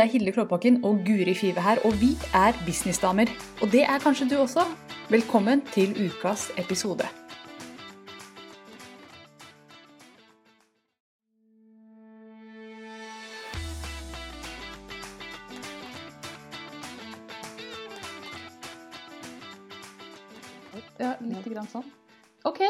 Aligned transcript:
Det 0.00 0.06
er 0.06 0.12
Hilde 0.12 0.32
Klåbakken 0.32 0.84
og 0.84 1.02
Guri 1.06 1.34
Five 1.34 1.60
her, 1.60 1.76
og 1.84 1.92
vi 2.00 2.08
er 2.34 2.52
businessdamer. 2.66 3.28
Og 3.62 3.68
det 3.72 3.82
er 3.82 3.98
kanskje 3.98 4.28
du 4.30 4.36
også. 4.40 4.62
Velkommen 5.10 5.60
til 5.74 5.92
ukas 6.06 6.46
episode. 6.56 7.04
Ja, 20.96 21.12
litt 21.20 21.52
grann 21.52 21.68
sånn. 21.68 21.84
Ok, 22.48 22.64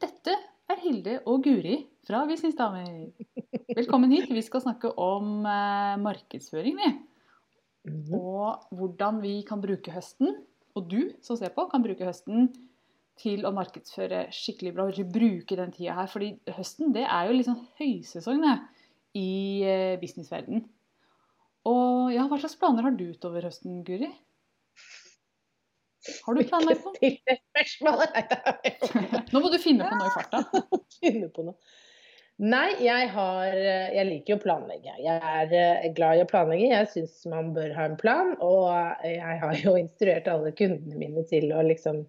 dette 0.00 0.40
er 0.72 0.86
Hilde 0.88 1.20
og 1.26 1.44
Guri 1.44 1.82
fra 2.06 2.24
Businessdamer. 2.28 3.12
Velkommen 3.76 4.12
hit. 4.12 4.28
Vi 4.30 4.42
skal 4.44 4.62
snakke 4.64 4.90
om 5.00 5.46
eh, 5.48 5.94
markedsføring, 6.02 6.76
vi. 6.76 6.90
Mhm. 7.88 8.12
Og 8.18 8.76
hvordan 8.76 9.20
vi 9.22 9.38
kan 9.48 9.62
bruke 9.62 9.92
høsten, 9.92 10.34
og 10.74 10.88
du 10.90 11.14
som 11.24 11.38
ser 11.38 11.54
på, 11.54 11.66
kan 11.70 11.84
bruke 11.84 12.04
høsten 12.04 12.50
til 13.20 13.44
å 13.46 13.52
markedsføre 13.54 14.26
skikkelig 14.34 14.74
bra. 14.74 14.88
Ikke 14.90 15.06
bruke 15.16 15.58
den 15.58 15.72
tida 15.72 15.94
her. 16.00 16.10
fordi 16.10 16.34
høsten 16.56 16.92
det 16.96 17.06
er 17.06 17.28
jo 17.28 17.38
liksom 17.38 17.60
høysesong 17.80 18.42
det, 18.42 18.56
i 19.14 19.62
eh, 19.62 19.96
businessverden. 20.00 20.64
Og 21.70 22.12
ja, 22.12 22.26
hva 22.28 22.40
slags 22.40 22.58
planer 22.60 22.84
har 22.84 22.96
du 22.98 23.06
utover 23.14 23.46
høsten, 23.46 23.80
Guri? 23.86 24.10
Har 26.26 26.36
du 26.36 26.42
planlagt 26.44 26.84
noe? 26.84 26.92
Nå 29.32 29.40
må 29.40 29.48
du 29.48 29.56
finne 29.62 29.88
på 29.88 29.96
noe 29.96 30.10
i 30.10 30.14
farta. 30.18 30.42
Finne 31.00 31.30
på 31.32 31.46
noe. 31.46 31.56
Nei, 32.42 32.74
jeg 32.82 33.10
har 33.14 33.54
Jeg 33.54 34.06
liker 34.08 34.34
jo 34.34 34.38
å 34.40 34.42
planlegge. 34.42 34.96
Jeg 34.98 35.20
er 35.22 35.52
eh, 35.54 35.86
glad 35.94 36.18
i 36.18 36.24
å 36.24 36.30
planlegge. 36.30 36.72
Jeg 36.72 36.90
syns 36.90 37.20
man 37.30 37.52
bør 37.54 37.70
ha 37.76 37.86
en 37.86 37.96
plan. 38.00 38.34
Og 38.42 38.66
jeg 39.06 39.38
har 39.44 39.60
jo 39.60 39.76
instruert 39.84 40.30
alle 40.30 40.54
kundene 40.56 40.98
mine 40.98 41.24
til 41.30 41.52
å 41.54 41.62
liksom 41.66 42.02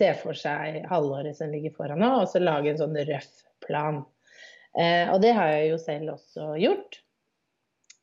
se 0.00 0.12
for 0.20 0.38
seg 0.38 0.84
halvåret 0.88 1.36
som 1.36 1.50
ligger 1.52 1.74
foran 1.76 2.00
nå, 2.00 2.10
og 2.22 2.28
så 2.30 2.40
lage 2.40 2.70
en 2.70 2.78
sånn 2.78 2.96
røff 3.08 3.42
plan. 3.66 4.04
Eh, 4.78 5.10
og 5.10 5.18
det 5.24 5.34
har 5.34 5.50
jeg 5.50 5.72
jo 5.72 5.80
selv 5.82 6.14
også 6.14 6.52
gjort. 6.62 7.00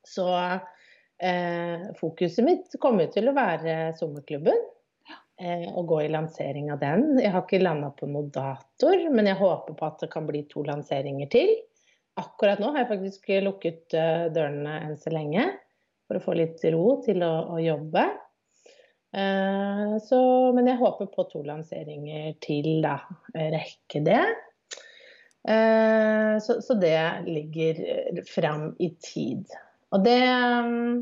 Så 0.06 0.28
eh, 0.36 1.88
fokuset 1.98 2.44
mitt 2.44 2.76
kommer 2.82 3.08
til 3.12 3.30
å 3.30 3.36
være 3.36 3.94
sommerklubben. 3.98 4.60
Eh, 5.38 5.68
og 5.70 5.86
gå 5.86 6.00
i 6.02 6.10
lansering 6.10 6.72
av 6.74 6.80
den. 6.82 7.12
Jeg 7.22 7.30
har 7.30 7.44
ikke 7.44 7.60
landa 7.62 7.92
på 7.94 8.08
noen 8.10 8.30
datoer, 8.34 9.04
men 9.14 9.28
jeg 9.30 9.38
håper 9.38 9.76
på 9.78 9.86
at 9.86 10.00
det 10.02 10.10
kan 10.10 10.26
bli 10.26 10.42
to 10.50 10.64
lanseringer 10.66 11.30
til. 11.30 11.52
Akkurat 12.18 12.58
nå 12.58 12.72
har 12.74 12.82
jeg 12.82 12.90
faktisk 12.90 13.28
lukket 13.46 13.94
eh, 13.94 14.24
dørene 14.34 14.80
enn 14.82 14.96
så 14.98 15.12
lenge, 15.14 15.44
for 16.08 16.18
å 16.18 16.24
få 16.24 16.34
litt 16.40 16.64
ro 16.74 16.96
til 17.04 17.22
å, 17.22 17.30
å 17.54 17.60
jobbe. 17.62 18.04
Eh, 19.14 19.94
så, 20.08 20.20
men 20.56 20.72
jeg 20.72 20.82
håper 20.82 21.12
på 21.12 21.28
to 21.30 21.44
lanseringer 21.46 22.34
til, 22.42 22.72
da. 22.82 22.98
Rekke 23.38 24.02
det. 24.08 24.22
Så, 25.48 26.58
så 26.60 26.74
det 26.76 26.98
ligger 27.24 27.78
fram 28.28 28.72
i 28.84 28.90
tid. 29.00 29.46
Og 29.94 30.02
det 30.04 30.18
mm, 30.20 30.98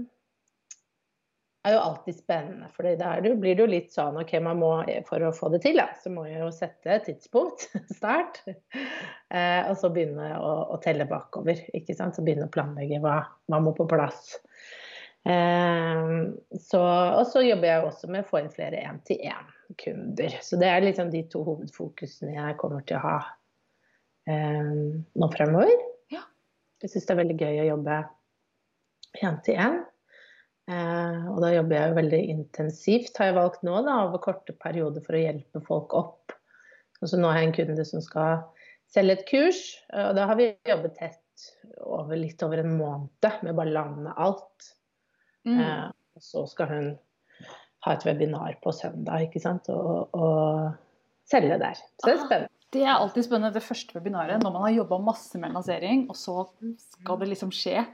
er 1.67 1.75
jo 1.75 1.83
alltid 1.83 2.17
spennende. 2.19 2.69
For 2.75 2.87
der 2.87 3.27
blir 3.41 3.57
det 3.57 3.65
jo 3.65 3.69
litt 3.71 3.93
sånn 3.95 4.19
ok, 4.21 4.33
man 4.45 4.61
må, 4.61 4.71
for 5.09 5.23
å 5.27 5.33
få 5.35 5.51
det 5.55 5.63
til, 5.65 5.79
da, 5.81 5.89
så 6.03 6.13
må 6.15 6.27
jeg 6.29 6.41
jo 6.43 6.51
sette 6.55 6.93
et 6.95 7.07
tidspunkt, 7.09 7.67
start. 7.99 8.43
Eh, 8.47 9.63
og 9.67 9.75
så 9.81 9.91
begynne 9.95 10.33
å, 10.39 10.53
å, 10.75 10.81
telle 10.83 11.09
bakover. 11.11 11.65
ikke 11.77 11.97
sant, 11.99 12.17
Så 12.17 12.25
begynne 12.27 12.49
å 12.49 12.53
planlegge 12.55 13.01
hva, 13.03 13.19
man 13.53 13.67
må 13.67 13.75
på 13.77 13.89
plass. 13.91 14.37
Eh, 15.27 16.13
så, 16.69 16.83
og 16.83 17.25
så 17.33 17.43
jobber 17.43 17.73
jeg 17.73 17.89
også 17.89 18.13
med 18.13 18.23
å 18.23 18.29
få 18.31 18.45
inn 18.45 18.53
flere 18.55 18.85
én-til-én-kunder. 18.87 20.39
Så 20.47 20.61
det 20.63 20.71
er 20.71 20.87
liksom 20.87 21.11
de 21.15 21.25
to 21.33 21.43
hovedfokusene 21.47 22.37
jeg 22.39 22.61
kommer 22.63 22.87
til 22.87 23.01
å 23.01 23.05
ha 23.09 23.19
eh, 24.31 24.71
nå 24.71 25.33
fremover. 25.35 25.75
Ja. 26.15 26.23
Jeg 26.85 26.95
syns 26.95 27.11
det 27.11 27.17
er 27.17 27.23
veldig 27.25 27.39
gøy 27.43 27.61
å 27.65 27.69
jobbe 27.75 28.01
én-til-én. 29.25 29.85
Eh, 30.67 31.27
og 31.31 31.39
da 31.45 31.53
jobber 31.55 31.77
jeg 31.79 31.91
jo 31.93 31.99
veldig 32.01 32.21
intensivt, 32.33 33.19
har 33.21 33.31
jeg 33.31 33.39
valgt 33.39 33.63
nå, 33.67 33.77
da, 33.87 34.01
over 34.09 34.23
korte 34.25 34.55
perioder 34.59 35.05
for 35.05 35.15
å 35.15 35.23
hjelpe 35.23 35.63
folk 35.67 35.95
opp. 35.95 36.35
Og 37.03 37.11
så 37.11 37.21
nå 37.21 37.31
har 37.31 37.43
jeg 37.43 37.51
en 37.51 37.57
kunde 37.61 37.85
som 37.87 38.03
skal 38.03 38.41
selge 38.91 39.19
et 39.19 39.27
kurs, 39.29 39.61
og 39.93 40.17
da 40.19 40.27
har 40.31 40.39
vi 40.39 40.49
jobbet 40.67 40.97
tett 40.99 41.23
over 41.85 42.17
litt 42.19 42.43
over 42.47 42.63
en 42.63 42.77
måned 42.79 43.43
med 43.45 43.57
bare 43.59 43.75
lande 43.75 44.15
alt. 44.17 44.73
Mm. 45.47 45.61
Eh, 45.61 45.87
og 46.17 46.25
så 46.25 46.47
skal 46.51 46.71
hun 46.73 46.91
ha 47.87 47.95
et 47.95 48.07
webinar 48.09 48.57
på 48.65 48.73
søndag, 48.75 49.29
ikke 49.29 49.43
sant, 49.43 49.69
og, 49.71 50.15
og 50.17 50.73
selge 51.31 51.59
der. 51.63 51.79
Så 52.01 52.09
det 52.09 52.15
er 52.17 52.21
Ah. 52.23 52.27
spennende. 52.27 52.53
Det 52.75 52.83
er 52.83 52.97
alltid 52.97 53.25
spennende, 53.25 53.55
det 53.55 53.63
første 53.63 53.95
webinaret, 53.95 54.43
når 54.43 54.53
man 54.53 54.65
har 54.67 54.73
jobba 54.75 54.99
masse 54.99 55.39
med 55.39 55.53
lansering, 55.55 56.09
og 56.11 56.17
så 56.19 56.49
skal 56.83 57.21
det 57.21 57.29
liksom 57.31 57.53
skje. 57.55 57.85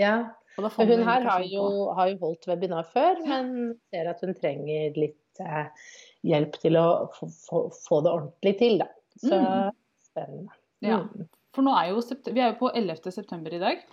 Ja, 0.00 0.30
Hun 0.58 1.04
her 1.06 1.26
har 1.28 1.44
jo, 1.46 1.64
har 1.94 2.10
jo 2.12 2.18
holdt 2.22 2.48
webinar 2.50 2.86
før, 2.90 3.20
men 3.26 3.50
ser 3.92 4.10
at 4.10 4.22
hun 4.24 4.34
trenger 4.34 4.96
litt 4.98 5.42
eh, 5.44 5.90
hjelp 6.26 6.58
til 6.62 6.78
å 6.80 6.86
få, 7.14 7.28
få, 7.30 7.60
få 7.76 8.00
det 8.06 8.14
ordentlig 8.14 8.54
til, 8.58 8.80
da. 8.82 8.88
Så 9.18 9.38
Mm. 9.38 9.76
spennende. 10.10 10.56
Ja. 10.84 11.02
Mm. 11.04 11.28
For 11.54 11.66
nå 11.66 11.74
er 11.74 11.92
jo, 11.92 12.02
vi 12.32 12.40
er 12.40 12.52
jo 12.52 12.58
på 12.60 12.72
11. 12.74 13.10
september 13.14 13.54
i 13.54 13.62
dag. 13.62 13.86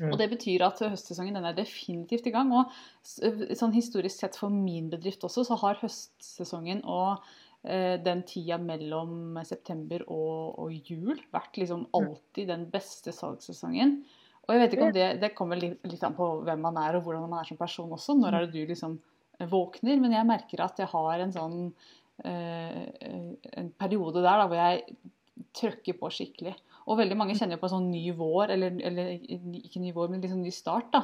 Mm. 0.00 0.10
Og 0.12 0.18
det 0.20 0.28
betyr 0.32 0.64
at 0.66 0.80
høstsesongen 0.84 1.36
den 1.38 1.46
er 1.48 1.56
definitivt 1.56 2.26
i 2.28 2.32
gang. 2.34 2.50
Og 2.52 2.72
sånn 3.06 3.74
historisk 3.76 4.20
sett 4.20 4.36
for 4.36 4.52
min 4.52 4.90
bedrift 4.92 5.24
også, 5.24 5.44
så 5.48 5.56
har 5.62 5.78
høstsesongen 5.80 6.82
og 6.84 7.22
eh, 7.64 7.96
den 8.04 8.22
tida 8.28 8.58
mellom 8.60 9.38
september 9.48 10.04
og, 10.06 10.58
og 10.60 10.90
jul 10.90 11.16
vært 11.32 11.56
liksom 11.62 11.86
alltid 11.96 12.52
den 12.52 12.66
beste 12.72 13.14
salgssesongen. 13.16 14.02
Og 14.46 14.54
jeg 14.54 14.62
vet 14.62 14.74
ikke 14.76 14.86
om 14.86 14.94
det, 14.94 15.06
det 15.22 15.34
kommer 15.34 15.58
litt, 15.58 15.80
litt 15.90 16.02
an 16.06 16.14
på 16.16 16.28
hvem 16.46 16.60
man 16.62 16.78
er 16.78 16.98
og 16.98 17.06
hvordan 17.06 17.26
man 17.26 17.40
er 17.40 17.48
som 17.48 17.58
person 17.58 17.92
også. 17.96 18.14
Når 18.18 18.36
er 18.36 18.46
det 18.46 18.54
du 18.54 18.70
liksom 18.70 18.94
våkner? 19.50 19.98
Men 20.02 20.14
jeg 20.14 20.28
merker 20.28 20.62
at 20.64 20.78
jeg 20.80 20.90
har 20.92 21.24
en 21.24 21.34
sånn 21.34 21.58
eh, 22.24 22.84
en 23.58 23.72
periode 23.80 24.22
der 24.22 24.42
da, 24.42 24.46
hvor 24.46 24.60
jeg 24.60 24.98
trøkker 25.56 25.98
på 25.98 26.12
skikkelig. 26.14 26.54
Og 26.86 27.00
veldig 27.00 27.18
mange 27.18 27.34
kjenner 27.34 27.58
jo 27.58 27.64
på 27.64 27.68
en 27.68 27.74
sånn 27.74 27.90
ny 27.90 28.04
vår, 28.14 28.54
eller, 28.54 28.78
eller 28.86 29.12
ikke 29.18 29.82
ny 29.82 29.90
vår, 29.96 30.12
men 30.12 30.22
liksom 30.22 30.44
ny 30.44 30.52
start 30.54 30.92
da, 30.94 31.02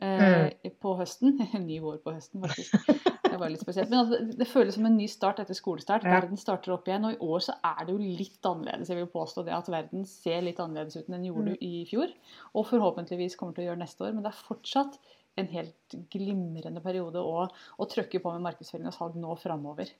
eh, 0.00 0.72
på 0.80 0.96
høsten. 0.98 1.36
ny 1.68 1.80
vår 1.84 2.00
på 2.04 2.16
høsten, 2.16 2.40
faktisk. 2.46 3.17
Det 3.38 3.44
var 3.44 3.52
litt 3.54 3.62
spesielt. 3.64 3.92
Men 3.92 4.00
altså, 4.02 4.18
det, 4.40 4.48
føles 4.50 4.76
som 4.76 4.88
en 4.88 4.96
ny 4.98 5.06
start 5.10 5.40
etter 5.42 5.56
skolestart. 5.56 6.06
Verden 6.06 6.40
starter 6.40 6.74
opp 6.74 6.88
igjen. 6.90 7.06
Og 7.08 7.14
i 7.14 7.30
år 7.32 7.44
så 7.48 7.54
er 7.70 7.84
det 7.86 7.94
jo 7.94 8.10
litt 8.20 8.50
annerledes. 8.50 8.90
Jeg 8.92 9.00
vil 9.00 9.12
påstå 9.12 9.46
det 9.46 9.54
at 9.56 9.70
verden 9.72 10.04
ser 10.10 10.42
litt 10.46 10.60
annerledes 10.62 10.98
ut 10.98 11.06
enn 11.06 11.18
den 11.18 11.28
gjorde 11.30 11.54
Mm. 11.54 11.62
i 11.64 11.84
fjor. 11.88 12.12
Og 12.54 12.66
forhåpentligvis 12.68 13.38
kommer 13.38 13.54
til 13.54 13.64
å 13.64 13.70
gjøre 13.70 13.82
neste 13.84 14.04
år. 14.04 14.12
Men 14.16 14.26
det 14.26 14.34
er 14.34 14.46
fortsatt 14.50 14.98
en 15.38 15.50
helt 15.54 15.98
glimrende 16.12 16.82
periode 16.82 17.22
å, 17.22 17.46
å 17.48 17.88
trøkke 17.90 18.20
på 18.22 18.32
med 18.34 18.44
markedsføring 18.48 18.90
og 18.90 18.96
salg 18.96 19.18
nå 19.20 19.36
framover. 19.38 19.92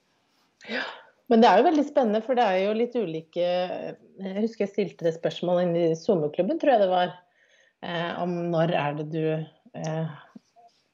Men 1.28 1.42
det 1.42 1.48
er 1.50 1.60
jo 1.60 1.66
veldig 1.68 1.84
spennende, 1.86 2.22
for 2.24 2.38
det 2.38 2.44
er 2.44 2.62
jo 2.64 2.76
litt 2.76 2.96
ulike 2.96 3.44
Jeg 3.44 4.40
husker 4.40 4.64
jeg 4.64 4.72
stilte 4.72 5.06
det 5.06 5.14
spørsmålet 5.18 5.66
inn 5.66 5.76
i 5.76 5.98
sommerklubben, 5.98 6.58
tror 6.60 6.74
jeg 6.74 6.82
det 6.82 6.90
var, 6.90 7.12
eh, 7.84 8.22
om 8.22 8.32
når 8.52 8.72
er 8.74 8.96
det 8.98 9.06
du 9.12 9.26
eh, 9.36 10.16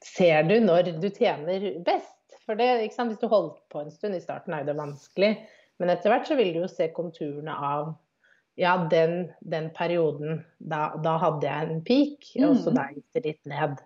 Ser 0.05 0.43
du 0.45 0.59
når 0.61 0.91
du 1.01 1.07
tjener 1.09 1.71
best? 1.85 2.14
For 2.45 2.59
det? 2.59 2.71
Hvis 2.85 3.19
du 3.21 3.27
holdt 3.31 3.61
på 3.73 3.81
en 3.81 3.91
stund, 3.93 4.15
i 4.15 4.23
starten 4.23 4.53
er 4.53 4.65
det 4.67 4.77
vanskelig, 4.77 5.31
men 5.81 5.91
etter 5.91 6.13
hvert 6.13 6.27
så 6.29 6.37
vil 6.39 6.53
du 6.55 6.61
jo 6.63 6.71
se 6.71 6.87
konturene 6.95 7.51
av 7.51 7.95
ja, 8.55 8.77
den, 8.91 9.31
den 9.43 9.71
perioden, 9.75 10.45
da, 10.63 10.93
da 11.03 11.17
hadde 11.19 11.49
jeg 11.49 11.71
en 11.73 11.83
peak, 11.83 12.29
og 12.39 12.55
så 12.61 12.71
Mm. 12.71 12.77
da 12.77 12.85
gikk 12.93 13.17
det 13.17 13.25
litt 13.25 13.49
ned. 13.51 13.81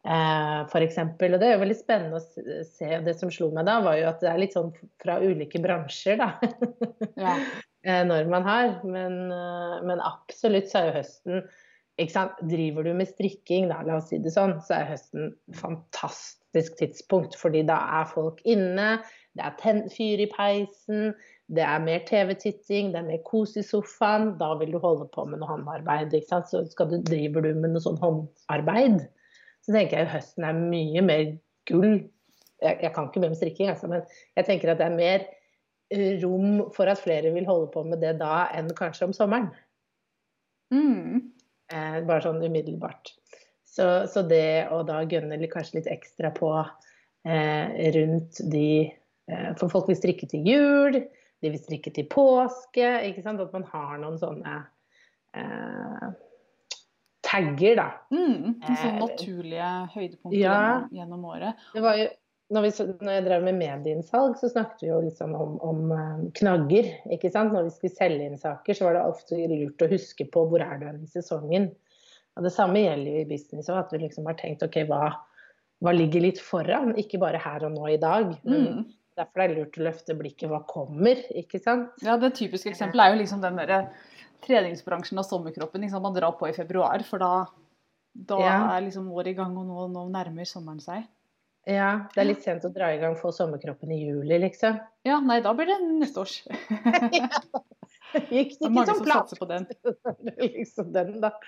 Eh, 0.00 0.60
for 0.72 0.80
eksempel, 0.80 1.34
og 1.34 1.40
Det 1.40 1.46
er 1.46 1.52
jo 1.54 1.62
veldig 1.62 1.76
spennende 1.78 2.18
å 2.18 2.64
se. 2.64 2.88
Det 3.04 3.14
som 3.20 3.30
slo 3.30 3.50
meg 3.52 3.68
da, 3.68 3.80
var 3.84 3.98
jo 4.00 4.08
at 4.08 4.22
det 4.24 4.30
er 4.30 4.40
litt 4.40 4.56
sånn 4.56 4.72
fra 5.02 5.18
ulike 5.20 5.60
bransjer, 5.62 6.16
da. 6.18 6.30
Ja. 7.20 7.36
eh, 7.84 8.02
når 8.08 8.30
man 8.32 8.48
har. 8.48 8.80
Men, 8.82 9.30
eh, 9.30 9.76
men 9.86 10.00
absolutt 10.00 10.72
så 10.72 10.86
er? 12.00 12.30
Driver 12.50 12.86
du 12.86 12.92
med 12.96 13.08
strikking, 13.10 13.68
da, 13.70 13.80
la 13.86 13.98
oss 14.00 14.10
si 14.10 14.18
det 14.22 14.32
sånn, 14.34 14.56
så 14.66 14.78
er 14.78 14.92
høsten 14.94 15.34
fantastisk 15.60 16.78
tidspunkt. 16.80 17.36
Fordi 17.38 17.62
da 17.68 17.78
er 18.00 18.08
folk 18.10 18.40
inne, 18.48 18.96
det 19.38 19.46
er 19.46 19.84
fyr 19.94 20.24
i 20.24 20.28
peisen, 20.32 21.12
det 21.50 21.64
er 21.66 21.82
mer 21.82 22.04
TV-titting, 22.06 22.92
det 22.92 23.00
er 23.00 23.08
mer 23.08 23.22
kos 23.26 23.56
i 23.58 23.64
sofaen. 23.66 24.36
Da 24.38 24.52
vil 24.60 24.74
du 24.74 24.78
holde 24.82 25.08
på 25.10 25.24
med 25.26 25.42
noe 25.42 25.50
håndarbeid. 25.50 26.14
Så 26.28 26.62
du, 26.62 26.96
driver 27.06 27.46
du 27.46 27.52
med 27.56 27.74
noe 27.74 27.82
sånn 27.82 27.98
håndarbeid, 28.02 29.00
så 29.66 29.74
tenker 29.74 30.02
jeg 30.02 30.12
høsten 30.14 30.46
er 30.46 30.60
mye 30.60 31.02
mer 31.04 31.26
gull. 31.70 31.98
Jeg, 32.60 32.78
jeg 32.84 32.92
kan 32.94 33.08
ikke 33.08 33.22
mye 33.22 33.32
om 33.32 33.38
strikking, 33.38 33.70
altså, 33.72 33.88
men 33.90 34.04
jeg 34.36 34.46
tenker 34.46 34.72
at 34.72 34.80
det 34.82 34.86
er 34.86 34.96
mer 34.98 35.26
eh, 35.90 36.20
rom 36.22 36.66
for 36.76 36.90
at 36.92 37.00
flere 37.00 37.32
vil 37.34 37.48
holde 37.48 37.70
på 37.72 37.82
med 37.88 38.02
det 38.04 38.18
da 38.20 38.44
enn 38.56 38.70
kanskje 38.76 39.08
om 39.08 39.16
sommeren. 39.16 39.48
Bare 42.08 42.24
sånn 42.24 42.42
umiddelbart. 42.44 43.14
Så, 43.70 43.86
så 44.10 44.22
det 44.26 44.68
å 44.74 44.82
da 44.86 45.02
gønne 45.06 45.38
kanskje 45.50 45.78
litt 45.78 45.90
ekstra 45.92 46.32
på 46.34 46.50
eh, 46.58 47.90
rundt 47.94 48.40
de 48.50 48.66
eh, 48.90 49.50
For 49.60 49.70
folk 49.70 49.90
vil 49.92 49.98
strikke 49.98 50.26
til 50.30 50.48
jul, 50.48 50.98
de 51.40 51.52
vil 51.52 51.60
strikke 51.60 51.92
til 51.94 52.08
påske. 52.10 52.88
ikke 53.08 53.22
sant? 53.24 53.40
At 53.40 53.54
man 53.54 53.68
har 53.70 54.00
noen 54.02 54.18
sånne 54.20 54.56
eh, 55.38 56.08
tagger, 57.30 57.76
da. 57.78 57.86
Mm, 58.10 58.56
sånne 58.64 58.96
naturlige 59.04 59.68
høydepunkter 59.94 60.40
Ja. 60.40 60.56
gjennom, 60.56 60.88
gjennom 60.98 61.28
året. 61.30 61.62
Det 61.74 61.84
var 61.84 62.00
jo, 62.00 62.08
når, 62.50 62.66
vi, 62.66 62.70
når 63.06 63.12
jeg 63.14 63.24
drev 63.28 63.44
med 63.46 63.58
medieinnsalg, 63.60 64.34
så 64.40 64.50
snakket 64.50 64.82
vi 64.82 64.90
jo 64.90 65.12
sånn 65.14 65.36
om, 65.38 65.54
om 65.62 65.92
eh, 65.94 66.24
knagger. 66.40 66.90
ikke 67.14 67.30
sant? 67.30 67.54
Når 67.54 67.68
vi 67.68 67.76
skulle 67.76 67.94
selge 68.00 68.26
inn 68.26 68.40
saker, 68.40 68.74
så 68.74 68.88
var 68.88 68.98
det 68.98 69.06
ofte 69.12 69.38
lurt 69.54 69.86
å 69.86 69.90
huske 69.94 70.26
på 70.34 70.44
hvor 70.50 70.64
er 70.66 70.82
du 70.82 70.90
i 70.90 71.12
sesongen. 71.14 71.70
Og 72.40 72.44
Det 72.48 72.54
samme 72.54 72.80
gjelder 72.80 73.10
jo 73.12 73.20
i 73.20 73.28
business 73.28 73.66
òg, 73.68 73.78
at 73.82 73.90
du 73.92 73.98
liksom 74.00 74.24
har 74.30 74.36
tenkt 74.40 74.62
ok, 74.64 74.78
hva, 74.88 75.10
hva 75.84 75.92
ligger 75.92 76.22
litt 76.24 76.38
foran? 76.40 76.94
Ikke 76.96 77.18
bare 77.20 77.36
her 77.36 77.66
og 77.68 77.74
nå 77.74 77.84
i 77.92 77.98
dag. 78.00 78.30
Men 78.48 78.62
Mm. 78.64 78.86
derfor 79.20 79.42
er 79.44 79.48
det 79.52 79.58
lurt 79.58 79.76
å 79.76 79.84
løfte 79.84 80.16
blikket. 80.16 80.48
Hva 80.48 80.62
kommer? 80.66 81.20
ikke 81.36 81.60
sant? 81.60 81.90
Ja, 82.00 82.16
Det 82.16 82.32
typiske 82.38 82.70
eksempelet 82.72 83.04
er 83.04 83.12
jo 83.14 83.20
liksom 83.20 83.42
den 83.44 83.56
der 83.60 83.90
treningsbransjen 84.46 85.18
av 85.20 85.24
sommerkroppen. 85.28 85.82
Liksom 85.84 86.00
man 86.00 86.14
drar 86.16 86.32
på 86.32 86.48
i 86.48 86.52
februar, 86.56 87.04
for 87.04 87.18
da, 87.18 87.44
da 88.16 88.38
Ja. 88.40 88.76
er 88.78 88.86
liksom 88.88 89.12
året 89.12 89.26
i 89.34 89.34
gang, 89.34 89.54
og 89.58 89.66
nå, 89.66 89.90
nå 89.92 90.08
nærmer 90.10 90.46
sommeren 90.48 90.80
seg. 90.80 91.04
Ja, 91.66 92.06
Det 92.14 92.22
er 92.22 92.24
litt 92.24 92.42
sent 92.42 92.64
å 92.64 92.72
dra 92.72 92.88
i 92.94 92.98
gang 92.98 93.16
for 93.16 93.32
sommerkroppen 93.32 93.92
i 93.92 94.00
juli, 94.08 94.38
liksom. 94.40 94.80
Ja, 95.04 95.20
nei, 95.20 95.40
da 95.40 95.52
blir 95.52 95.66
det 95.66 95.76
neste 95.82 96.16
års. 96.24 96.40
Gikk 98.30 98.56
Det 98.58 98.58
det 98.58 98.66
er 98.66 98.68
ikke 98.68 98.70
mange 98.74 98.94
som 98.96 99.06
satser 99.06 99.38
på 99.40 99.46
den. 99.50 99.66
liksom 100.56 100.92
den, 100.92 101.16
da. 101.22 101.30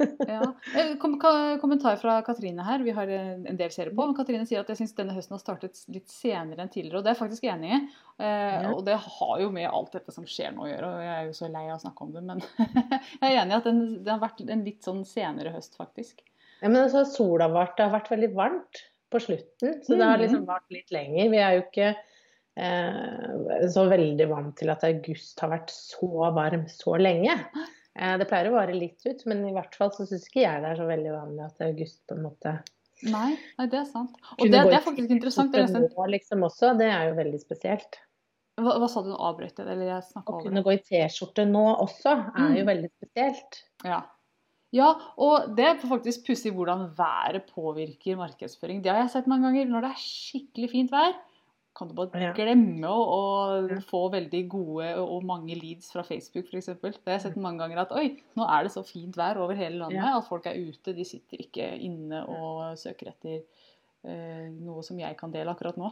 Ja. 0.00 0.54
Eh, 0.80 0.94
Kom, 0.96 1.18
kommentar 1.60 1.98
fra 2.00 2.22
Katrine 2.24 2.64
her. 2.64 2.80
Vi 2.86 2.92
har 2.96 3.10
en 3.12 3.56
del 3.58 3.68
seere 3.74 3.90
på. 3.92 4.06
Men 4.08 4.14
Katrine 4.16 4.46
sier 4.48 4.62
at 4.62 4.70
jeg 4.72 4.78
syns 4.80 4.94
denne 4.96 5.12
høsten 5.12 5.34
har 5.36 5.42
startet 5.42 5.82
litt 5.92 6.08
senere 6.08 6.64
enn 6.64 6.70
tidligere. 6.72 7.02
Og 7.02 7.04
det 7.04 7.10
er 7.12 7.16
jeg 7.18 7.20
faktisk 7.20 7.44
enig 7.52 7.74
i. 7.76 7.80
Eh. 8.24 8.70
Og 8.72 8.80
det 8.86 8.96
har 8.96 9.34
jo 9.42 9.50
med 9.52 9.68
alt 9.68 9.92
dette 9.98 10.14
som 10.16 10.24
skjer 10.24 10.54
nå 10.56 10.64
å 10.64 10.70
gjøre. 10.70 10.88
Og 10.94 11.04
jeg 11.04 11.12
er 11.18 11.28
jo 11.28 11.36
så 11.36 11.50
lei 11.52 11.66
av 11.68 11.76
å 11.76 11.82
snakke 11.84 12.06
om 12.06 12.14
det, 12.16 12.22
men 12.30 12.40
jeg 12.56 13.28
er 13.28 13.42
enig 13.42 13.52
i 13.52 13.58
at 13.60 13.68
den, 13.68 13.82
det 14.06 14.14
har 14.14 14.22
vært 14.24 14.40
en 14.46 14.64
litt 14.64 14.88
sånn 14.88 15.04
senere 15.04 15.52
høst, 15.52 15.76
faktisk. 15.76 16.24
Ja, 16.62 16.68
men 16.70 16.80
altså, 16.86 17.04
sola 17.08 17.50
vart, 17.52 17.76
det 17.76 17.86
har 17.90 17.94
vært 17.98 18.08
veldig 18.14 18.32
varmt 18.40 18.82
på 19.12 19.20
slutten, 19.20 19.80
så 19.84 19.96
det 19.98 20.04
har 20.06 20.16
Mhm. 20.16 20.22
liksom 20.24 20.44
vart 20.48 20.70
litt 20.72 20.90
lenger. 20.94 21.28
Vi 21.32 21.38
er 21.44 21.58
jo 21.58 21.62
ikke 21.66 21.92
så 23.72 23.84
veldig 23.88 24.26
vant 24.28 24.56
til 24.58 24.72
at 24.72 24.82
august 24.88 25.40
har 25.40 25.52
vært 25.52 25.70
så 25.72 26.30
varm 26.36 26.66
så 26.68 26.96
lenge. 27.00 27.36
Eh, 27.98 28.16
det 28.20 28.26
pleier 28.30 28.50
å 28.50 28.56
vare 28.56 28.74
litt 28.76 29.02
ut, 29.06 29.24
men 29.30 29.42
i 29.48 29.54
hvert 29.54 29.74
fall 29.78 29.90
så 29.94 30.06
syns 30.06 30.28
ikke 30.28 30.44
jeg 30.44 30.62
det 30.62 30.68
er 30.72 30.78
så 30.78 30.86
veldig 30.88 31.14
vanlig 31.14 31.46
at 31.46 31.64
august 31.66 32.02
på 32.06 32.18
en 32.18 32.26
måte 32.28 32.58
Nei, 33.00 33.32
nei 33.56 33.64
det 33.72 33.78
er 33.80 33.86
sant. 33.88 34.18
Og 34.36 34.44
det, 34.44 34.60
det 34.68 34.76
er 34.76 34.82
faktisk 34.84 35.08
interessant. 35.14 35.54
Det 35.54 35.62
er, 35.64 36.10
liksom 36.12 36.42
også, 36.44 36.74
det 36.76 36.90
er 36.92 37.06
jo 37.08 37.14
veldig 37.16 37.38
spesielt. 37.40 37.96
Hva, 38.60 38.74
hva 38.76 38.88
sa 38.92 39.00
du? 39.06 39.14
Avbrøt 39.16 39.56
jeg? 39.56 39.64
Eller 39.64 39.88
jeg 39.88 40.04
snakka 40.10 40.34
over 40.34 40.44
kunne 40.44 40.62
gå 40.66 40.74
i 40.74 40.82
T-skjorte 40.84 41.46
nå 41.48 41.62
også 41.86 42.12
er 42.12 42.58
jo 42.58 42.66
Mm. 42.66 42.68
veldig 42.68 42.90
spesielt. 42.92 43.62
Ja. 43.88 44.02
ja, 44.76 44.90
og 45.16 45.56
det 45.56 45.64
er 45.70 45.80
faktisk 45.80 46.26
pussig 46.28 46.52
hvordan 46.52 46.90
været 46.98 47.48
påvirker 47.48 48.20
markedsføring. 48.20 48.84
Det 48.84 48.92
har 48.92 49.00
jeg 49.06 49.14
sett 49.16 49.32
mange 49.32 49.48
ganger. 49.48 49.72
Når 49.72 49.86
det 49.86 49.92
er 49.94 50.04
skikkelig 50.04 50.70
fint 50.74 50.92
vær, 50.92 51.16
kan 51.80 51.88
du 51.90 51.94
bare 51.96 52.20
Ja. 52.22 52.32
glemme 52.36 52.84
å, 52.86 53.00
å 53.16 53.70
Ja. 53.70 53.78
få 53.88 54.02
veldig 54.12 54.42
gode 54.52 54.90
og 55.00 55.24
mange 55.26 55.56
leads 55.56 55.88
fra 55.94 56.04
Facebook 56.06 56.46
f.eks. 56.52 56.66
Det 56.76 57.00
har 57.08 57.16
jeg 57.18 57.22
sett 57.24 57.36
mange 57.40 57.58
ganger 57.64 57.80
at 57.86 57.92
oi, 57.96 58.18
nå 58.36 58.44
er 58.46 58.68
det 58.68 58.72
så 58.76 58.84
fint 58.86 59.16
vær 59.18 59.40
over 59.40 59.56
hele 59.58 59.80
landet 59.80 59.98
Ja. 59.98 60.18
at 60.18 60.28
folk 60.28 60.46
er 60.46 60.54
ute. 60.60 60.94
De 60.94 61.04
sitter 61.08 61.40
ikke 61.42 61.72
inne 61.80 62.22
og 62.28 62.76
søker 62.78 63.08
etter 63.14 63.40
eh, 64.04 64.46
noe 64.60 64.82
som 64.82 64.96
jeg 64.98 65.16
kan 65.18 65.32
dele 65.32 65.50
akkurat 65.52 65.76
nå. 65.80 65.90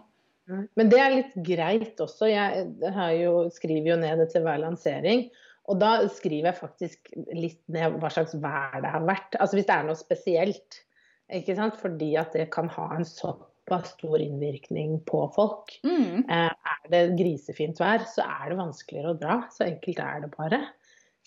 Men 0.48 0.88
det 0.88 0.96
er 0.98 1.10
litt 1.12 1.34
greit 1.44 1.98
også. 2.00 2.24
Jeg 2.30 2.92
har 2.94 3.10
jo, 3.12 3.50
skriver 3.52 3.90
jo 3.90 3.96
ned 4.00 4.16
det 4.22 4.30
til 4.32 4.40
hver 4.46 4.62
lansering. 4.62 5.26
Og 5.68 5.76
da 5.78 5.98
skriver 6.08 6.48
jeg 6.48 6.56
faktisk 6.56 7.10
litt 7.36 7.60
ned 7.68 7.98
hva 8.00 8.08
slags 8.08 8.32
vær 8.40 8.80
det 8.80 8.88
har 8.94 9.04
vært. 9.04 9.36
Altså 9.38 9.58
hvis 9.58 9.66
det 9.68 9.74
er 9.76 9.84
noe 9.84 9.98
spesielt. 10.00 10.78
Ikke 11.30 11.54
sant? 11.58 11.76
Fordi 11.76 12.14
at 12.16 12.32
det 12.32 12.46
kan 12.50 12.70
ha 12.72 12.86
en 12.96 13.04
såpass 13.68 13.90
stor 13.92 14.20
innvirkning 14.20 15.00
på 15.04 15.32
folk. 15.34 15.80
Mm. 15.84 16.24
Eh, 16.28 16.50
Er 16.50 16.90
det 16.90 17.16
grisefint 17.18 17.80
vær, 17.80 18.04
så 18.08 18.24
er 18.24 18.50
det 18.50 18.58
vanskeligere 18.58 19.12
å 19.12 19.18
dra. 19.18 19.42
Så 19.52 19.64
enkelt 19.66 19.98
er 19.98 20.20
det 20.24 20.30
bare. 20.36 20.60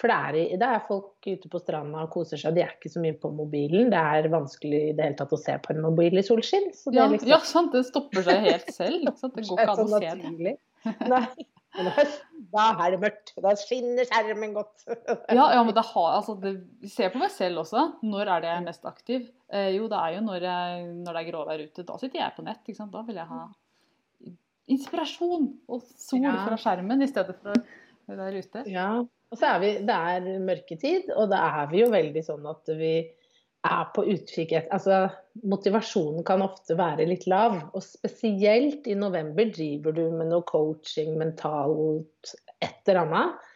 For 0.02 0.10
det 0.10 0.16
er, 0.18 0.58
det 0.58 0.66
er 0.66 0.86
folk 0.88 1.28
ute 1.28 1.50
på 1.52 1.60
stranda 1.62 2.06
og 2.08 2.14
koser 2.16 2.40
seg. 2.42 2.56
De 2.56 2.64
er 2.64 2.72
ikke 2.74 2.90
så 2.90 3.02
mye 3.04 3.14
på 3.22 3.30
mobilen. 3.38 3.92
Det 3.94 4.00
er 4.02 4.30
vanskelig 4.34 4.80
i 4.90 4.94
det 4.98 5.06
hele 5.06 5.18
tatt 5.20 5.36
å 5.36 5.38
se 5.38 5.58
på 5.62 5.76
en 5.76 5.84
mobil 5.84 6.18
i 6.18 6.24
solskinn. 6.26 6.72
Så 6.74 6.90
det 6.90 6.98
Ja, 6.98 7.08
liksom 7.12 7.30
ja, 7.30 7.40
sant. 7.46 7.76
Det 7.76 7.84
stopper 7.86 8.26
seg 8.26 8.48
helt 8.48 8.72
selv. 8.74 9.12
Det 9.22 9.46
går 9.46 9.62
ikke 9.62 9.76
an 9.76 9.84
å 9.86 10.02
se 10.02 10.16
det. 10.42 10.56
Nei. 11.14 11.26
Men 11.78 11.88
høsten, 11.96 12.42
da 12.52 12.66
er 12.84 12.92
det 12.96 13.00
mørkt. 13.00 13.32
Da 13.46 13.54
skinner 13.60 14.08
skjermen 14.10 14.54
godt. 14.58 14.84
Ja, 15.38 15.46
ja, 15.56 15.62
men 15.64 15.72
det 15.78 15.86
har, 15.88 16.10
altså, 16.18 16.36
det, 16.42 16.52
Se 16.92 17.08
på 17.14 17.22
meg 17.22 17.32
selv 17.32 17.62
også. 17.64 17.86
Når 18.04 18.26
er 18.28 18.44
det 18.44 18.50
jeg 18.52 18.60
er 18.60 18.66
mest 18.68 18.88
aktiv? 18.90 19.30
Eh, 19.52 19.70
jo, 19.78 19.88
det 19.92 20.00
er 20.02 20.18
jo 20.18 20.24
når, 20.26 20.48
jeg, 20.50 20.84
når 21.06 21.16
det 21.16 21.22
er 21.24 21.30
gråvær 21.32 21.64
ute. 21.64 21.86
Da 21.88 21.98
sitter 22.02 22.20
jeg 22.24 22.36
på 22.36 22.44
nett. 22.48 22.62
ikke 22.66 22.80
sant? 22.82 22.92
Da 22.96 23.06
vil 23.08 23.22
jeg 23.22 23.30
ha 23.32 23.46
inspirasjon 24.72 25.48
og 25.72 25.82
sol 26.00 26.22
Ja. 26.24 26.36
fra 26.46 26.58
skjermen 26.60 27.02
i 27.04 27.10
stedet 27.10 27.38
for 27.42 27.56
der 28.12 28.38
ute. 28.38 28.64
Ja. 28.72 28.90
Og 29.32 29.40
så 29.40 29.48
er 29.54 29.60
vi, 29.64 29.72
det 29.88 29.96
er 29.96 30.26
mørketid, 30.44 31.12
og 31.16 31.30
da 31.32 31.40
er 31.62 31.70
vi 31.72 31.80
jo 31.86 31.90
veldig 31.92 32.24
sånn 32.28 32.46
at 32.52 32.68
vi 32.76 32.94
er 33.68 33.86
på 33.96 34.06
utkikk 34.10 34.56
etter 34.58 34.74
Altså, 34.76 34.98
motivasjonen 35.48 36.26
kan 36.28 36.44
ofte 36.46 36.78
være 36.80 37.08
litt 37.10 37.28
lav. 37.30 37.58
Og 37.76 37.84
spesielt 37.86 38.88
i 38.90 38.98
november 38.98 39.50
driver 39.54 39.96
du 39.96 40.04
med 40.10 40.32
noe 40.32 40.46
coaching, 40.50 41.16
mentalt, 41.20 42.36
et 42.62 42.92
eller 42.92 43.04
annet. 43.06 43.48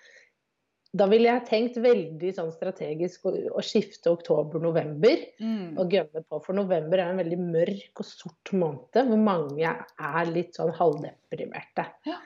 Da 0.96 1.10
ville 1.12 1.27
jeg 1.27 1.48
tenkt 1.50 1.77
veldig 1.84 2.30
sånn 2.38 2.53
strategisk 2.56 3.25
å, 3.27 3.34
å 3.60 3.63
skifte 3.65 4.13
oktober-november. 4.13 5.25
Mm. 5.44 5.75
og 5.82 5.91
gønne 5.91 6.24
på. 6.24 6.39
For 6.46 6.56
november 6.56 7.01
er 7.01 7.12
en 7.12 7.24
veldig 7.24 7.39
mørk 7.41 8.03
og 8.03 8.08
sort 8.08 8.53
måned 8.56 9.10
hvor 9.10 9.22
mange 9.22 9.74
er 9.75 10.32
litt 10.32 10.56
sånn 10.56 10.72
halvdeprimerte. 10.77 11.89
Ja. 12.08 12.22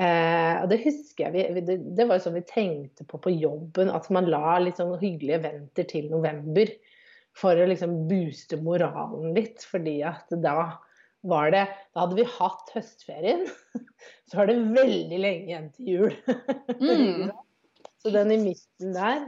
Eh, 0.00 0.54
og 0.62 0.70
det 0.72 0.80
husker 0.86 1.26
jeg, 1.26 1.32
vi, 1.52 1.62
det, 1.66 1.76
det 1.98 2.06
var 2.08 2.16
jo 2.16 2.24
sånn 2.24 2.38
vi 2.38 2.46
tenkte 2.48 3.04
på 3.06 3.18
på 3.20 3.34
jobben, 3.34 3.90
at 3.92 4.06
man 4.14 4.30
la 4.32 4.56
litt 4.62 4.80
sånn 4.80 4.94
hyggelige 4.98 5.42
venter 5.44 5.86
til 5.90 6.08
november 6.08 6.72
for 7.40 7.56
å 7.58 7.68
liksom 7.70 8.04
booste 8.10 8.60
moralen 8.62 9.34
litt. 9.36 9.64
Fordi 9.70 10.00
at 10.06 10.30
da 10.44 10.72
var 11.28 11.52
det 11.52 11.66
Da 11.92 12.06
hadde 12.06 12.16
vi 12.16 12.24
hatt 12.38 12.72
høstferien, 12.72 13.44
så 14.30 14.40
var 14.40 14.50
det 14.50 14.56
veldig 14.72 15.20
lenge 15.20 15.52
igjen 15.52 15.70
til 15.76 15.94
jul. 15.94 16.18
Mm. 16.80 17.28
så 18.00 18.10
den 18.14 18.30
i 18.32 18.36
midten 18.40 18.94
der 18.94 19.26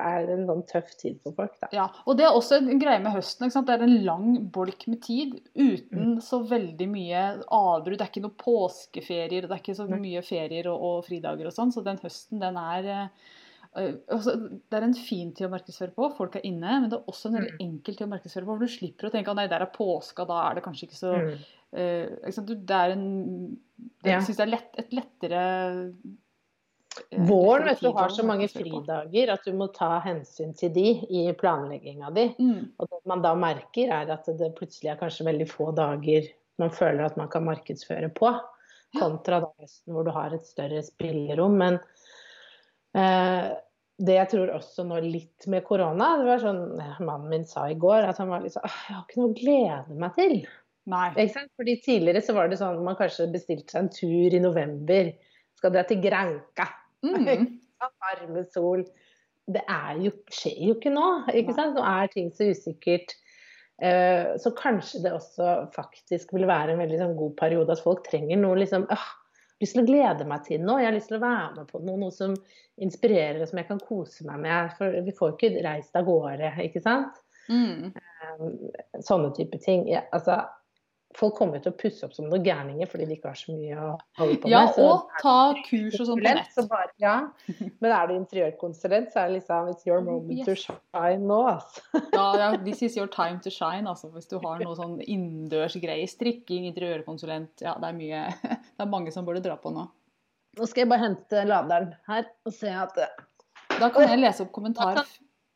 er 0.00 0.30
en 0.32 0.46
sånn 0.48 0.62
tøff 0.64 0.94
tid 0.96 1.18
for 1.20 1.36
folk, 1.36 1.52
da. 1.60 1.68
Ja, 1.76 1.84
og 2.08 2.16
det 2.16 2.24
er 2.24 2.32
også 2.32 2.56
en 2.56 2.80
greie 2.80 3.02
med 3.04 3.12
høsten. 3.12 3.52
Det 3.52 3.74
er 3.74 3.84
en 3.84 3.98
lang 4.06 4.28
bolk 4.54 4.86
med 4.88 5.02
tid 5.04 5.34
uten 5.52 6.16
så 6.24 6.40
veldig 6.48 6.88
mye 6.88 7.24
avbrudd. 7.44 7.98
Det 8.00 8.06
er 8.06 8.12
ikke 8.14 8.24
noen 8.24 8.38
påskeferier, 8.40 9.44
det 9.44 9.52
er 9.52 9.60
ikke 9.60 9.76
så 9.76 9.88
mye 9.90 10.24
ferier 10.24 10.70
og, 10.72 10.86
og 10.88 11.04
fridager 11.10 11.50
og 11.50 11.56
sånn. 11.58 11.74
Så 11.74 11.84
den 11.84 12.00
høsten, 12.00 12.40
den 12.40 12.56
er 12.62 12.88
eh, 12.94 13.34
altså, 13.74 14.34
Det 14.70 14.78
er 14.78 14.86
en 14.86 14.96
fin 14.96 15.30
tid 15.34 15.48
å 15.48 15.52
markedsføre 15.52 15.94
på. 15.96 16.08
Folk 16.16 16.38
er 16.38 16.46
inne. 16.46 16.80
Men 16.80 16.90
det 16.90 16.98
er 16.98 17.10
også 17.10 17.30
en 17.30 17.38
veldig 17.40 17.54
enkel 17.64 17.96
tid 17.96 18.06
å 18.06 18.10
markedsføre 18.12 18.46
på. 18.46 18.56
For 18.56 18.64
du 18.64 18.74
slipper 18.74 19.08
å 19.08 19.14
tenke 19.14 19.32
at 19.32 19.40
nei, 19.40 19.46
der 19.50 19.66
er 19.66 19.72
påska, 19.74 20.26
da 20.28 20.40
er 20.48 20.58
det 20.58 20.66
kanskje 20.66 20.88
ikke 20.88 21.00
så 21.00 21.14
Mm. 21.14 21.32
uh, 21.74 22.28
ikke 22.30 22.44
Det 22.66 22.76
er 22.80 22.90
en 22.94 23.08
Jeg 24.04 24.12
Ja. 24.12 24.20
syns 24.20 24.36
det 24.36 24.46
er 24.46 24.52
lett, 24.52 24.78
et 24.78 24.92
lettere 24.92 25.40
eh, 27.10 27.18
Våren 27.26 27.64
vet 27.66 27.80
du, 27.80 27.90
har 27.90 28.08
så 28.08 28.22
mange 28.22 28.46
fridager 28.48 29.32
at 29.32 29.44
du 29.44 29.52
må 29.52 29.66
ta 29.74 29.98
hensyn 30.00 30.54
til 30.54 30.70
de 30.72 30.86
i 31.10 31.32
planlegginga 31.32 32.14
di. 32.14 32.28
Mm. 32.38 32.70
Og 32.78 32.88
det 32.88 33.00
man 33.04 33.22
da 33.22 33.34
merker, 33.34 33.90
er 33.90 34.10
at 34.14 34.26
det 34.26 34.54
plutselig 34.54 34.92
er 34.92 35.00
kanskje 35.00 35.26
veldig 35.26 35.48
få 35.50 35.74
dager 35.74 36.30
man 36.62 36.70
føler 36.70 37.04
at 37.04 37.16
man 37.18 37.28
kan 37.32 37.44
markedsføre 37.46 38.12
på, 38.14 38.30
kontra 38.94 39.40
da 39.42 39.50
høsten 39.58 39.94
hvor 39.94 40.06
du 40.06 40.12
har 40.14 40.34
et 40.36 40.46
større 40.46 40.82
spillerom. 40.86 41.56
Men 41.58 41.80
det 42.94 44.14
jeg 44.16 44.30
tror 44.30 44.52
også 44.54 44.84
nå 44.86 45.00
litt 45.02 45.46
med 45.50 45.64
korona, 45.66 46.12
det 46.20 46.28
var 46.28 46.42
sånn 46.42 46.62
mannen 46.78 47.30
min 47.30 47.46
sa 47.46 47.66
i 47.70 47.78
går, 47.78 48.06
at 48.08 48.18
han 48.22 48.30
var 48.30 48.42
litt 48.44 48.54
sånn 48.54 48.66
Jeg 48.66 48.94
har 48.94 49.02
ikke 49.04 49.20
noe 49.20 49.30
å 49.30 49.36
glede 49.38 49.98
meg 50.02 50.16
til. 50.18 50.36
Nei. 50.90 51.08
Fordi 51.56 51.76
tidligere 51.84 52.22
så 52.24 52.34
var 52.36 52.50
det 52.50 52.58
sånn 52.60 52.82
man 52.84 52.98
kanskje 52.98 53.30
bestilte 53.32 53.72
seg 53.72 53.84
en 53.84 53.92
tur 53.94 54.36
i 54.36 54.42
november. 54.42 55.12
Skal 55.58 55.72
dra 55.74 55.84
til 55.88 56.02
Granca. 56.04 56.68
Mm. 57.06 57.60
varme 58.04 58.44
sol. 58.52 58.84
Det 59.44 59.62
jo, 60.00 60.12
skjer 60.32 60.60
jo 60.70 60.76
ikke 60.78 60.92
nå. 60.92 61.08
ikke 61.32 61.52
Nei. 61.52 61.58
sant? 61.58 61.76
Nå 61.76 61.84
er 61.84 62.12
ting 62.12 62.30
så 62.32 62.48
usikkert. 62.52 63.16
Eh, 63.82 64.36
Så 64.40 64.54
kanskje 64.56 65.02
det 65.04 65.12
også 65.12 65.70
faktisk 65.74 66.32
vil 66.36 66.46
være 66.48 66.74
en 66.74 66.82
veldig 66.84 67.00
sånn 67.00 67.16
god 67.18 67.36
periode 67.40 67.74
at 67.74 67.82
folk 67.84 68.04
trenger 68.06 68.40
noe 68.40 68.60
liksom 68.60 68.86
åh, 68.92 69.08
lyst 69.62 69.76
til 69.76 69.84
å 69.84 69.88
glede 69.88 70.26
meg 70.28 70.46
til 70.48 70.64
noe. 70.64 70.80
Jeg 70.82 70.90
har 70.90 70.96
lyst 70.96 71.10
til 71.12 71.20
å 71.20 71.24
være 71.24 71.52
med 71.58 71.70
på 71.70 71.82
noe, 71.84 72.00
noe 72.00 72.14
som 72.14 72.34
inspirerer 72.82 73.42
og 73.42 73.50
som 73.50 73.60
jeg 73.60 73.70
kan 73.70 73.82
kose 73.82 74.26
meg 74.28 74.42
med. 74.46 74.74
For 74.78 74.98
vi 75.06 75.14
får 75.14 75.36
ikke 75.36 75.54
reist 75.66 75.96
av 75.98 76.08
gårde, 76.08 76.50
ikke 76.66 76.82
sant. 76.84 77.22
Mm. 77.48 77.92
Eh, 77.92 78.44
sånne 79.04 79.32
type 79.36 79.60
ting. 79.62 79.86
Ja, 79.90 80.04
altså, 80.16 80.40
folk 81.14 81.36
kommer 81.38 81.62
til 81.62 81.70
å 81.70 81.76
pusse 81.78 82.06
opp 82.06 82.14
som 82.16 82.26
noen 82.26 82.42
gærninger 82.44 82.88
fordi 82.90 83.06
de 83.06 83.16
ikke 83.18 83.30
har 83.30 83.38
så 83.38 83.54
mye 83.54 83.76
å 83.78 83.90
holde 84.18 84.38
på 84.42 84.48
med. 84.48 84.54
Ja, 84.54 84.62
og 84.82 85.12
ta 85.22 85.36
kurs 85.68 85.98
og 86.02 86.10
på 86.10 86.18
nett. 86.24 86.50
Så 86.56 86.66
bare, 86.70 86.90
ja. 87.02 87.16
Men 87.84 87.90
er 87.90 88.10
du 88.10 88.16
interiørkonsulent, 88.16 89.12
så 89.12 89.22
er 89.22 89.30
det 89.30 89.38
liksom 89.38 89.70
It's 89.70 89.86
your 89.88 90.02
moment 90.04 90.44
to 90.48 90.56
shine 90.58 91.22
nå, 91.28 91.40
altså. 91.54 91.84
Ja, 92.16 92.26
ja, 92.40 92.50
this 92.64 92.82
is 92.82 92.98
your 92.98 93.10
time 93.12 93.40
to 93.44 93.52
shine, 93.54 93.86
altså. 93.90 94.10
Hvis 94.14 94.30
du 94.32 94.38
har 94.42 94.62
noe 94.64 94.76
sånn 94.78 94.98
innendørsgreier. 95.04 96.08
Strikking, 96.10 96.66
interiørkonsulent. 96.72 97.54
Ja, 97.64 97.76
det 97.80 97.92
er 97.92 98.00
mye 98.00 98.24
Det 98.74 98.84
er 98.84 98.90
mange 98.90 99.12
som 99.14 99.26
burde 99.26 99.42
dra 99.44 99.56
på 99.60 99.72
nå. 99.74 99.86
Nå 100.58 100.66
skal 100.70 100.84
jeg 100.84 100.90
bare 100.92 101.06
hente 101.06 101.44
laderen 101.48 101.94
her 102.08 102.28
og 102.46 102.54
se 102.54 102.70
at 102.70 102.98
Da 103.74 103.88
kan 103.90 104.06
jeg 104.06 104.20
lese 104.22 104.44
opp 104.44 104.52
kommentar 104.54 105.02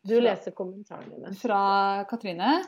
du 0.08 0.16
leser 0.22 0.54
kommentarene 0.56 1.16
dine. 1.16 1.34
fra 1.38 2.04
Katrine. 2.10 2.58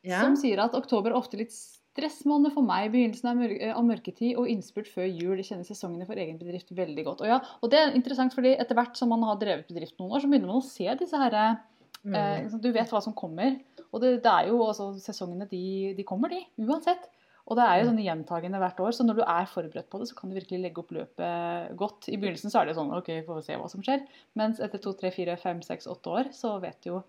Ja. 0.00 0.22
som 0.24 0.32
sier 0.40 0.62
at 0.64 0.72
oktober 0.72 1.12
er 1.12 1.18
ofte 1.18 1.36
litt 1.36 1.52
stressmåned 1.52 2.54
for 2.54 2.64
meg. 2.64 2.86
Begynnelsen 2.94 3.28
av, 3.28 3.36
mør 3.36 3.52
av 3.74 3.82
mørketid 3.84 4.38
og 4.40 4.48
innspurt 4.48 4.88
før 4.88 5.04
jul. 5.04 5.34
De 5.36 5.44
kjenner 5.44 5.68
sesongene 5.68 6.06
for 6.08 6.16
egen 6.16 6.38
bedrift 6.40 6.72
veldig 6.72 7.04
godt. 7.04 7.20
Og, 7.20 7.28
ja, 7.28 7.40
og 7.60 7.72
det 7.72 7.82
er 7.82 7.92
interessant, 7.98 8.32
fordi 8.32 8.54
etter 8.56 8.78
hvert 8.78 8.96
som 8.96 9.12
man 9.12 9.26
har 9.28 9.36
drevet 9.42 9.68
bedrift 9.68 9.98
noen 10.00 10.16
år, 10.16 10.22
så 10.24 10.30
begynner 10.30 10.48
man 10.48 10.62
å 10.62 10.64
se 10.64 10.88
disse 11.02 11.20
her 11.20 11.36
eh, 11.42 11.66
Mm. 12.00 12.48
Du 12.64 12.70
vet 12.72 12.88
hva 12.88 13.02
som 13.04 13.12
kommer. 13.12 13.58
Og 13.90 14.00
det, 14.00 14.22
det 14.24 14.30
er 14.32 14.46
jo 14.48 14.62
altså 14.64 14.86
Sesongene 14.96 15.44
de, 15.50 15.92
de 15.98 16.04
kommer, 16.08 16.32
de. 16.32 16.38
Uansett. 16.64 17.10
Og 17.50 17.58
det 17.58 17.64
er 17.66 17.80
jo 17.80 17.88
sånne 17.88 18.04
gjentagende 18.04 18.60
hvert 18.62 18.80
år, 18.84 18.92
så 18.94 19.04
når 19.04 19.16
du 19.18 19.22
er 19.24 19.48
forberedt 19.50 19.88
på 19.90 19.98
det, 19.98 20.06
så 20.06 20.14
kan 20.14 20.30
du 20.30 20.36
virkelig 20.38 20.60
legge 20.62 20.82
opp 20.84 20.92
løpet 20.94 21.72
godt. 21.80 22.06
I 22.06 22.18
begynnelsen 22.22 22.52
så 22.52 22.60
er 22.60 22.70
det 22.70 22.76
sånn 22.78 22.92
OK, 22.94 23.10
vi 23.10 23.24
får 23.26 23.40
se 23.42 23.56
hva 23.58 23.66
som 23.72 23.82
skjer. 23.82 24.04
Mens 24.38 24.62
etter 24.62 24.78
to, 24.82 24.92
tre, 24.94 25.10
fire, 25.14 25.34
fem, 25.40 25.58
seks, 25.66 25.88
åtte 25.90 26.12
år, 26.14 26.30
så 26.36 26.52
vet 26.62 26.78
du 26.86 26.92
jo 26.92 27.00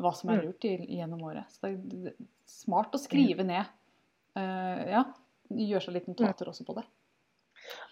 hva 0.00 0.14
som 0.16 0.32
er 0.32 0.40
Mm. 0.40 0.46
lurt 0.48 0.64
gjennom 0.64 1.20
året. 1.28 1.52
Så 1.52 1.68
det 1.76 2.14
er 2.14 2.16
smart 2.48 2.96
å 2.96 3.02
skrive 3.02 3.44
ned. 3.44 3.68
Uh, 4.32 4.80
ja. 4.88 5.04
Gjøre 5.52 5.84
seg 5.84 5.98
litt 5.98 6.08
notater 6.08 6.48
også 6.48 6.64
på 6.64 6.78
det. 6.80 6.86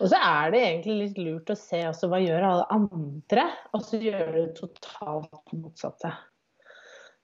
Og 0.01 0.09
så 0.09 0.17
er 0.17 0.51
det 0.51 0.63
egentlig 0.65 0.97
litt 1.03 1.19
lurt 1.21 1.53
å 1.53 1.59
se 1.59 1.83
også 1.87 2.09
hva 2.09 2.19
gjør 2.25 2.47
alle 2.49 2.65
andre, 2.75 3.45
og 3.77 3.85
så 3.85 4.01
gjøre 4.01 4.33
det 4.39 4.47
totalt 4.57 5.53
motsatte. 5.53 6.11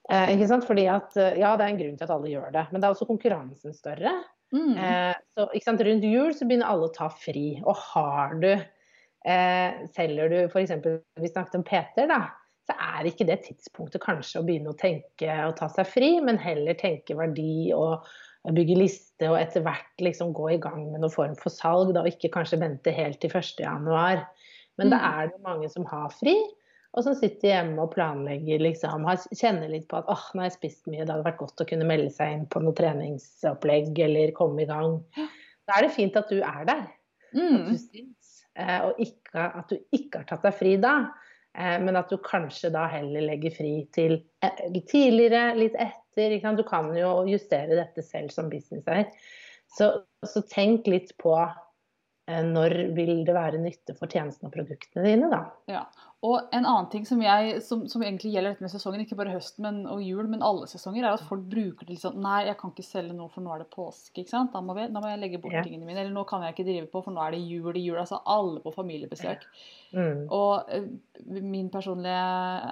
Eh, 0.09 0.29
ikke 0.37 0.47
sant? 0.47 0.63
Fordi 0.63 0.85
at, 0.87 1.17
eh, 1.17 1.35
ja, 1.41 1.57
det 1.57 1.65
er 1.65 1.73
en 1.73 1.79
grunn 1.81 1.97
til 1.97 2.05
at 2.05 2.13
alle 2.13 2.31
gjør 2.31 2.53
det, 2.53 2.67
men 2.71 2.79
det 2.79 2.87
er 2.87 2.93
også 2.95 3.09
konkurransen 3.09 3.75
større. 3.75 4.13
Mm. 4.53 4.77
Eh, 4.79 5.15
så 5.35 5.47
sant? 5.63 5.81
Rundt 5.83 6.05
jul 6.07 6.33
så 6.35 6.47
begynner 6.47 6.69
alle 6.71 6.87
å 6.89 6.93
ta 6.95 7.09
fri. 7.11 7.57
Og 7.67 7.75
har 7.91 8.35
du 8.41 8.49
eh, 8.53 9.79
Selger 9.95 10.31
du 10.31 10.37
f.eks. 10.47 10.71
Vi 11.19 11.31
snakket 11.31 11.57
om 11.59 11.65
Peter, 11.67 12.07
da. 12.11 12.21
Så 12.67 12.75
er 12.83 13.07
ikke 13.07 13.27
det 13.27 13.41
tidspunktet 13.45 14.03
kanskje 14.03 14.41
å 14.41 14.45
begynne 14.47 14.73
å 14.73 14.79
tenke 14.79 15.31
å 15.47 15.53
ta 15.55 15.69
seg 15.71 15.87
fri, 15.87 16.09
men 16.23 16.39
heller 16.41 16.75
tenke 16.79 17.15
verdi 17.15 17.69
og 17.75 18.03
bygge 18.55 18.75
liste 18.79 19.29
og 19.31 19.37
etter 19.39 19.63
hvert 19.63 20.03
liksom 20.03 20.33
gå 20.35 20.49
i 20.55 20.59
gang 20.63 20.81
med 20.91 21.01
noen 21.03 21.13
form 21.13 21.35
for 21.39 21.51
salg. 21.51 21.93
Da, 21.95 22.03
og 22.03 22.11
ikke 22.11 22.31
kanskje 22.35 22.59
vente 22.63 22.91
helt 22.95 23.19
til 23.23 23.31
1.1. 23.33 24.23
Men 24.79 24.91
da 24.93 24.99
Mm. 24.99 25.11
er 25.21 25.31
det 25.31 25.41
mange 25.43 25.69
som 25.73 25.85
har 25.89 26.09
fri. 26.13 26.35
Og 26.95 27.03
som 27.03 27.13
sitter 27.17 27.51
hjemme 27.51 27.83
og 27.83 27.91
planlegger, 27.93 28.61
liksom, 28.63 29.03
kjenner 29.35 29.69
litt 29.69 29.87
på 29.91 29.99
at 29.99 30.07
åh, 30.09 30.23
nå 30.33 30.41
har 30.41 30.47
jeg 30.49 30.55
spist 30.55 30.87
mye, 30.87 31.03
det 31.03 31.11
hadde 31.13 31.25
vært 31.27 31.41
godt 31.41 31.61
å 31.61 31.67
kunne 31.69 31.85
melde 31.89 32.09
seg 32.15 32.31
inn 32.33 32.45
på 32.49 32.61
noe 32.63 32.73
treningsopplegg 32.77 33.99
eller 34.05 34.31
komme 34.37 34.63
i 34.63 34.69
gang. 34.69 34.95
Da 35.67 35.77
er 35.77 35.85
det 35.87 35.93
fint 35.97 36.15
at 36.17 36.31
du 36.31 36.39
er 36.39 36.63
der, 36.65 36.85
at 36.87 37.35
Mm. 37.35 37.65
du 37.67 37.77
syns, 37.77 38.45
eh, 38.55 38.79
og 38.87 38.95
ikke, 39.03 39.35
at 39.59 39.67
du 39.69 39.77
ikke 39.91 40.21
har 40.23 40.29
tatt 40.29 40.45
deg 40.47 40.53
fri 40.55 40.77
da. 40.77 41.09
eh, 41.53 41.77
Men 41.83 41.95
at 41.99 42.09
du 42.09 42.17
kanskje 42.17 42.71
da 42.71 42.87
heller 42.87 43.21
legger 43.21 43.51
fri 43.51 43.73
til 43.91 44.23
eh, 44.41 44.81
tidligere, 44.87 45.55
litt 45.59 45.75
etter. 45.75 46.55
Du 46.55 46.63
kan 46.63 46.95
jo 46.95 47.25
justere 47.27 47.75
dette 47.75 48.01
selv 48.01 48.31
som 48.31 48.49
businesseier. 48.49 49.11
Så, 49.69 50.03
så 50.25 50.41
tenk 50.49 50.87
litt 50.87 51.11
på 51.19 51.35
når 52.27 52.73
vil 52.97 53.23
det 53.23 53.33
være 53.35 53.59
nytte 53.61 53.93
for 53.95 54.11
tjenestene 54.11 54.49
og 54.49 54.53
produktene 54.57 55.05
dine, 55.05 55.29
da. 55.31 55.45
Ja. 55.71 55.85
Og 56.27 56.49
en 56.51 56.65
annen 56.65 56.87
ting 56.89 57.03
som, 57.05 57.21
jeg, 57.21 57.59
som, 57.61 57.83
som 57.87 58.01
egentlig 58.01 58.31
gjelder 58.33 58.55
dette 58.55 58.65
med 58.65 58.71
sesongen, 58.73 59.03
ikke 59.05 59.15
bare 59.19 59.35
høsten 59.35 59.63
men, 59.63 59.75
og 59.87 60.01
jul, 60.01 60.25
men 60.27 60.41
alle 60.43 60.65
sesonger, 60.67 61.05
er 61.05 61.13
at 61.13 61.23
folk 61.29 61.43
bruker 61.47 61.85
det 61.85 61.93
litt 61.93 62.01
sånn 62.01 62.17
Nei, 62.23 62.39
jeg 62.49 62.57
kan 62.57 62.73
ikke 62.73 62.85
selge 62.87 63.13
nå, 63.15 63.27
for 63.31 63.45
nå 63.45 63.53
er 63.53 63.61
det 63.61 63.69
påske. 63.75 64.23
ikke 64.23 64.33
sant? 64.33 64.49
Da 64.55 64.63
må, 64.65 64.73
vi, 64.75 64.87
da 64.91 65.03
må 65.03 65.11
jeg 65.11 65.21
legge 65.21 65.39
bort 65.43 65.53
Ja. 65.55 65.61
tingene 65.63 65.85
mine. 65.85 66.01
Eller 66.01 66.15
nå 66.15 66.25
kan 66.27 66.41
jeg 66.43 66.55
ikke 66.55 66.65
drive 66.67 66.89
på, 66.91 67.03
for 67.05 67.13
nå 67.13 67.21
er 67.21 67.37
det 67.37 67.43
jul 67.45 67.77
i 67.77 67.85
jul. 67.85 67.99
Altså 68.01 68.19
alle 68.25 68.63
på 68.65 68.73
familiebesøk. 68.75 69.45
Mm. 69.93 70.25
Og 70.33 70.73
eh, 70.73 70.89
min 71.45 71.69
personlige 71.71 72.25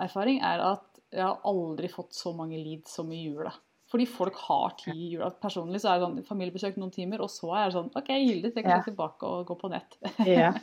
erfaring 0.07 0.41
er 0.41 0.65
at 0.73 0.89
jeg 1.13 1.23
har 1.23 1.39
aldri 1.47 1.87
fått 1.93 2.17
så 2.17 2.33
mange 2.35 2.57
leads 2.59 2.97
som 2.97 3.13
i 3.13 3.21
jula. 3.27 3.53
Fordi 3.91 4.05
folk 4.09 4.37
har 4.47 4.73
tid 4.79 4.95
i 4.97 5.11
jula. 5.13 5.29
Personlig 5.43 5.81
så 5.83 5.91
er 5.91 5.99
det 5.99 6.07
sånn 6.07 6.23
familiebesøk 6.25 6.77
noen 6.81 6.93
timer, 6.93 7.21
og 7.21 7.29
så 7.29 7.51
er 7.53 7.67
det 7.69 7.75
sånn 7.77 7.91
OK, 7.95 8.07
Hilde, 8.17 8.49
trekker 8.55 8.71
Ja. 8.71 8.77
deg 8.81 8.87
tilbake 8.89 9.29
og 9.29 9.45
gå 9.51 9.57
på 9.61 9.69
nett. 9.73 9.97
Ja. 10.25 10.53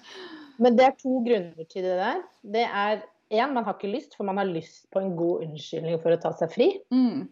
Men 0.59 0.77
det 0.77 0.85
er 0.85 0.97
to 0.99 1.21
grunner 1.25 1.69
til 1.71 1.87
det 1.87 1.95
der. 2.01 2.19
Det 2.55 2.65
er 2.67 3.05
én, 3.33 3.55
man 3.55 3.65
har 3.65 3.79
ikke 3.79 3.93
lyst, 3.93 4.17
for 4.19 4.29
man 4.29 4.37
har 4.43 4.51
lyst 4.51 4.91
på 4.93 5.01
en 5.01 5.15
god 5.17 5.47
unnskyldning 5.47 5.97
for 6.03 6.13
å 6.13 6.19
ta 6.21 6.35
seg 6.37 6.51
fri. 6.53 6.67
Mm. 6.93 7.29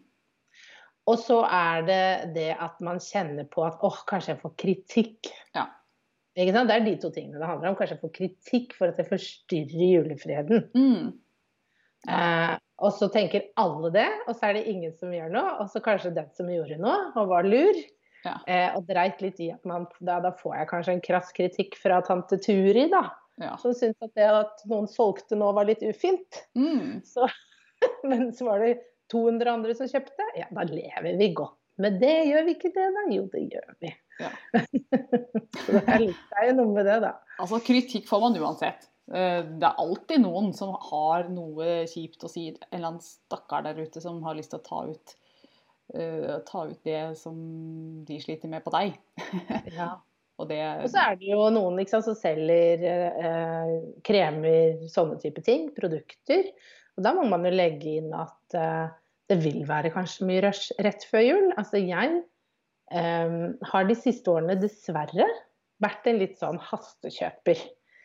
Og 1.11 1.19
så 1.19 1.41
er 1.45 1.83
det 1.85 2.01
det 2.35 2.49
at 2.61 2.79
man 2.83 2.99
kjenner 3.03 3.45
på 3.51 3.63
at 3.67 3.83
åh, 3.85 3.99
kanskje 4.09 4.33
jeg 4.35 4.41
får 4.41 4.55
kritikk. 4.63 5.29
Ja. 5.57 5.67
Ikke 6.39 6.53
sant? 6.55 6.69
Det 6.71 6.77
er 6.79 6.85
de 6.87 6.95
to 7.03 7.11
tingene 7.11 7.41
det 7.41 7.47
handler 7.49 7.71
om. 7.73 7.75
Kanskje 7.75 7.97
jeg 7.97 8.03
får 8.05 8.13
kritikk 8.15 8.75
for 8.77 8.87
at 8.93 8.99
jeg 9.01 9.09
forstyrrer 9.09 9.85
julefreden. 9.97 10.67
Mm. 10.77 11.11
Eh, 12.09 12.53
og 12.81 12.93
så 12.97 13.07
tenker 13.13 13.49
alle 13.61 13.91
det, 13.93 14.07
og 14.25 14.33
så 14.33 14.49
er 14.49 14.57
det 14.57 14.67
ingen 14.71 14.93
som 14.97 15.11
gjør 15.13 15.29
noe. 15.33 15.55
Og 15.61 15.69
så 15.69 15.81
kanskje 15.85 16.13
den 16.15 16.29
som 16.37 16.49
gjorde 16.49 16.79
noe 16.81 17.11
og 17.13 17.29
var 17.29 17.45
lur, 17.47 17.77
Ja. 18.25 18.35
eh, 18.47 18.69
og 18.77 18.85
dreit 18.89 19.21
litt 19.21 19.39
i 19.41 19.51
at 19.53 19.63
man 19.65 19.87
da, 19.99 20.19
da 20.21 20.31
får 20.37 20.55
jeg 20.59 20.69
kanskje 20.69 20.93
en 20.93 21.01
krass 21.01 21.31
kritikk 21.33 21.77
fra 21.81 22.01
tante 22.05 22.37
Turi, 22.41 22.87
da. 22.89 23.07
Ja. 23.41 23.55
Som 23.57 23.73
syntes 23.73 24.01
at 24.05 24.13
det 24.17 24.27
at 24.29 24.61
noen 24.69 24.85
solgte 24.89 25.37
nå 25.39 25.49
var 25.57 25.65
litt 25.65 25.81
ufint. 25.81 26.43
Mm. 26.57 27.01
Så, 27.05 27.25
men 28.09 28.29
så 28.37 28.45
var 28.49 28.61
det 28.61 28.75
200 29.13 29.49
andre 29.53 29.73
som 29.77 29.89
kjøpte. 29.89 30.27
Ja, 30.37 30.45
da 30.53 30.65
lever 30.69 31.17
vi 31.17 31.31
godt 31.37 31.57
med 31.81 31.97
det. 32.01 32.13
Gjør 32.29 32.45
vi 32.45 32.55
ikke 32.57 32.73
det, 32.75 32.87
da? 32.97 33.05
Jo, 33.13 33.25
det 33.33 33.41
gjør 33.49 33.73
vi. 33.81 33.93
Ja. 34.21 34.29
så 35.65 35.73
det 35.73 35.81
er, 35.81 36.05
litt, 36.05 36.21
det 36.29 36.43
er 36.43 36.49
jo 36.51 36.57
noe 36.61 36.75
med 36.75 36.85
det, 36.89 36.99
da. 37.07 37.15
Altså, 37.41 37.61
kritikk 37.65 38.05
får 38.09 38.21
man 38.27 38.37
uansett. 38.37 38.90
Eh, 39.11 39.41
Det 39.43 39.67
er 39.67 39.81
alltid 39.81 40.23
noen 40.23 40.51
som 40.55 40.75
har 40.89 41.27
noe 41.31 41.81
kjipt 41.89 42.23
å 42.23 42.31
si. 42.31 42.49
En 42.53 42.77
eller 42.77 42.93
annen 42.93 43.03
stakkar 43.03 43.65
der 43.67 43.81
ute 43.81 44.03
som 44.03 44.21
har 44.23 44.37
lyst 44.37 44.53
til 44.53 44.61
å 44.61 44.67
ta 44.67 44.83
ut, 44.91 45.15
uh, 45.95 46.37
ta 46.47 46.63
ut 46.69 46.79
det 46.87 47.01
som 47.19 47.35
de 48.07 48.21
sliter 48.23 48.51
med 48.51 48.63
på 48.65 48.73
deg. 48.77 48.95
Ja. 49.79 49.97
Og 50.39 50.47
det 50.49 50.57
Og 50.81 50.87
så 50.89 51.01
er 51.03 51.17
det 51.19 51.27
jo 51.29 51.43
noen 51.53 51.77
sant, 51.85 52.07
som 52.07 52.15
selger 52.17 52.81
uh, 53.13 53.73
kremer, 54.07 54.79
sånne 54.89 55.19
type 55.21 55.43
ting, 55.45 55.67
produkter. 55.75 56.47
Og 56.97 57.03
da 57.05 57.11
må 57.13 57.27
man 57.29 57.45
jo 57.45 57.51
legge 57.53 57.99
inn 57.99 58.09
at 58.15 58.55
uh, 58.57 58.89
det 59.29 59.37
vil 59.43 59.61
være 59.67 59.91
kanskje 59.93 60.25
mye 60.27 60.41
rush 60.47 60.71
rett 60.81 61.05
før 61.11 61.27
jul. 61.27 61.51
Altså 61.61 61.83
jeg 61.83 62.23
um, 62.89 63.53
har 63.69 63.85
de 63.87 63.95
siste 63.99 64.31
årene 64.33 64.57
dessverre 64.59 65.27
vært 65.83 66.09
en 66.09 66.19
litt 66.23 66.39
sånn 66.41 66.59
hastekjøper. 66.71 67.61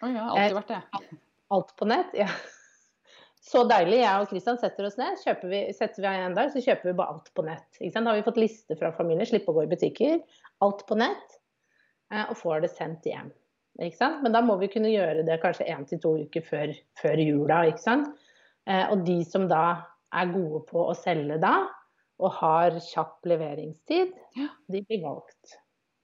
Oi, 0.06 0.12
jeg 0.14 0.22
har 0.22 0.36
alltid 0.36 0.56
vært 0.60 0.72
det. 0.74 1.18
Alt 1.56 1.72
på 1.78 1.86
nett. 1.90 2.14
Ja. 2.18 2.28
Så 3.46 3.62
deilig. 3.70 4.00
Jeg 4.02 4.22
og 4.22 4.28
Kristian 4.30 4.58
setter 4.58 4.86
oss 4.88 4.96
ned. 4.98 5.20
Vi, 5.46 5.60
setter 5.76 6.02
vi 6.02 6.10
en 6.24 6.34
dag, 6.34 6.48
så 6.50 6.62
kjøper 6.64 6.88
vi 6.90 6.94
bare 6.98 7.14
alt 7.14 7.28
på 7.36 7.44
nett. 7.46 7.78
Da 7.78 8.02
har 8.08 8.16
vi 8.18 8.24
fått 8.26 8.40
liste 8.42 8.76
fra 8.78 8.90
familien, 8.96 9.26
slipper 9.28 9.52
å 9.54 9.60
gå 9.60 9.66
i 9.66 9.70
butikker. 9.70 10.16
Alt 10.66 10.86
på 10.88 10.98
nett. 10.98 11.36
eh, 12.12 12.24
Og 12.30 12.36
får 12.38 12.62
det 12.64 12.70
sendt 12.74 13.06
hjem. 13.06 13.30
Men 13.78 14.32
da 14.32 14.40
må 14.42 14.56
vi 14.58 14.68
kunne 14.72 14.90
gjøre 14.90 15.24
det 15.26 15.40
kanskje 15.42 15.68
én 15.68 15.86
til 15.86 15.98
to 16.00 16.16
uker 16.24 16.42
før, 16.42 16.74
før 16.98 17.22
jula. 17.22 17.60
Eh, 18.66 18.86
Og 18.90 19.04
de 19.04 19.22
som 19.24 19.46
da 19.48 19.82
er 20.12 20.32
gode 20.32 20.64
på 20.66 20.86
å 20.90 20.94
selge 20.96 21.38
da, 21.40 21.68
og 22.18 22.32
har 22.32 22.70
kjapp 22.80 23.20
leveringstid, 23.26 24.12
Ja. 24.34 24.48
de 24.70 24.82
blir 24.82 25.02
valgt. 25.02 25.56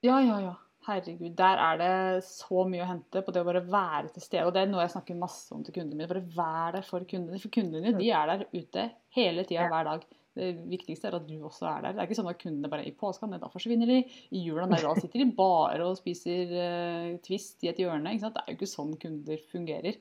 Ja, 0.03 0.19
ja, 0.21 0.39
ja. 0.41 0.55
Herregud, 0.83 1.35
der 1.39 1.61
er 1.63 1.77
det 1.79 2.25
så 2.27 2.65
mye 2.67 2.83
å 2.83 2.89
hente 2.89 3.23
på 3.23 3.35
det 3.35 3.43
å 3.43 3.47
bare 3.47 3.63
være 3.63 4.11
til 4.15 4.25
stede. 4.25 4.47
Og 4.49 4.55
det 4.55 4.65
er 4.65 4.73
noe 4.73 4.83
jeg 4.83 4.95
snakker 4.97 5.21
masse 5.21 5.55
om 5.55 5.63
til 5.63 5.77
kundene 5.77 6.01
mine. 6.01 6.09
Bare 6.11 6.25
vær 6.35 6.79
der 6.79 6.87
for 6.87 7.07
kundene. 7.09 7.39
For 7.43 7.55
kundene 7.55 7.95
de 7.99 8.09
er 8.11 8.33
der 8.33 8.45
ute 8.51 8.89
hele 9.15 9.45
tida, 9.47 9.69
hver 9.71 9.87
dag. 9.91 10.07
Det 10.33 10.49
viktigste 10.65 11.11
er 11.11 11.19
at 11.19 11.29
du 11.29 11.37
også 11.45 11.69
er 11.69 11.85
der. 11.85 11.95
Det 11.95 12.03
er 12.03 12.09
ikke 12.09 12.19
sånn 12.19 12.31
at 12.33 12.41
kundene 12.41 12.73
bare 12.73 12.87
i 12.89 12.95
påska, 12.97 13.29
da 13.37 13.53
forsvinner 13.53 13.91
de. 13.91 14.01
I 14.33 14.43
jula, 14.47 14.65
der, 14.71 14.87
da 14.89 14.97
sitter 14.97 15.23
de 15.23 15.29
bare 15.37 15.85
og 15.85 16.01
spiser 16.01 16.57
uh, 16.57 17.13
Twist 17.23 17.63
i 17.63 17.71
et 17.71 17.79
hjørne. 17.85 18.17
Det 18.19 18.33
er 18.33 18.51
jo 18.51 18.59
ikke 18.59 18.73
sånn 18.73 18.97
kunder 19.03 19.47
fungerer. 19.53 20.01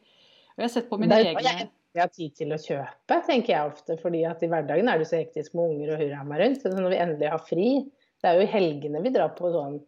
Og 0.55 0.63
jeg 0.63 0.67
har 0.67 0.73
sett 0.79 0.89
på 0.89 0.99
mine 1.01 1.19
egne 1.19 1.45
jeg 1.45 1.69
jeg 1.91 2.05
har 2.05 2.11
tid 2.15 2.35
til 2.39 2.53
å 2.55 2.59
kjøpe, 2.61 3.15
tenker 3.27 3.51
jeg 3.51 3.71
ofte. 3.73 3.97
fordi 3.99 4.21
at 4.27 4.43
i 4.43 4.47
hverdagen 4.51 4.87
er 4.87 5.01
det 5.01 5.09
så 5.09 5.17
hektisk 5.19 5.57
med 5.57 5.73
unger 5.73 5.93
og 5.93 6.03
hurra 6.03 6.21
meg 6.27 6.39
rundt. 6.39 6.61
Så 6.63 6.71
når 6.71 6.93
vi 6.93 6.99
endelig 7.03 7.31
har 7.33 7.43
fri 7.43 7.71
Det 8.21 8.29
er 8.29 8.37
jo 8.37 8.45
i 8.45 8.51
helgene 8.51 9.01
vi 9.01 9.09
drar 9.09 9.31
på 9.33 9.49
sånn 9.49 9.79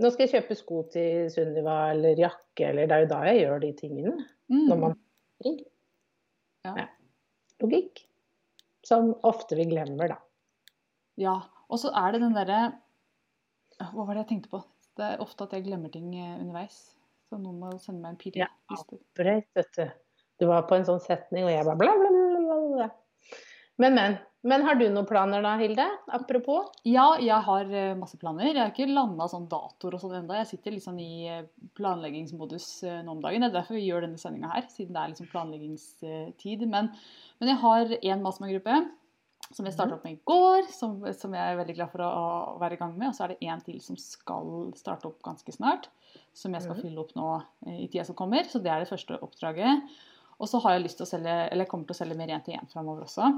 Nå 0.00 0.08
skal 0.12 0.24
jeg 0.26 0.32
kjøpe 0.38 0.56
sko 0.56 0.82
til 0.92 1.28
Sunniva 1.32 1.76
eller 1.92 2.18
jakke, 2.20 2.70
eller 2.70 2.88
det 2.88 2.96
er 2.96 3.02
jo 3.04 3.08
da 3.10 3.18
jeg 3.28 3.40
gjør 3.42 3.62
de 3.64 3.70
tingene. 3.76 4.12
mm, 4.48 4.66
Når 4.70 4.78
man 4.80 4.94
fri. 5.40 5.52
ja. 6.64 6.74
Ja. 6.78 6.86
Logikk. 7.60 8.06
Som 8.86 9.10
ofte 9.28 9.58
vi 9.58 9.66
glemmer, 9.68 10.14
da. 10.14 10.16
Ja. 11.20 11.34
Og 11.68 11.78
så 11.82 11.90
er 11.94 12.14
det 12.14 12.22
den 12.22 12.32
derre 12.34 12.60
Hva 13.80 14.06
var 14.06 14.14
det 14.16 14.22
jeg 14.24 14.30
tenkte 14.32 14.50
på? 14.54 14.62
Det 14.96 15.04
er 15.06 15.20
ofte 15.22 15.44
at 15.44 15.52
jeg 15.56 15.64
glemmer 15.68 15.92
ting 15.92 16.08
eh, 16.16 16.38
underveis. 16.40 16.78
Så 17.28 17.38
noen 17.38 17.60
må 17.60 17.70
sende 17.78 18.02
meg 18.02 18.14
en 18.16 18.18
pil. 18.20 18.34
Ja, 18.40 18.48
akkurat, 18.74 19.46
vet 19.56 19.70
du. 19.76 19.84
Du 20.40 20.46
var 20.50 20.64
på 20.68 20.76
en 20.76 20.84
sånn 20.88 21.00
setning, 21.04 21.44
og 21.46 21.52
jeg 21.52 21.64
bare 21.68 21.78
bla, 21.80 21.92
bla, 22.00 22.10
bla, 22.10 22.58
bla. 22.74 22.88
Men, 23.80 23.94
men. 23.96 24.16
Men 24.42 24.62
har 24.64 24.78
du 24.80 24.86
noen 24.88 25.04
planer 25.08 25.42
da, 25.44 25.52
Hilde? 25.60 25.84
Apropos? 26.16 26.70
Ja, 26.88 27.12
jeg 27.20 27.44
har 27.44 27.72
eh, 27.76 27.96
masse 27.98 28.16
planer. 28.20 28.48
Jeg 28.48 28.60
har 28.62 28.70
ikke 28.72 28.86
landa 28.88 29.26
sånn 29.28 29.50
datoer 29.50 29.98
og 29.98 30.00
sånn 30.00 30.14
ennå. 30.22 30.32
Jeg 30.38 30.48
sitter 30.54 30.72
liksom 30.72 30.96
i 31.02 31.10
eh, 31.28 31.42
planleggingsmodus 31.76 32.68
eh, 32.88 33.02
nå 33.04 33.18
om 33.18 33.20
dagen. 33.20 33.44
Det 33.44 33.50
er 33.50 33.58
derfor 33.58 33.76
vi 33.76 33.84
gjør 33.84 34.06
denne 34.06 34.20
sendinga 34.20 34.54
her, 34.54 34.64
siden 34.72 34.96
det 34.96 35.02
er 35.02 35.12
liksom 35.12 35.28
planleggingstid. 35.34 36.64
Men, 36.72 36.88
men 37.42 37.52
jeg 37.52 37.60
har 37.66 37.94
én 38.00 38.24
Masma-gruppe 38.24 38.80
som 39.50 39.66
jeg 39.66 39.74
starta 39.74 39.96
opp 39.96 40.04
med 40.06 40.14
i 40.14 40.22
går, 40.30 40.68
som, 40.72 40.98
som, 41.18 41.32
jeg 41.34 41.52
er 41.52 41.56
veldig 41.58 41.74
glad 41.74 41.90
for 41.90 42.04
å, 42.06 42.10
å 42.54 42.58
være 42.62 42.76
i 42.76 42.80
gang 42.80 42.96
med. 42.96 43.10
Og 43.10 43.16
så 43.18 43.26
er 43.26 43.34
det 43.34 43.50
én 43.50 43.60
til 43.66 43.80
som 43.84 43.98
skal 44.00 44.70
starte 44.78 45.10
opp 45.10 45.20
ganske 45.26 45.52
snart, 45.52 45.90
som 46.32 46.54
jeg 46.54 46.64
skal 46.64 46.78
mm. 46.78 46.82
fylle 46.86 47.02
opp 47.02 47.16
nå 47.18 47.30
i 47.74 47.88
tida 47.90 48.06
som 48.08 48.16
kommer. 48.16 48.46
Så 48.48 48.62
det 48.62 48.72
er 48.72 48.84
det 48.84 48.92
første 48.92 49.18
oppdraget. 49.20 49.90
Og 50.40 50.48
så 50.48 50.62
har 50.64 50.78
jeg 50.78 50.86
lyst 50.86 51.02
til 51.02 51.08
å 51.08 51.10
selge, 51.10 51.34
eller 51.50 51.66
jeg 51.66 51.72
kommer 51.74 51.90
til 51.90 51.98
å 51.98 52.00
selge 52.04 52.16
mer 52.16 52.30
én-til-én 52.38 52.70
framover 52.70 53.04
også. 53.10 53.34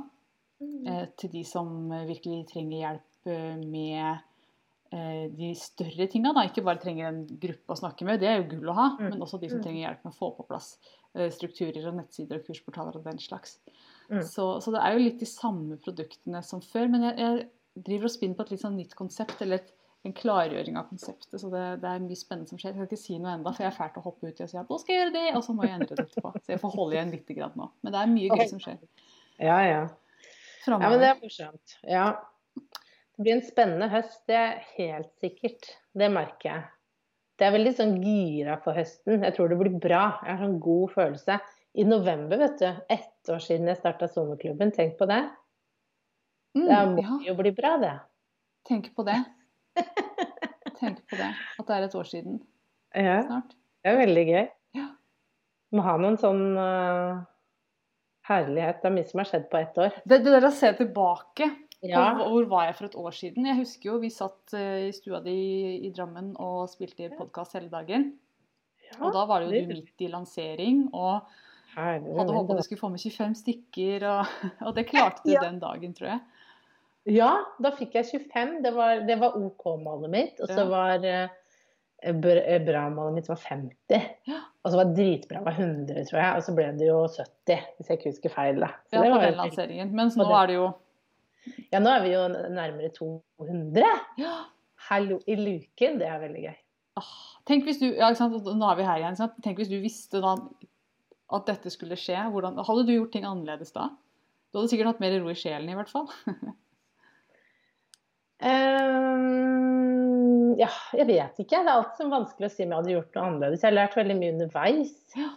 Mm. 0.63 0.91
Eh, 0.91 1.07
til 1.19 1.33
de 1.33 1.43
som 1.47 1.91
virkelig 2.09 2.45
trenger 2.53 2.79
hjelp 2.79 3.33
eh, 3.33 3.57
med 3.63 4.23
eh, 4.93 5.25
de 5.35 5.53
større 5.59 6.09
tinga. 6.11 6.35
Ikke 6.47 6.65
bare 6.67 6.83
trenger 6.83 7.11
en 7.11 7.23
gruppe 7.27 7.75
å 7.75 7.81
snakke 7.83 8.07
med, 8.09 8.23
det 8.23 8.31
er 8.31 8.41
jo 8.41 8.51
gull 8.55 8.73
å 8.73 8.79
ha, 8.79 8.89
mm. 8.99 9.09
men 9.11 9.25
også 9.25 9.41
de 9.43 9.51
som 9.53 9.61
mm. 9.61 9.67
trenger 9.67 9.85
hjelp 9.87 10.07
med 10.07 10.15
å 10.15 10.19
få 10.19 10.33
på 10.39 10.47
plass 10.49 10.75
eh, 11.17 11.29
strukturer 11.35 11.91
og 11.91 11.99
nettsider 12.01 12.41
og 12.41 12.49
kursportaler 12.49 12.99
og 13.01 13.07
den 13.09 13.21
slags. 13.23 13.59
Mm. 14.13 14.23
Så, 14.29 14.49
så, 14.61 14.73
det 14.75 14.83
er 14.83 14.97
jo 14.97 15.05
litt 15.07 15.23
de 15.23 15.29
samme 15.29 15.79
produktene 15.83 16.43
som 16.45 16.63
før. 16.65 16.91
Men 16.93 17.09
jeg, 17.09 17.17
jeg 17.23 17.87
driver 17.87 18.11
og 18.11 18.17
spinner 18.17 18.39
på 18.39 18.47
et 18.47 18.53
litt 18.57 18.65
sånn 18.65 18.77
nytt 18.77 18.99
konsept, 18.99 19.39
eller 19.45 19.63
et, 19.63 19.73
en 20.03 20.15
klargjøring 20.19 20.77
av 20.77 20.89
konseptet. 20.91 21.39
Så 21.41 21.49
det, 21.53 21.63
det, 21.85 21.89
er 21.89 22.05
mye 22.05 22.19
spennende 22.19 22.51
som 22.51 22.61
skjer. 22.61 22.75
Jeg 22.75 22.81
skal 22.83 22.91
ikke 22.91 23.01
si 23.05 23.19
noe 23.23 23.37
enda, 23.39 23.55
for 23.55 23.65
jeg 23.65 23.71
er 23.71 23.79
fælt 23.79 23.99
å 24.01 24.05
hoppe 24.05 24.29
ut 24.29 24.45
og 24.45 24.51
si 24.51 24.61
at 24.61 24.71
nå 24.73 24.79
skal 24.83 24.95
jeg 24.95 25.03
gjøre 25.05 25.17
det, 25.17 25.27
og 25.39 25.47
så 25.47 25.57
må 25.57 25.67
jeg 25.69 25.79
endre 25.79 25.97
det 25.97 26.07
etterpå. 26.09 26.35
Så 26.43 26.55
jeg 26.57 26.63
får 26.63 26.77
holde 26.77 26.99
igjen 26.99 27.15
litt 27.15 27.35
nå. 27.57 27.69
Men 27.81 27.95
det 27.95 28.01
er 28.03 28.15
mye 28.17 28.41
gøy 28.41 28.49
som 28.51 28.63
skjer. 28.63 28.81
Ja, 29.43 29.59
ja. 29.65 29.83
Fremover. 30.63 30.85
Ja, 30.85 30.91
men 30.91 31.03
det 31.03 31.09
er 31.11 31.19
morsomt. 31.23 31.75
Ja. 31.89 32.07
Det 33.13 33.25
blir 33.25 33.37
en 33.37 33.45
spennende 33.45 33.89
høst, 33.93 34.23
det 34.31 34.39
er 34.39 34.63
helt 34.77 35.11
sikkert. 35.21 35.75
Det 35.99 36.09
merker 36.13 36.49
jeg. 36.49 36.63
Det 37.39 37.49
er 37.49 37.55
veldig 37.57 37.73
sånn 37.75 37.97
gira 38.05 38.57
på 38.63 38.75
høsten. 38.77 39.25
Jeg 39.25 39.35
tror 39.37 39.51
det 39.51 39.59
blir 39.59 39.75
bra. 39.83 40.05
Jeg 40.23 40.37
har 40.37 40.45
sånn 40.45 40.61
god 40.63 40.95
følelse 40.95 41.39
i 41.73 41.85
november, 41.89 42.39
vet 42.39 42.59
du, 42.61 42.69
ett 42.93 43.33
år 43.33 43.41
siden 43.43 43.71
jeg 43.71 43.81
starta 43.81 44.09
sommerklubben. 44.11 44.73
Tenk 44.77 44.99
på 44.99 45.09
det. 45.11 45.23
Mm, 46.57 46.67
det 46.69 46.81
må 46.93 47.05
ja. 47.05 47.19
jo 47.31 47.37
bli 47.39 47.53
bra, 47.57 47.77
det. 47.81 47.95
Tenk 48.69 48.91
på 48.97 49.05
det. 49.09 49.19
Tenk 50.81 51.01
på 51.09 51.19
det. 51.19 51.31
At 51.59 51.67
det 51.69 51.77
er 51.79 51.87
et 51.87 51.97
år 51.99 52.09
siden 52.11 52.41
ja. 52.95 53.23
snart. 53.25 53.57
Det 53.83 53.91
er 53.91 54.01
veldig 54.03 54.25
gøy. 54.29 54.45
Ja. 54.79 54.89
Må 55.73 55.85
ha 55.87 55.97
noen 55.99 56.19
sånn 56.21 56.45
uh, 56.59 57.23
herlighet. 58.29 58.81
Det 58.83 58.89
er 58.91 58.97
mye 58.97 59.11
som 59.11 59.23
har 59.23 59.31
skjedd 59.31 59.47
på 59.51 59.61
ett 59.61 59.79
år. 59.83 60.01
Det, 60.05 60.23
det 60.25 60.35
der 60.37 60.49
å 60.49 60.55
se 60.55 60.73
tilbake 60.79 61.51
ja. 61.83 61.99
Hvor, 62.15 62.29
hvor, 62.31 62.45
var 62.47 62.67
jeg 62.69 62.75
for 62.79 62.87
et 62.87 62.99
år 63.03 63.15
siden? 63.17 63.47
Jeg 63.49 63.59
husker 63.59 63.89
jo 63.89 64.01
vi 64.05 64.11
satt 64.15 64.53
uh, 64.55 64.85
i 64.87 64.93
stua 64.95 65.19
di 65.25 65.33
i 65.83 65.89
Drammen 65.95 66.29
og 66.39 66.69
spilte 66.71 67.09
podkast 67.17 67.57
hele 67.59 67.73
dagen. 67.73 68.13
Ja, 68.87 69.01
og 69.01 69.17
da 69.17 69.25
var 69.27 69.43
det 69.43 69.49
jo 69.51 69.65
du 69.67 69.73
midt 69.73 70.05
i 70.05 70.11
lansering 70.13 70.85
og 70.93 71.27
Herlig, 71.73 72.13
hadde 72.19 72.37
håpa 72.37 72.55
du 72.59 72.63
skulle 72.67 72.83
få 72.83 72.91
med 72.93 73.01
25 73.01 73.35
stykker, 73.41 74.07
og, 74.13 74.33
og 74.69 74.75
det 74.77 74.87
klarte 74.93 75.25
du 75.25 75.33
ja. 75.33 75.43
den 75.43 75.59
dagen, 75.63 75.95
tror 75.97 76.13
jeg. 76.13 76.23
Ja, 77.17 77.33
da 77.59 77.73
fikk 77.75 77.97
jeg 77.99 78.07
25. 78.13 78.59
Det 78.63 78.75
var, 78.77 79.01
det 79.09 79.17
var 79.19 79.35
OK-målet 79.41 80.13
mitt. 80.13 80.43
Og 80.45 80.53
så 80.53 80.69
var 80.71 81.01
uh, 82.09 82.59
bra-målet 82.67 83.19
mitt 83.19 83.29
var 83.31 83.41
50. 83.41 84.07
Ja. 84.29 84.41
Og 84.63 84.73
så 84.73 84.79
var 84.79 84.95
dritbra 84.97 85.43
var 85.43 85.59
100, 85.59 86.07
tror 86.09 86.21
jeg. 86.21 86.39
Og 86.39 86.47
så 86.47 86.55
ble 86.57 86.69
det 86.79 86.89
jo 86.89 86.99
70, 87.11 87.69
hvis 87.79 87.91
jeg 87.91 88.01
ikke 88.01 88.13
husker 88.13 88.35
feil. 88.35 88.63
da. 88.63 88.73
Så 88.91 88.99
ja, 88.99 89.05
på 89.07 89.21
den 89.23 89.39
lanseringen. 89.41 89.95
Mens 89.99 90.19
nå 90.19 90.29
er 90.31 90.51
det 90.51 90.59
jo 90.61 90.67
Ja, 91.73 91.81
nå 91.83 91.91
er 91.91 92.05
vi 92.05 92.13
jo 92.13 92.27
nærmere 92.31 92.93
200. 92.95 93.87
Ja. 94.23 94.35
Hallo 94.89 95.19
i 95.27 95.39
luken. 95.39 95.99
Det 95.99 96.07
er 96.07 96.21
veldig 96.23 96.45
gøy. 96.45 96.59
Ah, 97.01 97.11
tenk 97.49 97.65
hvis 97.65 97.81
du, 97.81 97.89
ja, 97.97 98.11
Nå 98.13 98.69
er 98.69 98.79
vi 98.79 98.87
her 98.87 99.01
igjen. 99.01 99.19
Tenk 99.43 99.63
hvis 99.63 99.71
du 99.71 99.79
visste 99.83 100.21
da 100.23 100.37
at 101.33 101.49
dette 101.49 101.73
skulle 101.73 101.99
skje. 101.99 102.19
Hvordan, 102.31 102.61
hadde 102.61 102.87
du 102.87 102.95
gjort 102.95 103.15
ting 103.15 103.27
annerledes 103.27 103.75
da? 103.75 103.89
Du 104.53 104.61
hadde 104.61 104.71
sikkert 104.73 104.93
hatt 104.93 105.03
mer 105.03 105.15
ro 105.19 105.33
i 105.33 105.39
sjelen 105.39 105.71
i 105.73 105.79
hvert 105.79 105.91
fall. 105.91 106.11
um, 108.43 110.03
ja, 110.59 110.71
jeg 110.97 111.07
vet 111.09 111.41
ikke. 111.43 111.63
Det 111.63 111.71
er 111.71 111.77
alltid 111.77 112.13
vanskelig 112.13 112.49
å 112.49 112.53
si 112.53 112.65
om 112.65 112.73
jeg 112.73 112.81
hadde 112.81 112.97
gjort 112.97 113.17
noe 113.17 113.29
annerledes. 113.29 113.63
Jeg 113.63 113.71
har 113.71 113.79
lært 113.79 113.99
veldig 113.99 114.19
mye 114.19 114.35
underveis. 114.37 114.95
Ja. 115.19 115.31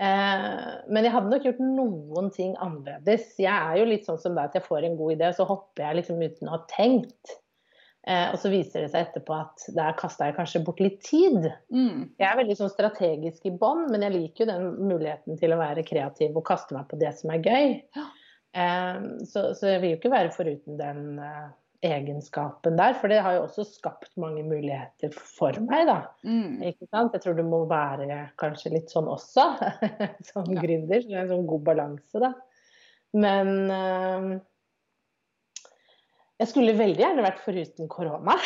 Uh, 0.00 0.70
men 0.88 1.04
jeg 1.04 1.12
hadde 1.12 1.28
nok 1.28 1.44
gjort 1.44 1.60
noen 1.60 2.30
ting 2.32 2.54
annerledes. 2.56 3.34
Jeg 3.40 3.52
er 3.52 3.76
jo 3.80 3.90
litt 3.90 4.08
sånn 4.08 4.20
som 4.22 4.36
deg 4.36 4.48
at 4.48 4.56
jeg 4.56 4.66
får 4.66 4.86
en 4.86 4.98
god 5.00 5.16
idé, 5.16 5.28
og 5.28 5.36
så 5.36 5.46
hopper 5.48 5.86
jeg 5.86 6.00
liksom 6.00 6.24
uten 6.24 6.50
å 6.50 6.56
ha 6.56 6.60
tenkt. 6.72 7.36
Uh, 8.08 8.30
og 8.32 8.38
så 8.40 8.48
viser 8.48 8.86
det 8.86 8.94
seg 8.94 9.10
etterpå 9.10 9.34
at 9.36 9.66
der 9.76 9.92
kasta 9.98 10.30
jeg 10.30 10.38
kanskje 10.38 10.62
bort 10.64 10.80
litt 10.80 11.02
tid. 11.04 11.50
Mm. 11.68 12.08
Jeg 12.16 12.26
er 12.30 12.38
veldig 12.38 12.56
sånn 12.56 12.72
strategisk 12.72 13.44
i 13.44 13.52
bånn, 13.60 13.90
men 13.92 14.06
jeg 14.06 14.16
liker 14.16 14.46
jo 14.46 14.52
den 14.54 14.70
muligheten 14.88 15.36
til 15.40 15.52
å 15.52 15.60
være 15.60 15.84
kreativ 15.84 16.32
og 16.32 16.46
kaste 16.48 16.76
meg 16.76 16.88
på 16.88 16.98
det 17.02 17.12
som 17.18 17.34
er 17.34 17.44
gøy. 17.44 17.76
Ja. 17.98 18.06
Uh, 18.56 19.20
så, 19.28 19.50
så, 19.52 19.68
jeg 19.74 19.82
vil 19.82 19.92
jo 19.92 20.00
ikke 20.00 20.14
være 20.16 20.32
foruten 20.34 20.80
den 20.80 21.20
uh, 21.20 21.52
egenskapen 21.86 22.76
der, 22.76 22.92
for 23.00 23.08
det 23.12 23.22
har 23.24 23.38
jo 23.38 23.46
også 23.46 23.64
skapt 23.64 24.12
mange 24.20 24.42
muligheter 24.44 25.14
for 25.16 25.56
meg, 25.64 25.86
da. 25.88 25.98
Mm. 26.26 26.60
Ikke 26.72 26.88
sant? 26.90 27.16
Jeg 27.16 27.24
tror 27.24 27.38
du 27.38 27.44
må 27.48 27.62
være 27.70 28.18
kanskje 28.40 28.74
litt 28.74 28.92
sånn 28.92 29.08
også, 29.08 29.46
som 30.30 30.50
ja. 30.52 30.60
gründer. 30.60 31.02
Så 31.06 31.16
en 31.16 31.32
sånn 31.32 31.48
god 31.48 31.66
balanse, 31.70 32.20
da. 32.20 32.34
Men 33.16 33.52
øh, 33.74 34.34
jeg 36.40 36.48
skulle 36.48 36.76
veldig 36.78 37.02
gjerne 37.02 37.24
vært 37.24 37.40
foruten 37.44 37.88
korona. 37.92 38.36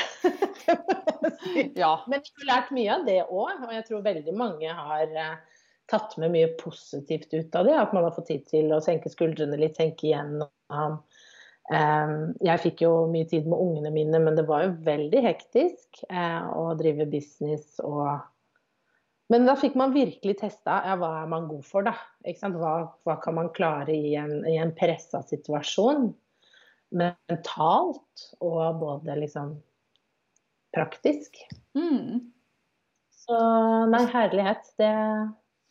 ja. 1.83 1.93
Men 2.11 2.23
jeg 2.23 2.33
har 2.41 2.49
lært 2.49 2.73
mye 2.75 2.95
av 2.97 3.05
det 3.07 3.21
òg, 3.27 3.67
og 3.67 3.75
jeg 3.75 3.87
tror 3.87 4.07
veldig 4.07 4.35
mange 4.39 4.79
har 4.79 5.13
uh, 5.15 5.61
tatt 5.91 6.17
med 6.19 6.33
mye 6.35 6.49
positivt 6.59 7.35
ut 7.35 7.55
av 7.55 7.69
det. 7.69 7.77
At 7.79 7.95
man 7.95 8.07
har 8.07 8.17
fått 8.17 8.33
tid 8.33 8.47
til 8.51 8.75
å 8.75 8.83
senke 8.83 9.13
skuldrene 9.13 9.59
litt, 9.61 9.77
tenke 9.79 10.09
igjennom. 10.09 10.99
Um, 11.73 12.35
jeg 12.45 12.61
fikk 12.61 12.83
jo 12.85 12.93
mye 13.09 13.25
tid 13.31 13.47
med 13.49 13.57
ungene 13.57 13.93
mine, 13.95 14.21
men 14.21 14.37
det 14.37 14.45
var 14.49 14.67
jo 14.67 14.75
veldig 14.85 15.23
hektisk 15.25 16.03
uh, 16.11 16.51
å 16.53 16.73
drive 16.77 17.09
business 17.09 17.81
og 17.85 18.21
men 19.33 19.47
da 19.49 19.55
fikk 19.57 19.77
man 19.81 19.95
virkelig 19.95 20.35
testa 20.43 20.83
ja, 20.85 20.99
hva 21.01 21.23
er 21.23 21.31
man 21.33 21.47
god 21.49 21.63
for, 21.65 21.87
da. 21.87 21.95
Hva, 22.45 22.75
hva, 23.07 23.15
kan 23.23 23.39
man 23.39 23.49
klare 23.57 23.95
i 23.97 24.13
en, 24.21 24.43
i 24.45 24.59
en 24.61 24.75
pressa 24.77 25.23
situasjon 25.25 26.11
mentalt 26.95 28.27
og 28.45 28.79
både 28.83 29.17
liksom 29.23 29.55
praktisk. 30.77 31.41
Mm. 31.75 32.21
Så 33.25 33.39
nei, 33.91 34.05
herlighet. 34.13 34.69
Det 34.79 34.93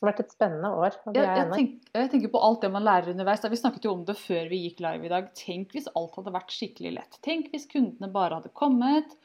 har 0.03 0.11
vært 0.11 0.23
et 0.23 0.33
spennende 0.35 0.71
år. 0.75 0.97
Jeg, 1.09 1.23
jeg, 1.23 1.49
tenker, 1.53 1.91
jeg, 1.97 2.09
tenker 2.11 2.31
på 2.33 2.41
alt 2.47 2.65
det 2.65 2.71
man 2.73 2.85
lærer 2.85 3.13
underveis. 3.13 3.43
Vi 3.49 3.59
snakket 3.59 3.87
jo 3.87 3.93
om 3.95 4.03
det 4.07 4.15
før 4.19 4.49
vi 4.51 4.61
gikk 4.65 4.83
live 4.83 5.07
i 5.07 5.11
dag. 5.13 5.29
Tenk 5.39 5.75
hvis 5.75 5.89
alt 5.95 6.17
hadde 6.19 6.35
vært 6.35 6.55
skikkelig 6.55 6.93
lett. 6.97 7.19
Tenk 7.25 7.51
hvis 7.53 7.69
kundene 7.71 8.11
bare 8.13 8.39
hadde 8.39 8.53
kommet, 8.57 9.15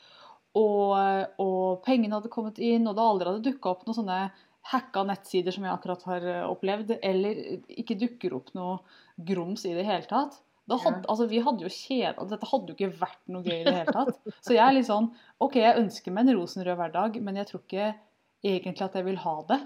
og, 0.59 0.95
og 1.43 1.81
pengene 1.87 2.19
hadde 2.19 2.33
kommet 2.33 2.61
inn, 2.63 2.89
og 2.89 2.97
det 2.97 3.05
aldri 3.05 3.33
hadde 3.33 3.47
dukka 3.51 3.75
opp 3.75 3.87
noen 3.87 3.99
sånne 4.01 4.21
hacka 4.69 5.05
nettsider 5.09 5.55
som 5.55 5.65
jeg 5.65 5.73
akkurat 5.75 6.05
har 6.11 6.29
opplevd, 6.49 6.99
eller 7.05 7.41
ikke 7.73 7.99
dukker 8.01 8.37
opp 8.37 8.53
noe 8.59 8.79
grums 9.29 9.65
i 9.69 9.75
det 9.77 9.87
hele 9.89 10.09
tatt. 10.09 10.41
Hadde, 10.69 11.07
altså, 11.09 11.25
vi 11.31 11.39
hadde 11.41 11.65
jo 11.65 11.71
kjeda 11.73 12.27
Dette 12.29 12.49
hadde 12.51 12.69
jo 12.69 12.75
ikke 12.77 13.01
vært 13.01 13.23
noe 13.33 13.41
gøy 13.41 13.63
i 13.63 13.65
det 13.65 13.73
hele 13.73 13.95
tatt. 13.95 14.19
Så 14.45 14.53
jeg 14.53 14.61
er 14.61 14.75
litt 14.77 14.89
sånn 14.91 15.09
OK, 15.41 15.57
jeg 15.63 15.81
ønsker 15.81 16.13
meg 16.13 16.27
en 16.27 16.37
rosenrød 16.37 16.77
hverdag, 16.77 17.17
men 17.25 17.41
jeg 17.41 17.49
tror 17.49 17.63
ikke 17.65 17.87
egentlig 18.45 18.85
at 18.85 18.99
jeg 18.99 19.07
vil 19.07 19.21
ha 19.23 19.35
det. 19.49 19.59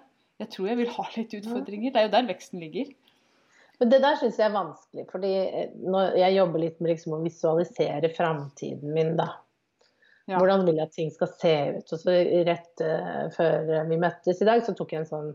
Jeg 0.42 0.50
tror 0.52 0.68
jeg 0.70 0.80
vil 0.82 0.92
ha 0.96 1.06
litt 1.16 1.38
utfordringer. 1.38 1.94
Det 1.94 2.00
er 2.00 2.08
jo 2.08 2.12
der 2.16 2.28
veksten 2.28 2.62
ligger. 2.62 2.90
Men 3.80 3.90
det 3.90 4.02
der 4.04 4.18
syns 4.20 4.38
jeg 4.38 4.46
er 4.46 4.54
vanskelig, 4.54 5.06
fordi 5.10 5.32
eh, 5.42 5.70
når 5.80 6.18
jeg 6.20 6.36
jobber 6.36 6.62
litt 6.62 6.82
med 6.82 6.92
liksom 6.92 7.16
å 7.16 7.22
visualisere 7.22 8.12
framtiden 8.14 8.92
min, 8.94 9.16
da. 9.18 9.32
Ja. 10.30 10.36
Hvordan 10.36 10.62
vil 10.68 10.78
jeg 10.78 10.86
at 10.86 10.94
ting 10.94 11.10
skal 11.10 11.32
se 11.34 11.54
ut? 11.78 11.88
Og 11.96 11.98
så 11.98 12.12
rett 12.46 12.84
uh, 12.84 13.24
før 13.34 13.72
vi 13.88 13.98
møttes 13.98 14.38
i 14.38 14.46
dag, 14.46 14.62
så 14.62 14.74
tok 14.78 14.94
jeg 14.94 15.02
en 15.02 15.08
sånn 15.08 15.32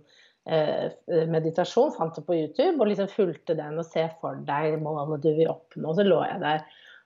Eh, 0.47 0.91
meditasjon, 1.27 1.89
fant 1.91 2.15
det 2.15 2.21
på 2.23 2.35
YouTube 2.37 2.79
og 2.79 2.87
liksom 2.87 3.09
fulgte 3.11 3.51
den 3.57 3.81
og 3.81 3.87
se 3.89 4.05
for 4.21 4.37
deg 4.47 4.77
målet 4.79 5.25
du 5.25 5.33
vil 5.35 5.49
oppnå. 5.51 5.91
Så 5.91 6.05
lå 6.07 6.21
jeg 6.23 6.39
der. 6.39 6.61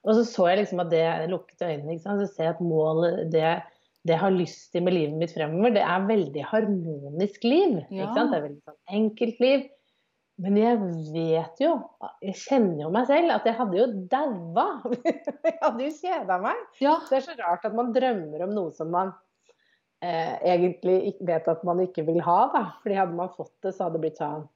Og 0.05 0.17
så 0.17 0.25
så 0.29 0.45
jeg 0.51 0.59
liksom 0.59 0.83
at 0.83 0.91
det 0.91 0.99
jeg 1.01 1.31
lukket 1.31 1.63
øynene, 1.65 1.97
så 2.03 2.27
ser 2.27 2.45
jeg 2.45 2.53
at 2.53 2.61
målet, 2.61 3.23
det, 3.33 3.55
det 4.07 4.15
jeg 4.15 4.21
har 4.23 4.33
lyst 4.33 4.71
til 4.73 4.85
med 4.85 4.95
livet 4.95 5.17
mitt 5.19 5.33
fremover, 5.35 5.75
det 5.75 5.83
er 5.85 6.07
veldig 6.07 6.45
harmonisk 6.49 7.43
liv. 7.45 7.77
Ja. 7.93 8.09
Det 8.15 8.23
er 8.23 8.45
veldig 8.47 8.63
sånn 8.65 8.97
enkelt 9.01 9.41
liv. 9.43 9.67
Men 10.41 10.55
jeg 10.57 10.77
vet 11.13 11.59
jo, 11.61 11.73
jeg 12.25 12.37
kjenner 12.39 12.85
jo 12.87 12.91
meg 12.93 13.05
selv, 13.11 13.33
at 13.35 13.45
jeg 13.45 13.57
hadde 13.59 13.77
jo 13.77 13.87
daua. 14.09 14.65
jeg 15.45 15.57
hadde 15.61 15.85
jo 15.85 15.91
kjeda 15.99 16.39
meg. 16.41 16.63
Ja. 16.81 16.95
Så 17.03 17.13
det 17.13 17.19
er 17.19 17.27
så 17.27 17.35
rart 17.43 17.67
at 17.67 17.75
man 17.77 17.91
drømmer 17.93 18.47
om 18.47 18.55
noe 18.55 18.73
som 18.73 18.89
man 18.93 19.13
eh, 20.01 20.33
egentlig 20.55 21.13
vet 21.27 21.51
at 21.51 21.61
man 21.67 21.83
ikke 21.85 22.07
vil 22.09 22.23
ha. 22.25 22.39
Da. 22.55 22.63
Fordi 22.81 22.97
hadde 22.97 23.19
man 23.19 23.29
fått 23.35 23.53
det, 23.61 23.75
så 23.75 23.85
hadde 23.85 23.99
det 23.99 24.05
blitt 24.07 24.21
sånn. 24.23 24.47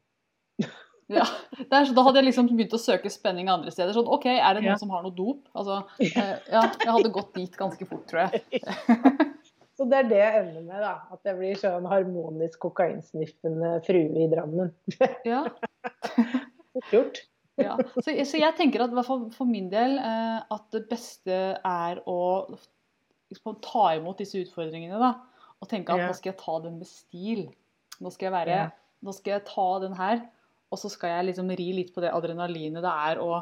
ja. 1.12 1.26
Er, 1.70 1.86
så 1.86 1.94
da 1.94 2.04
hadde 2.08 2.22
jeg 2.22 2.28
liksom 2.32 2.50
begynt 2.50 2.74
å 2.74 2.82
søke 2.82 3.12
spenning 3.14 3.50
andre 3.52 3.72
steder. 3.74 3.94
Sånn, 3.98 4.10
OK, 4.10 4.26
er 4.32 4.58
det 4.58 4.64
noen 4.64 4.74
Ja. 4.74 4.80
som 4.82 4.90
har 4.96 5.04
noe 5.06 5.14
dop? 5.16 5.44
Altså, 5.54 5.82
eh, 6.02 6.36
ja, 6.50 6.64
jeg 6.82 6.92
hadde 6.96 7.12
gått 7.14 7.34
dit 7.38 7.58
ganske 7.60 7.86
fort, 7.90 8.08
tror 8.10 8.26
jeg. 8.26 8.44
Så 9.76 9.84
det 9.92 9.98
er 10.00 10.08
det 10.08 10.20
jeg 10.22 10.40
ender 10.40 10.64
med, 10.64 10.80
da. 10.80 10.94
At 11.12 11.28
jeg 11.28 11.36
blir 11.36 11.58
sånn 11.60 11.88
harmonisk 11.92 12.62
kokainsniffende 12.64 13.74
frue 13.86 14.24
i 14.24 14.28
Drammen. 14.32 14.72
Ja. 15.28 15.42
Fort 16.76 16.94
gjort. 16.94 17.20
Ja. 17.60 17.76
Så, 18.04 18.12
så 18.28 18.40
jeg 18.40 18.56
tenker 18.58 18.84
at 18.84 18.96
fall 19.08 19.28
for 19.36 19.48
min 19.48 19.68
del 19.72 19.98
eh, 20.00 20.40
at 20.52 20.66
det 20.76 20.86
beste 20.90 21.38
er 21.60 22.02
å 22.08 22.18
liksom, 23.32 23.60
ta 23.64 23.86
imot 24.00 24.20
disse 24.24 24.40
utfordringene. 24.44 25.00
da, 25.00 25.14
Og 25.60 25.70
tenke 25.72 25.96
at 25.96 26.08
nå 26.08 26.16
skal 26.18 26.34
jeg 26.34 26.40
ta 26.42 26.58
den 26.64 26.80
med 26.80 26.90
stil. 26.90 27.46
Nå 28.04 28.12
skal 28.12 28.30
jeg 28.30 28.36
være, 28.36 28.58
nå 29.04 29.14
skal 29.16 29.38
jeg 29.38 29.46
ta 29.48 29.68
den 29.84 29.96
her, 30.00 30.24
og 30.72 30.82
så 30.82 30.92
skal 30.92 31.14
jeg 31.14 31.30
liksom 31.30 31.52
ri 31.58 31.70
litt 31.78 31.94
på 31.96 32.04
det 32.04 32.14
adrenalinet 32.16 32.84
det 32.84 32.94
er 33.10 33.22
å, 33.24 33.40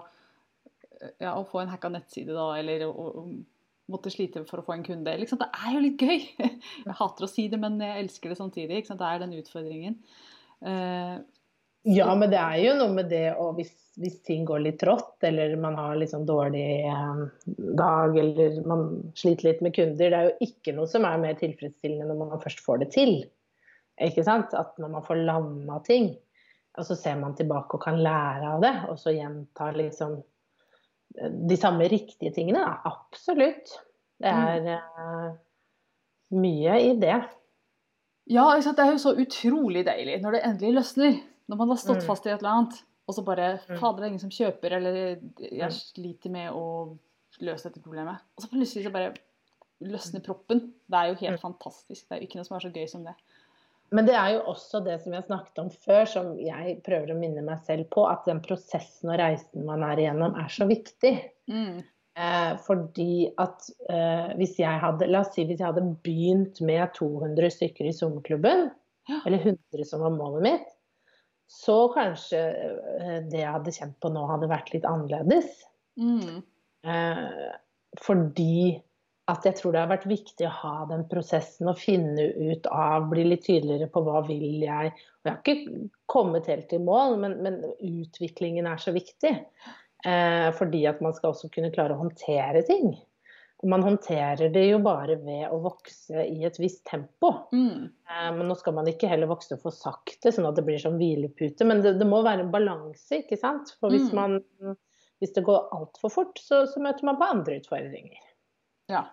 ja, 1.22 1.34
å 1.34 1.46
få 1.50 1.64
en 1.64 1.72
hacka 1.74 1.92
nettside, 1.94 2.36
da, 2.36 2.50
eller 2.60 2.86
å, 2.88 2.92
å 2.94 3.26
måtte 3.92 4.12
slite 4.14 4.46
for 4.50 4.62
å 4.62 4.66
få 4.66 4.78
en 4.78 4.86
kunde. 4.86 5.16
Liksom, 5.20 5.42
det 5.42 5.50
er 5.60 5.76
jo 5.76 5.84
litt 5.84 6.04
gøy! 6.04 6.20
Jeg 6.88 6.98
hater 7.00 7.28
å 7.28 7.32
si 7.32 7.48
det, 7.52 7.60
men 7.60 7.80
jeg 7.84 8.06
elsker 8.06 8.32
det 8.32 8.40
samtidig. 8.40 8.84
Det 8.88 9.08
er 9.08 9.24
den 9.24 9.36
utfordringen. 9.40 9.98
Uh, 10.64 11.20
Ja, 11.84 12.14
men 12.16 12.32
det 12.32 12.40
er 12.40 12.60
jo 12.64 12.74
noe 12.80 12.92
med 12.96 13.10
det 13.12 13.34
å 13.36 13.50
hvis, 13.58 13.74
hvis 14.00 14.22
ting 14.24 14.46
går 14.48 14.62
litt 14.64 14.78
trått, 14.80 15.18
eller 15.28 15.52
man 15.60 15.76
har 15.76 15.98
litt 16.00 16.14
sånn 16.14 16.24
dårlig 16.24 16.86
eh, 16.88 17.24
dag, 17.76 18.16
eller 18.22 18.62
man 18.70 18.86
sliter 19.20 19.50
litt 19.50 19.64
med 19.66 19.76
kunder, 19.76 20.14
det 20.14 20.20
er 20.20 20.30
jo 20.30 20.48
ikke 20.48 20.76
noe 20.78 20.88
som 20.88 21.04
er 21.10 21.20
mer 21.20 21.36
tilfredsstillende 21.42 22.16
når 22.16 22.30
man 22.30 22.44
først 22.44 22.64
får 22.64 22.86
det 22.86 22.90
til. 22.96 23.12
Ikke 24.08 24.24
sant? 24.24 24.56
At 24.56 24.80
når 24.80 24.94
man 24.96 25.04
får 25.04 25.26
landa 25.28 25.82
ting, 25.84 26.14
og 26.78 26.86
så 26.86 26.96
ser 26.98 27.16
man 27.20 27.36
tilbake 27.38 27.78
og 27.78 27.82
kan 27.84 28.00
lære 28.02 28.48
av 28.56 28.62
det, 28.64 28.74
og 28.90 28.98
så 29.00 29.14
gjenta 29.14 29.72
liksom 29.76 30.16
eh, 31.20 31.30
de 31.50 31.58
samme 31.58 31.88
riktige 31.92 32.34
tingene. 32.34 32.64
Da. 32.64 32.80
absolutt. 32.90 33.76
Det 34.24 34.30
er 34.32 34.80
uh, 34.80 35.34
mye 36.40 36.76
i 36.82 36.94
det. 37.00 37.18
Ja, 38.32 38.46
det 38.56 38.80
er 38.80 38.92
jo 38.94 39.02
så 39.02 39.12
utrolig 39.20 39.84
deilig 39.86 40.22
når 40.24 40.32
det 40.38 40.44
endelig 40.48 40.74
løsner. 40.78 41.18
Når 41.52 41.58
man 41.60 41.68
har 41.74 41.78
stått 41.82 42.04
Mm. 42.04 42.08
fast 42.08 42.26
i 42.26 42.30
et 42.32 42.40
eller 42.40 42.50
annet, 42.50 42.84
og 43.08 43.16
så 43.18 43.24
bare 43.26 43.60
Mm. 43.68 43.78
Fader, 43.80 43.98
det 43.98 44.04
er 44.04 44.08
ingen 44.14 44.20
som 44.20 44.30
kjøper, 44.30 44.72
eller 44.78 44.94
jeg 44.96 45.70
Mm. 45.70 45.72
sliter 45.72 46.30
med 46.32 46.52
å 46.54 46.98
løse 47.42 47.64
dette 47.70 47.82
problemet. 47.84 48.22
Og 48.38 48.44
så 48.44 48.50
plutselig 48.50 48.86
så 48.86 48.92
bare 48.94 49.14
løsner 49.82 50.24
proppen. 50.24 50.60
Det 50.90 50.96
er 50.96 51.08
jo 51.10 51.16
helt 51.16 51.42
Mm. 51.42 51.52
fantastisk. 51.52 52.08
Det 52.08 52.12
er 52.12 52.22
jo 52.22 52.28
ikke 52.28 52.36
noe 52.38 52.46
som 52.46 52.56
er 52.56 52.60
så 52.62 52.72
gøy 52.74 52.88
som 52.90 53.04
det. 53.04 53.16
Men 53.94 54.08
det 54.10 54.16
er 54.18 54.32
jo 54.36 54.44
også 54.54 54.82
det 54.86 54.98
som 55.04 55.14
jeg 55.14 55.26
snakket 55.28 55.60
om 55.62 55.70
før, 55.86 56.06
som 56.10 56.30
jeg 56.42 56.80
prøver 56.86 57.14
å 57.14 57.18
minne 57.20 57.44
meg 57.46 57.60
selv 57.68 57.86
på, 57.94 58.06
at 58.10 58.26
den 58.26 58.40
prosessen 58.42 59.12
og 59.14 59.20
reisen 59.22 59.68
man 59.68 59.84
er 59.86 60.02
igjennom, 60.02 60.34
er 60.40 60.50
så 60.50 60.66
viktig. 60.70 61.12
Mm. 61.52 61.84
Eh, 62.14 62.52
fordi 62.66 63.28
at 63.42 63.68
eh, 63.90 64.34
hvis 64.38 64.60
jeg 64.62 64.82
hadde 64.84 65.08
La 65.10 65.24
oss 65.24 65.32
si 65.34 65.46
hvis 65.50 65.58
jeg 65.62 65.66
hadde 65.66 65.86
begynt 66.06 66.60
med 66.66 66.92
200 66.98 67.50
stykker 67.56 67.90
i 67.90 67.96
sommerklubben, 67.98 68.72
Ja. 69.10 69.18
eller 69.28 69.42
100 69.44 69.84
som 69.90 70.00
var 70.06 70.14
målet 70.16 70.46
mitt, 70.46 70.68
så 71.52 71.90
kanskje 71.94 72.40
eh, 72.40 73.18
det 73.30 73.42
jeg 73.42 73.52
hadde 73.52 73.74
kjent 73.76 73.98
på 74.02 74.10
nå, 74.14 74.22
hadde 74.30 74.50
vært 74.50 74.72
litt 74.74 74.86
annerledes. 74.90 75.50
Mm. 76.00 76.40
Eh, 76.88 77.50
fordi 78.02 78.80
at 79.32 79.46
jeg 79.48 79.56
tror 79.56 79.72
det 79.72 79.80
har 79.80 79.92
vært 79.94 80.08
viktig 80.10 80.48
å 80.50 80.56
ha 80.58 80.74
den 80.90 81.06
prosessen 81.08 81.70
og 81.72 81.78
finne 81.80 82.26
ut 82.52 82.66
av, 82.68 83.06
bli 83.12 83.24
litt 83.30 83.46
tydeligere 83.46 83.88
på 83.94 84.02
hva 84.04 84.20
vil 84.28 84.66
jeg. 84.66 84.92
Og 84.92 85.30
jeg 85.30 85.32
har 85.32 85.40
ikke 85.40 85.88
kommet 86.12 86.50
helt 86.52 86.74
i 86.76 86.82
mål, 86.84 87.16
men, 87.22 87.38
men 87.46 87.62
utviklingen 87.80 88.68
er 88.68 88.82
så 88.84 88.92
viktig. 88.96 89.32
Eh, 90.04 90.50
fordi 90.58 90.82
at 90.92 91.00
man 91.04 91.16
skal 91.16 91.32
også 91.32 91.48
kunne 91.54 91.72
klare 91.72 91.96
å 91.96 92.02
håndtere 92.02 92.66
ting. 92.68 92.92
Og 93.64 93.70
man 93.72 93.86
håndterer 93.86 94.50
det 94.52 94.66
jo 94.68 94.82
bare 94.84 95.16
ved 95.24 95.46
å 95.56 95.62
vokse 95.64 96.26
i 96.28 96.44
et 96.44 96.60
visst 96.60 96.82
tempo. 96.90 97.30
Mm. 97.56 97.86
Eh, 98.12 98.28
Men 98.36 98.50
nå 98.52 98.58
skal 98.60 98.76
man 98.76 98.90
ikke 98.92 99.08
heller 99.08 99.32
vokse 99.32 99.56
for 99.62 99.72
sakte, 99.72 100.34
sånn 100.36 100.50
at 100.50 100.60
det 100.60 100.66
blir 100.68 100.84
som 100.84 101.00
hvilepute. 101.00 101.64
Men 101.70 101.80
det, 101.86 101.96
det 102.02 102.10
må 102.12 102.20
være 102.28 102.44
en 102.44 102.52
balanse, 102.52 103.22
ikke 103.24 103.40
sant. 103.40 103.72
For 103.80 103.96
hvis, 103.96 104.12
Mm. 104.12 104.20
man, 104.20 104.76
hvis 105.24 105.32
det 105.40 105.46
går 105.48 105.72
altfor 105.80 106.12
fort, 106.12 106.44
så, 106.44 106.66
så 106.68 106.84
møter 106.84 107.08
man 107.08 107.22
på 107.24 107.32
andre 107.38 107.62
utfordringer. 107.64 108.20
Ja. 108.92 109.06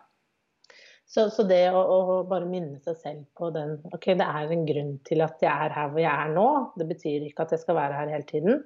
Så, 1.11 1.25
så 1.35 1.43
det 1.43 1.65
å, 1.75 1.81
å 1.81 2.19
bare 2.31 2.47
minne 2.47 2.79
seg 2.85 2.99
selv 3.01 3.23
på 3.35 3.49
den 3.55 3.79
OK, 3.91 4.13
det 4.19 4.27
er 4.27 4.53
en 4.55 4.67
grunn 4.69 4.93
til 5.07 5.25
at 5.25 5.43
jeg 5.43 5.51
er 5.51 5.75
her 5.75 5.91
hvor 5.91 6.03
jeg 6.05 6.13
er 6.13 6.35
nå. 6.37 6.49
Det 6.79 6.87
betyr 6.87 7.27
ikke 7.27 7.47
at 7.47 7.55
jeg 7.57 7.65
skal 7.65 7.79
være 7.81 7.99
her 7.99 8.13
hele 8.15 8.29
tiden. 8.29 8.61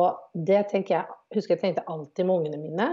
Og 0.00 0.44
det 0.48 0.62
tenker 0.70 0.96
jeg 0.96 1.18
Husker 1.36 1.56
jeg 1.56 1.62
tenkte 1.62 1.84
alltid 1.88 2.28
med 2.28 2.38
ungene 2.38 2.60
mine. 2.62 2.88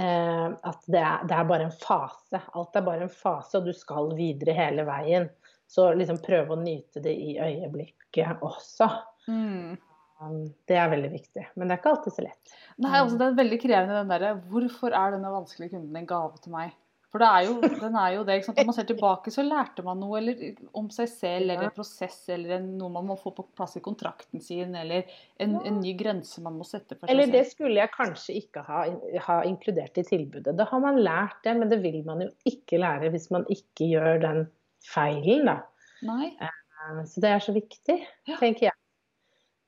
Eh, 0.00 0.46
at 0.68 0.84
det 0.90 1.00
er, 1.00 1.24
det 1.28 1.36
er 1.38 1.48
bare 1.48 1.68
en 1.68 1.74
fase. 1.76 2.40
Alt 2.58 2.76
er 2.76 2.86
bare 2.86 3.06
en 3.06 3.12
fase, 3.12 3.58
og 3.60 3.68
du 3.68 3.72
skal 3.76 4.12
videre 4.18 4.56
hele 4.56 4.86
veien. 4.88 5.28
Så 5.70 5.90
liksom 5.96 6.20
prøve 6.24 6.54
å 6.54 6.60
nyte 6.60 7.02
det 7.04 7.12
i 7.12 7.34
øyeblikket 7.40 8.44
også. 8.44 8.88
Mm. 9.28 9.76
Um, 10.24 10.54
Det 10.68 10.76
er 10.80 10.88
veldig 10.92 11.10
viktig. 11.12 11.44
Men 11.56 11.68
det 11.68 11.76
er 11.76 11.82
ikke 11.82 11.92
alltid 11.96 12.16
så 12.16 12.24
lett. 12.24 12.54
Nei, 12.78 12.94
altså 13.00 13.18
det 13.20 13.26
er 13.28 13.36
veldig 13.42 13.60
krevende 13.62 13.98
den 14.00 14.08
derre 14.14 14.32
Hvorfor 14.48 14.94
er 14.96 15.12
denne 15.18 15.30
vanskelige 15.34 15.76
kunden 15.76 16.00
en 16.00 16.08
gave 16.08 16.40
til 16.42 16.54
meg? 16.56 16.72
For 17.14 17.22
det 17.22 17.26
er 17.30 17.44
jo, 17.46 17.52
den 17.78 17.94
er 17.94 18.08
jo 18.16 18.22
det. 18.26 18.34
ikke 18.40 18.46
sant? 18.48 18.56
Når 18.58 18.66
man 18.66 18.74
ser 18.74 18.86
tilbake, 18.88 19.30
så 19.30 19.42
lærte 19.46 19.84
man 19.86 20.00
noe 20.02 20.16
eller, 20.18 20.40
om 20.74 20.88
seg 20.90 21.06
selv, 21.12 21.44
eller 21.44 21.68
en 21.68 21.74
prosess, 21.76 22.16
eller 22.34 22.58
noe 22.64 22.90
man 22.90 23.06
må 23.06 23.14
få 23.20 23.30
på 23.36 23.44
plass 23.54 23.76
i 23.78 23.82
kontrakten 23.84 24.42
sin, 24.42 24.74
eller 24.74 25.04
en, 25.38 25.54
en 25.62 25.78
ny 25.78 25.92
grense 25.94 26.42
man 26.42 26.56
må 26.58 26.66
sette 26.66 26.96
for 26.98 27.06
seg 27.06 27.14
Eller 27.14 27.30
det 27.30 27.44
skulle 27.52 27.78
jeg 27.78 27.92
kanskje 27.94 28.34
ikke 28.40 28.64
ha, 28.66 28.80
ha 29.28 29.36
inkludert 29.46 30.02
i 30.02 30.06
tilbudet. 30.08 30.56
Da 30.58 30.66
har 30.72 30.82
man 30.82 30.98
lært 31.06 31.38
det, 31.46 31.54
men 31.60 31.70
det 31.70 31.78
vil 31.86 32.00
man 32.08 32.24
jo 32.26 32.32
ikke 32.50 32.82
lære 32.82 33.12
hvis 33.14 33.30
man 33.30 33.46
ikke 33.46 33.92
gjør 33.94 34.18
den 34.26 34.42
feilen, 34.82 35.46
da. 35.52 35.60
Nei. 36.02 36.32
Eh, 36.42 37.04
Så 37.06 37.22
det 37.22 37.30
er 37.30 37.38
så 37.46 37.54
viktig, 37.54 38.00
Ja. 38.26 38.36
tenker 38.42 38.66
jeg. 38.72 38.74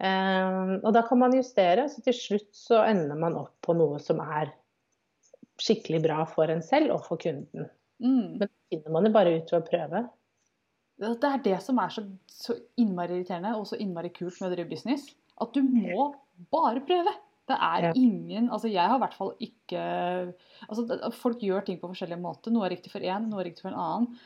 Eh, 0.02 0.76
Og 0.82 0.92
da 0.92 1.02
kan 1.06 1.18
man 1.18 1.32
justere, 1.36 1.88
så 1.88 2.02
til 2.04 2.16
slutt 2.16 2.50
så 2.56 2.82
ender 2.84 3.16
man 3.16 3.36
opp 3.40 3.54
på 3.64 3.74
noe 3.76 3.98
som 4.02 4.20
er 4.20 4.52
skikkelig 5.62 6.02
bra 6.04 6.24
for 6.28 6.52
en 6.52 6.60
selv 6.64 6.92
og 6.98 7.04
for 7.06 7.16
kunden. 7.20 7.70
Mm. 8.02 8.36
Men 8.36 8.44
det 8.44 8.50
finner 8.70 8.92
man 8.92 9.08
jo 9.08 9.12
bare 9.14 9.36
ut 9.38 9.52
ved 9.52 9.62
å 9.62 9.68
prøve. 9.70 10.02
Det 11.00 11.28
er 11.28 11.42
det 11.44 11.56
som 11.64 11.78
er 11.80 11.92
så, 11.92 12.04
så 12.28 12.56
innmari 12.80 13.18
irriterende 13.18 13.54
og 13.56 13.66
så 13.68 13.76
innmari 13.80 14.10
kult 14.16 14.36
med 14.40 14.50
å 14.50 14.54
drive 14.54 14.68
business. 14.70 15.10
At 15.40 15.52
du 15.56 15.62
må 15.64 16.10
bare 16.52 16.80
prøve. 16.84 17.12
Det 17.46 17.56
er 17.62 17.84
Ja. 17.84 17.92
ingen 17.94 18.48
Altså, 18.50 18.66
jeg 18.68 18.82
har 18.82 18.96
i 18.96 19.02
hvert 19.04 19.14
fall 19.14 19.34
ikke 19.38 19.82
Altså, 20.68 21.10
folk 21.14 21.38
gjør 21.44 21.64
ting 21.64 21.78
på 21.78 21.88
forskjellige 21.92 22.20
måter. 22.20 22.50
Noe 22.50 22.66
er 22.66 22.74
riktig 22.74 22.90
for 22.90 23.00
én, 23.00 23.28
noe 23.30 23.40
er 23.40 23.50
riktig 23.50 23.62
for 23.62 23.70
en 23.70 23.78
annen. 23.80 24.18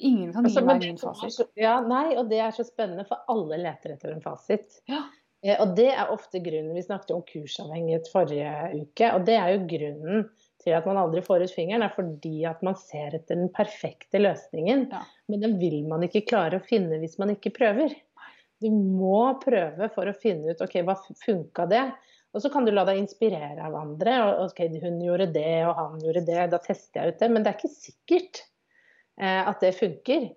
Ingen 0.00 0.32
kan 0.32 0.46
Altså, 0.48 0.62
meg 0.64 0.80
min 0.84 0.98
fasit. 1.00 1.50
Ja, 1.60 1.78
nei, 1.84 2.14
og 2.16 2.28
det 2.30 2.38
er 2.40 2.54
så 2.56 2.64
spennende, 2.64 3.04
for 3.08 3.20
alle 3.28 3.58
leter 3.60 3.94
etter 3.94 4.14
en 4.14 4.22
fasit. 4.24 4.80
Ja. 4.88 5.02
Eh, 5.44 5.56
Og 5.60 5.74
det 5.76 5.88
er 5.92 6.12
ofte 6.12 6.40
grunnen 6.44 6.74
Vi 6.76 6.82
snakket 6.84 7.14
om 7.16 7.22
kursavhengighet 7.24 8.08
forrige 8.12 8.52
uke, 8.76 9.10
og 9.14 9.24
det 9.28 9.36
er 9.40 9.54
jo 9.54 9.66
grunnen 9.70 10.28
til 10.60 10.74
at 10.76 10.84
man 10.88 11.00
aldri 11.00 11.22
får 11.24 11.46
ut 11.46 11.54
fingeren, 11.56 11.84
er 11.84 11.92
fordi 11.94 12.44
at 12.48 12.60
man 12.66 12.76
ser 12.76 13.14
etter 13.16 13.38
den 13.38 13.48
perfekte 13.52 14.20
løsningen. 14.20 14.88
Ja. 14.92 15.00
Men 15.32 15.40
den 15.44 15.58
vil 15.60 15.82
man 15.88 16.04
ikke 16.04 16.26
klare 16.28 16.60
å 16.60 16.64
finne 16.66 17.00
hvis 17.00 17.16
man 17.20 17.32
ikke 17.32 17.54
prøver. 17.56 17.94
Du 18.60 18.68
må 18.72 19.40
prøve 19.40 19.88
for 19.94 20.08
å 20.08 20.16
finne 20.20 20.52
ut 20.52 20.60
ok, 20.60 20.82
hva 20.84 20.98
funka 21.24 21.64
det. 21.70 21.86
Og 22.36 22.44
så 22.44 22.50
kan 22.52 22.66
du 22.66 22.70
la 22.74 22.84
deg 22.86 23.00
inspirere 23.00 23.64
av 23.64 23.74
andre. 23.74 24.18
og 24.26 24.50
ok, 24.50 24.60
Hun 24.84 25.00
gjorde 25.02 25.30
det, 25.34 25.64
og 25.66 25.74
han 25.80 25.96
gjorde 26.04 26.26
det. 26.28 26.42
Da 26.52 26.60
tester 26.62 27.00
jeg 27.00 27.14
ut 27.14 27.24
det. 27.24 27.30
Men 27.32 27.42
det 27.42 27.50
er 27.54 27.58
ikke 27.58 27.72
sikkert 27.72 28.42
at 29.24 29.60
det 29.60 29.74
funker. 29.78 30.30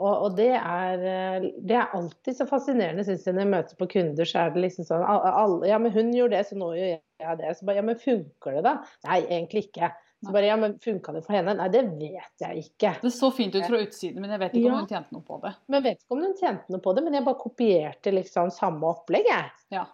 Og, 0.00 0.30
det, 0.32 0.46
er, 0.56 1.02
eh, 1.04 1.48
det 1.60 1.74
er 1.76 1.90
alltid 1.92 2.32
så 2.38 2.46
fascinerende, 2.48 3.04
syns 3.04 3.26
jeg, 3.26 3.34
når 3.36 3.42
jeg 3.44 3.50
møter 3.52 3.76
på 3.76 3.88
kunder, 3.92 4.24
så 4.24 4.46
er 4.46 4.54
det 4.54 4.62
liksom 4.64 4.86
sånn 4.88 5.02
al- 5.04 5.26
al- 5.28 5.66
Ja, 5.68 5.76
men 5.76 5.92
hun 5.92 6.08
gjorde 6.16 6.38
det, 6.38 6.46
så 6.48 6.56
nå 6.56 6.70
gjør 6.72 6.94
jeg 7.20 7.36
det. 7.42 7.50
Så 7.58 7.66
bare 7.68 7.76
Ja, 7.76 7.82
men 7.84 7.98
funker 8.00 8.54
det, 8.56 8.62
da? 8.64 8.78
Nei, 9.04 9.18
egentlig 9.28 9.66
ikke. 9.68 9.90
Så 10.24 10.32
bare 10.32 10.48
Ja, 10.48 10.56
men 10.56 10.78
funka 10.80 11.12
det 11.12 11.20
for 11.26 11.32
henne? 11.36 11.52
Nei, 11.56 11.68
det 11.72 11.82
vet 12.00 12.40
jeg 12.46 12.64
ikke. 12.64 12.94
Det 13.02 13.12
så 13.12 13.28
fint 13.32 13.54
ut 13.56 13.64
fra 13.68 13.76
utsiden, 13.84 14.20
men 14.24 14.30
jeg 14.32 14.40
vet 14.40 14.52
ikke 14.56 14.64
Ja. 14.68 14.72
om 14.72 14.78
hun 14.80 14.88
tjente 14.88 15.12
noe 15.12 15.22
på 15.28 15.38
det. 15.44 15.52
Men 15.68 15.82
jeg 15.82 15.84
vet 15.90 16.00
ikke 16.02 16.16
om 16.16 16.22
hun 16.24 16.34
tjente 16.40 16.72
noe 16.72 16.80
på 16.80 16.94
det, 16.96 17.04
men 17.04 17.12
jeg 17.14 17.24
bare 17.24 17.40
kopierte 17.44 18.12
liksom 18.16 18.50
samme 18.56 18.84
opplegg, 18.88 19.28
jeg. 19.28 19.50
Ja. 19.70 19.84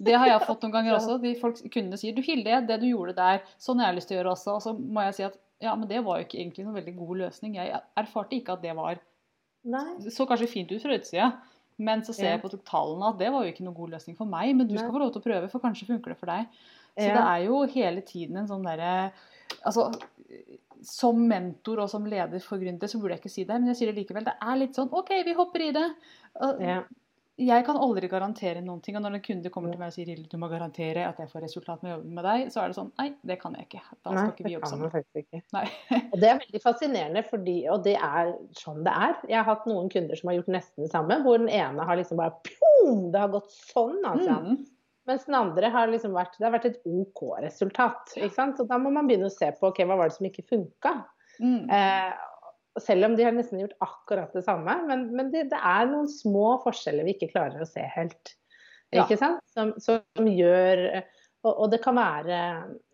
Det 0.00 0.12
har 0.14 0.26
jeg 0.28 0.40
fått 0.48 0.60
noen 0.62 0.72
ganger 0.76 0.98
også. 0.98 1.16
De 1.24 1.34
folk, 1.40 1.56
kundene 1.72 1.96
sier 2.00 2.12
du 2.16 2.20
Hilde, 2.20 2.60
det 2.68 2.80
du 2.80 2.86
gjorde 2.92 3.16
der, 3.16 3.40
sånn 3.56 3.80
jeg 3.80 3.86
har 3.88 3.92
jeg 3.94 4.00
lyst 4.02 4.08
til 4.12 4.18
å 4.18 4.20
gjøre 4.22 4.36
også. 4.36 4.56
Og 4.56 4.62
så 4.62 4.76
må 4.78 5.04
jeg 5.08 5.14
si 5.14 5.22
at 5.28 5.40
ja, 5.60 5.74
men 5.74 5.88
det 5.88 6.04
var 6.04 6.18
jo 6.18 6.24
ikke 6.26 6.38
egentlig 6.40 6.64
noen 6.66 6.74
veldig 6.78 6.96
god 6.96 7.16
løsning. 7.24 7.54
Jeg 7.56 7.80
erfarte 7.96 8.36
ikke 8.36 8.52
at 8.52 8.62
det 8.62 8.74
var 8.76 8.98
Nei. 9.64 10.10
Så 10.12 10.26
kanskje 10.28 10.48
fint 10.50 10.72
ut 10.72 10.82
fra 10.82 10.92
utsida, 10.98 11.30
Men 11.78 12.02
så 12.02 12.12
ser 12.14 12.24
Ja. 12.28 12.36
jeg 12.36 12.42
på 12.42 12.50
tallene 12.64 13.08
at 13.08 13.18
det 13.18 13.32
var 13.32 13.42
jo 13.44 13.50
ikke 13.50 13.64
noen 13.64 13.74
god 13.74 13.90
løsning 13.96 14.16
for 14.16 14.26
meg. 14.26 14.54
Men 14.54 14.68
du 14.68 14.76
skal 14.78 14.92
få 14.92 14.98
lov 15.00 15.12
til 15.12 15.22
å 15.22 15.24
prøve, 15.24 15.50
for 15.50 15.58
kanskje 15.58 15.86
funker 15.88 16.12
det 16.12 16.18
for 16.18 16.26
deg. 16.26 16.46
Så 16.96 17.08
Ja. 17.08 17.14
det 17.14 17.24
er 17.24 17.46
jo 17.48 17.62
hele 17.66 18.00
tiden 18.02 18.36
en 18.36 18.46
sånn 18.46 18.62
derre 18.64 19.12
Altså, 19.64 19.90
som 20.82 21.16
mentor 21.28 21.80
og 21.80 21.90
som 21.90 22.04
leder 22.04 22.40
for 22.40 22.58
gründere 22.58 22.88
så 22.88 22.98
burde 23.00 23.14
jeg 23.14 23.20
ikke 23.22 23.30
si 23.30 23.44
det, 23.44 23.60
men 23.60 23.66
jeg 23.66 23.76
sier 23.76 23.92
det 23.92 23.96
likevel. 24.06 24.24
Det 24.24 24.34
er 24.40 24.56
litt 24.56 24.74
sånn 24.74 24.90
OK, 24.92 25.10
vi 25.24 25.32
hopper 25.34 25.60
i 25.60 25.72
det. 25.72 25.94
Ja. 26.60 26.82
Jeg 27.34 27.64
kan 27.66 27.78
aldri 27.82 28.06
garantere 28.06 28.60
noen 28.62 28.78
ting. 28.82 28.94
Og 28.94 29.02
når 29.02 29.16
en 29.16 29.22
kunde 29.24 29.50
kommer 29.50 29.72
til 29.72 29.80
meg 29.80 29.90
og 29.90 29.94
sier 29.96 30.10
Hilde, 30.12 30.28
du 30.30 30.36
må 30.38 30.46
garantere 30.52 31.06
at 31.08 31.18
jeg 31.18 31.30
får 31.32 31.42
resultat 31.42 31.80
med 31.82 31.90
å 31.90 31.94
jobbe 31.96 32.12
med 32.14 32.26
deg, 32.28 32.44
så 32.54 32.60
er 32.62 32.70
det 32.70 32.76
sånn 32.76 32.92
Nei, 33.00 33.08
det 33.26 33.36
kan 33.40 33.56
jeg 33.58 33.66
ikke. 33.66 33.80
Da 33.96 34.12
skal 34.12 34.18
Nei, 34.20 34.26
ikke 34.30 34.46
vi 34.46 34.52
jobbe 34.52 34.70
sammen. 34.70 34.92
Og 36.12 36.20
det 36.22 36.28
er 36.30 36.38
veldig 36.44 36.60
fascinerende, 36.62 37.24
fordi, 37.26 37.56
og 37.72 37.82
det 37.86 37.96
er 37.98 38.30
sånn 38.58 38.84
det 38.86 38.92
er. 39.08 39.16
Jeg 39.32 39.38
har 39.40 39.48
hatt 39.48 39.66
noen 39.66 39.90
kunder 39.90 40.20
som 40.20 40.30
har 40.30 40.38
gjort 40.38 40.52
nesten 40.54 40.86
det 40.86 40.92
samme, 40.92 41.18
hvor 41.24 41.42
den 41.42 41.50
ene 41.50 41.88
har 41.88 41.98
liksom 41.98 42.22
bare 42.22 42.36
pjom, 42.46 43.10
Det 43.10 43.24
har 43.24 43.34
gått 43.34 43.50
sånn, 43.56 43.98
altså. 44.06 44.38
Mm. 44.44 44.62
Mens 45.10 45.26
den 45.26 45.36
andre 45.36 45.68
har 45.68 45.90
liksom 45.92 46.14
vært 46.16 46.38
Det 46.38 46.46
har 46.46 46.54
vært 46.54 46.70
et 46.70 46.86
OK 46.86 47.24
resultat. 47.42 48.14
Ikke 48.14 48.36
sant? 48.36 48.60
Så 48.60 48.68
da 48.70 48.78
må 48.80 48.94
man 48.94 49.10
begynne 49.10 49.28
å 49.28 49.34
se 49.34 49.50
på 49.58 49.72
ok, 49.72 49.82
hva 49.88 49.98
var 49.98 50.12
det 50.12 50.16
som 50.20 50.30
ikke 50.30 50.46
funka. 50.54 50.94
Mm. 51.42 51.66
Eh, 51.66 52.14
selv 52.82 53.06
om 53.08 53.16
de 53.16 53.26
har 53.26 53.34
nesten 53.36 53.60
gjort 53.62 53.76
akkurat 53.84 54.32
det 54.34 54.44
samme. 54.46 54.76
Men, 54.88 55.08
men 55.16 55.30
det, 55.34 55.48
det 55.52 55.60
er 55.60 55.90
noen 55.90 56.08
små 56.10 56.56
forskjeller 56.64 57.06
vi 57.06 57.14
ikke 57.16 57.30
klarer 57.34 57.62
å 57.62 57.68
se 57.68 57.84
helt. 57.96 58.34
Ja. 58.94 59.04
Ikke 59.04 59.18
sant? 59.18 59.42
Som, 59.54 59.74
som 59.82 60.28
gjør 60.30 61.04
og, 61.44 61.50
og 61.52 61.70
det 61.74 61.80
kan 61.84 61.96
være 61.98 62.36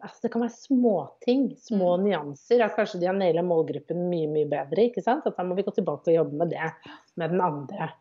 altså 0.03 0.25
det 0.25 0.31
kan 0.35 0.43
være 0.43 0.57
småting, 0.57 1.43
små 1.63 1.93
Mm. 2.01 2.07
nyanser. 2.09 2.65
At 2.65 2.75
kanskje 2.75 3.01
de 3.01 3.07
har 3.07 3.15
naila 3.15 3.45
målgruppen 3.47 4.09
mye 4.11 4.29
mye 4.31 4.49
bedre. 4.51 4.89
ikke 4.89 5.05
sant? 5.05 5.27
At 5.27 5.39
da 5.39 5.47
må 5.47 5.55
vi 5.59 5.63
gå 5.67 5.75
tilbake 5.77 6.11
og 6.11 6.17
jobbe 6.17 6.41
med 6.41 6.51
det 6.51 6.73
med 7.17 7.31
den 7.31 7.41
andre. 7.41 7.93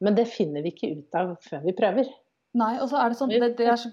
Men 0.00 0.16
det 0.16 0.28
finner 0.32 0.62
vi 0.62 0.72
ikke 0.72 0.94
ut 0.96 1.18
av 1.18 1.36
før 1.44 1.64
vi 1.66 1.76
prøver. 1.76 2.08
Nei, 2.56 2.78
og 2.80 2.88
så 2.88 3.02
er 3.02 3.12
det 3.12 3.18
sånn 3.18 3.34
det, 3.34 3.56
det, 3.58 3.66
er 3.68 3.76
så, 3.76 3.90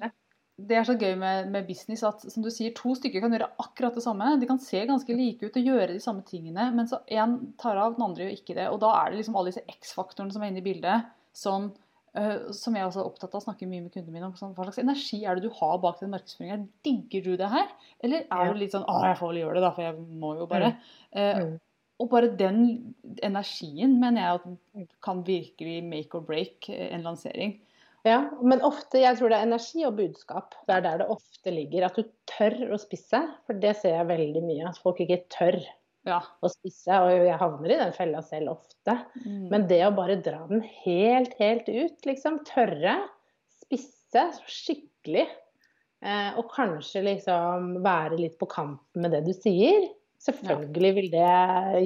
det 0.56 0.78
er 0.80 0.86
så 0.88 0.94
gøy 0.96 1.18
med, 1.20 1.50
med 1.52 1.66
business 1.68 2.04
at 2.08 2.22
som 2.32 2.44
du 2.44 2.48
sier, 2.54 2.72
to 2.76 2.94
stykker 2.96 3.24
kan 3.24 3.34
gjøre 3.36 3.50
akkurat 3.60 3.98
det 3.98 4.04
samme. 4.06 4.30
De 4.40 4.48
kan 4.48 4.60
se 4.64 4.86
ganske 4.88 5.18
like 5.18 5.50
ut 5.50 5.58
og 5.60 5.72
gjøre 5.72 5.90
de 5.92 6.04
samme 6.04 6.24
tingene, 6.28 6.70
men 6.76 6.88
så 6.88 7.02
én 7.12 7.36
tar 7.60 7.80
av, 7.82 7.98
den 7.98 8.06
andre 8.06 8.24
gjør 8.24 8.38
ikke 8.38 8.56
det. 8.56 8.70
Og 8.72 8.80
da 8.84 8.94
er 9.02 9.12
det 9.12 9.20
liksom 9.20 9.36
alle 9.36 9.52
disse 9.52 9.66
X-faktorene 9.76 10.32
som 10.32 10.46
er 10.46 10.54
inne 10.54 10.62
i 10.64 10.66
bildet, 10.66 11.10
som, 11.36 11.68
øh, 12.16 12.48
som 12.56 12.80
jeg 12.80 12.88
også 12.88 13.04
er 13.04 13.10
opptatt 13.12 13.36
av 13.36 13.42
å 13.42 13.46
snakke 13.50 13.68
mye 13.68 13.84
med 13.84 13.92
kundene 13.92 14.16
mine 14.16 14.30
om. 14.30 14.38
Sånn, 14.40 14.56
hva 14.56 14.70
slags 14.70 14.80
energi 14.86 15.22
er 15.26 15.36
det 15.36 15.50
du 15.50 15.60
har 15.60 15.76
bak 15.84 16.00
den 16.00 16.16
markedsføringen? 16.16 16.66
Digger 16.88 17.28
du 17.28 17.36
det 17.44 17.52
her? 17.52 17.68
Eller 18.08 18.24
er 18.24 18.48
du 18.48 18.64
litt 18.64 18.78
sånn 18.78 18.88
Å, 18.88 18.98
jeg 19.10 19.20
får 19.20 19.34
vel 19.34 19.44
gjøre 19.44 19.60
det, 19.60 19.68
da, 19.68 19.76
for 19.76 19.90
jeg 19.90 20.00
må 20.24 20.34
jo 20.40 20.48
bare. 20.52 20.76
Mm. 21.16 21.56
og 22.04 22.10
bare 22.12 22.32
den 22.36 22.58
energien 23.24 24.00
mener 24.00 24.24
jeg 24.24 24.40
at 24.40 24.96
kan 25.04 25.22
virkelig 25.28 25.78
make 25.84 26.16
or 26.16 26.24
break 26.24 26.72
en 26.72 27.04
lansering. 27.04 27.58
Ja, 28.06 28.20
men 28.46 28.62
ofte, 28.62 29.00
jeg 29.02 29.18
tror 29.18 29.32
det 29.34 29.38
er 29.40 29.48
energi 29.48 29.86
og 29.88 29.96
budskap. 29.98 30.54
Det 30.68 30.76
er 30.76 30.84
der 30.86 31.00
det 31.02 31.08
ofte 31.10 31.54
ligger. 31.54 31.88
At 31.88 31.96
du 31.98 32.04
tør 32.30 32.76
å 32.76 32.78
spisse. 32.82 33.22
For 33.48 33.58
det 33.64 33.72
ser 33.80 33.96
jeg 33.98 34.10
veldig 34.12 34.44
mye. 34.46 34.68
At 34.70 34.78
folk 34.84 35.02
ikke 35.02 35.24
tør 35.34 35.58
Ja. 36.06 36.20
å 36.46 36.52
spisse. 36.54 37.00
Og 37.02 37.26
jeg 37.26 37.40
havner 37.42 37.74
i 37.74 37.80
den 37.82 37.96
fella 37.98 38.22
selv 38.22 38.54
ofte. 38.54 39.00
Mm. 39.26 39.48
Men 39.50 39.66
det 39.72 39.82
å 39.88 39.96
bare 39.98 40.20
dra 40.22 40.44
den 40.52 40.62
helt, 40.86 41.34
helt 41.42 41.66
ut, 41.72 41.98
liksom. 42.06 42.44
Tørre. 42.46 43.00
Spisse 43.64 44.28
skikkelig. 44.46 45.26
Eh, 46.06 46.38
og 46.38 46.52
kanskje 46.54 47.02
liksom 47.08 47.80
være 47.86 48.20
litt 48.22 48.38
på 48.38 48.46
kanten 48.52 49.02
med 49.02 49.16
det 49.18 49.24
du 49.26 49.34
sier. 49.34 49.90
Selvfølgelig 50.24 50.92
vil 50.96 51.10
det 51.14 51.26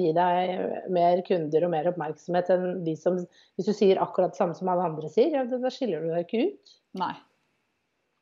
gi 0.00 0.12
deg 0.16 0.60
mer 0.94 1.20
kunder 1.26 1.64
og 1.66 1.72
mer 1.72 1.88
oppmerksomhet 1.90 2.52
enn 2.54 2.84
de 2.86 2.94
som 2.96 3.18
Hvis 3.58 3.66
du 3.68 3.72
sier 3.76 3.98
akkurat 4.00 4.32
det 4.32 4.38
samme 4.40 4.54
som 4.56 4.70
alle 4.72 4.86
andre 4.86 5.10
sier, 5.12 5.34
ja, 5.34 5.42
da 5.50 5.72
skiller 5.74 6.04
du 6.04 6.12
deg 6.14 6.24
ikke 6.28 6.46
ut. 6.52 6.72
Nei. 7.00 7.12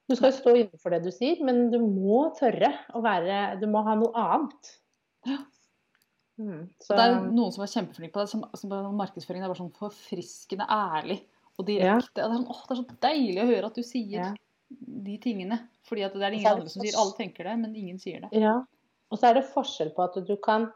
Du 0.09 0.17
skal 0.17 0.33
jo 0.33 0.39
stå 0.39 0.55
innenfor 0.57 0.95
det 0.95 1.03
du 1.05 1.11
sier, 1.13 1.39
men 1.45 1.69
du 1.71 1.79
må 1.85 2.23
tørre 2.39 2.73
å 2.97 3.03
være 3.05 3.59
Du 3.61 3.67
må 3.71 3.83
ha 3.85 3.95
noe 4.01 4.13
annet. 4.17 4.71
Ja. 5.29 5.39
Mm, 6.39 6.69
så, 6.81 6.95
Det 6.95 7.05
er 7.05 7.17
noen 7.35 7.53
som 7.53 7.65
er 7.67 7.73
kjempeflinke 7.73 8.15
på 8.15 8.23
det. 8.25 8.31
Som, 8.33 8.45
som 8.57 8.73
markedsføringen 8.97 9.45
er 9.47 9.53
bare 9.53 9.61
sånn 9.61 9.75
forfriskende 9.77 10.67
ærlig 10.71 11.21
og 11.59 11.67
direkte. 11.69 11.91
Ja. 11.91 11.99
Det, 12.15 12.25
er 12.25 12.35
sånn, 12.39 12.49
åh, 12.55 12.65
det 12.65 12.75
er 12.75 12.81
så 12.81 12.99
deilig 13.05 13.43
å 13.43 13.49
høre 13.53 13.71
at 13.73 13.79
du 13.79 13.85
sier 13.85 14.19
Ja. 14.23 14.33
de 15.09 15.19
tingene. 15.23 15.61
Fordi 15.89 16.05
det 16.07 16.11
er 16.23 16.31
det 16.31 16.39
ingen 16.41 16.53
andre 16.53 16.73
som 16.73 16.83
sier 16.85 16.99
Alle 17.01 17.17
tenker 17.19 17.49
det, 17.51 17.57
men 17.61 17.77
ingen 17.77 17.99
sier 18.03 18.25
det. 18.25 18.33
ja. 18.41 18.57
Og 19.09 19.21
så 19.21 19.31
er 19.31 19.39
det 19.39 19.49
forskjell 19.49 19.95
på 19.97 20.05
at 20.05 20.21
du 20.29 20.37
kan 20.43 20.69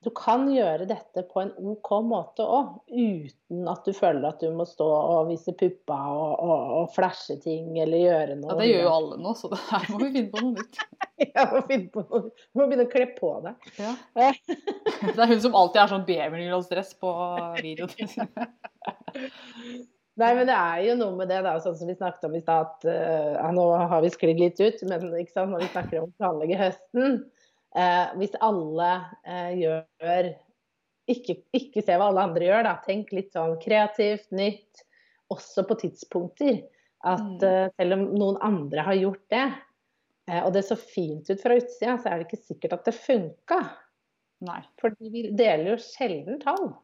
du 0.00 0.08
kan 0.16 0.46
gjøre 0.48 0.86
dette 0.88 1.26
på 1.28 1.42
en 1.42 1.50
OK 1.74 1.90
måte 2.08 2.40
òg, 2.40 2.70
uten 2.88 3.66
at 3.68 3.84
du 3.84 3.92
føler 3.92 4.24
at 4.30 4.40
du 4.40 4.48
må 4.56 4.64
stå 4.64 4.86
og 4.88 5.28
vise 5.28 5.52
puppa 5.52 5.98
og, 6.08 6.30
og, 6.40 6.72
og 6.78 6.86
flashe 6.94 7.36
ting 7.42 7.76
eller 7.76 8.00
gjøre 8.06 8.38
noe. 8.38 8.54
Ja, 8.54 8.56
det 8.62 8.70
gjør 8.70 8.86
jo 8.86 8.94
alle 8.94 9.20
nå, 9.20 9.34
så 9.36 9.52
det 9.52 9.60
her 9.66 9.84
må 9.92 10.00
vi 10.00 10.10
finne 10.16 10.32
på 10.32 10.44
noe 10.46 10.56
nytt. 10.56 10.82
Ja, 11.20 11.44
må 11.52 11.60
finne 11.68 11.90
på 11.92 12.00
noe. 12.00 12.30
Du 12.32 12.56
må 12.56 12.64
begynne 12.70 12.86
å 12.88 12.92
kle 12.94 13.04
på 13.18 13.34
deg. 13.44 13.68
Ja. 13.84 13.92
Det 14.40 15.20
er 15.20 15.28
hun 15.28 15.44
som 15.44 15.56
alltid 15.60 15.82
er 15.82 15.92
sånn 15.92 16.08
babynylonsdress 16.08 16.96
på 17.00 17.12
videoen. 17.60 18.08
Nei, 20.20 20.30
men 20.36 20.48
det 20.50 20.56
er 20.56 20.80
jo 20.84 20.94
noe 21.00 21.16
med 21.16 21.30
det, 21.32 21.38
da, 21.46 21.54
sånn 21.64 21.76
som 21.78 21.88
vi 21.88 21.94
snakket 21.96 22.26
om 22.28 22.34
i 22.36 22.42
stad. 22.42 22.66
at, 22.66 22.84
eh, 22.90 23.32
ja, 23.38 23.50
Nå 23.56 23.64
har 23.92 24.02
vi 24.04 24.10
sklidd 24.12 24.40
litt 24.42 24.60
ut, 24.60 24.82
men 24.90 25.06
når 25.08 25.62
vi 25.62 25.68
snakker 25.72 26.02
om 26.02 26.10
å 26.10 26.16
planlegge 26.20 26.58
høsten 26.60 27.22
eh, 27.76 28.10
Hvis 28.20 28.34
alle 28.44 28.90
eh, 29.24 29.52
gjør 29.62 30.30
ikke, 31.10 31.38
ikke 31.56 31.82
se 31.82 31.96
hva 31.98 32.10
alle 32.10 32.26
andre 32.28 32.46
gjør, 32.46 32.66
da. 32.68 32.74
Tenk 32.84 33.10
litt 33.16 33.32
sånn 33.34 33.56
kreativt, 33.62 34.28
nytt. 34.36 34.84
Også 35.32 35.64
på 35.66 35.78
tidspunkter. 35.80 36.60
At 37.06 37.40
Mm. 37.40 37.44
eh, 37.48 37.68
selv 37.80 37.96
om 37.96 38.02
noen 38.18 38.36
andre 38.44 38.84
har 38.84 38.94
gjort 38.98 39.24
det, 39.32 39.46
uh, 40.30 40.42
og 40.44 40.52
det 40.52 40.64
så 40.66 40.76
fint 40.76 41.30
ut 41.30 41.40
fra 41.40 41.56
utsida, 41.56 41.96
så 41.98 42.10
er 42.10 42.18
det 42.20 42.26
ikke 42.28 42.44
sikkert 42.44 42.72
at 42.76 42.84
det 42.84 42.94
funka. 42.94 43.60
Nei. 44.44 44.60
For 44.80 44.92
vi 45.00 45.30
deler 45.36 45.72
jo 45.72 45.78
sjelden 45.82 46.38
tall. 46.42 46.74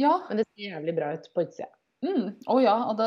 Ja. 0.00 0.14
Men 0.28 0.40
det 0.40 0.46
ser 0.48 0.70
jævlig 0.70 0.96
bra 0.96 1.12
ut 1.14 1.28
på 1.34 1.44
utsida. 1.44 1.68
Mm. 2.00 2.30
oh 2.48 2.56
ja. 2.62 2.74
Og 2.88 2.94
det, 2.96 3.06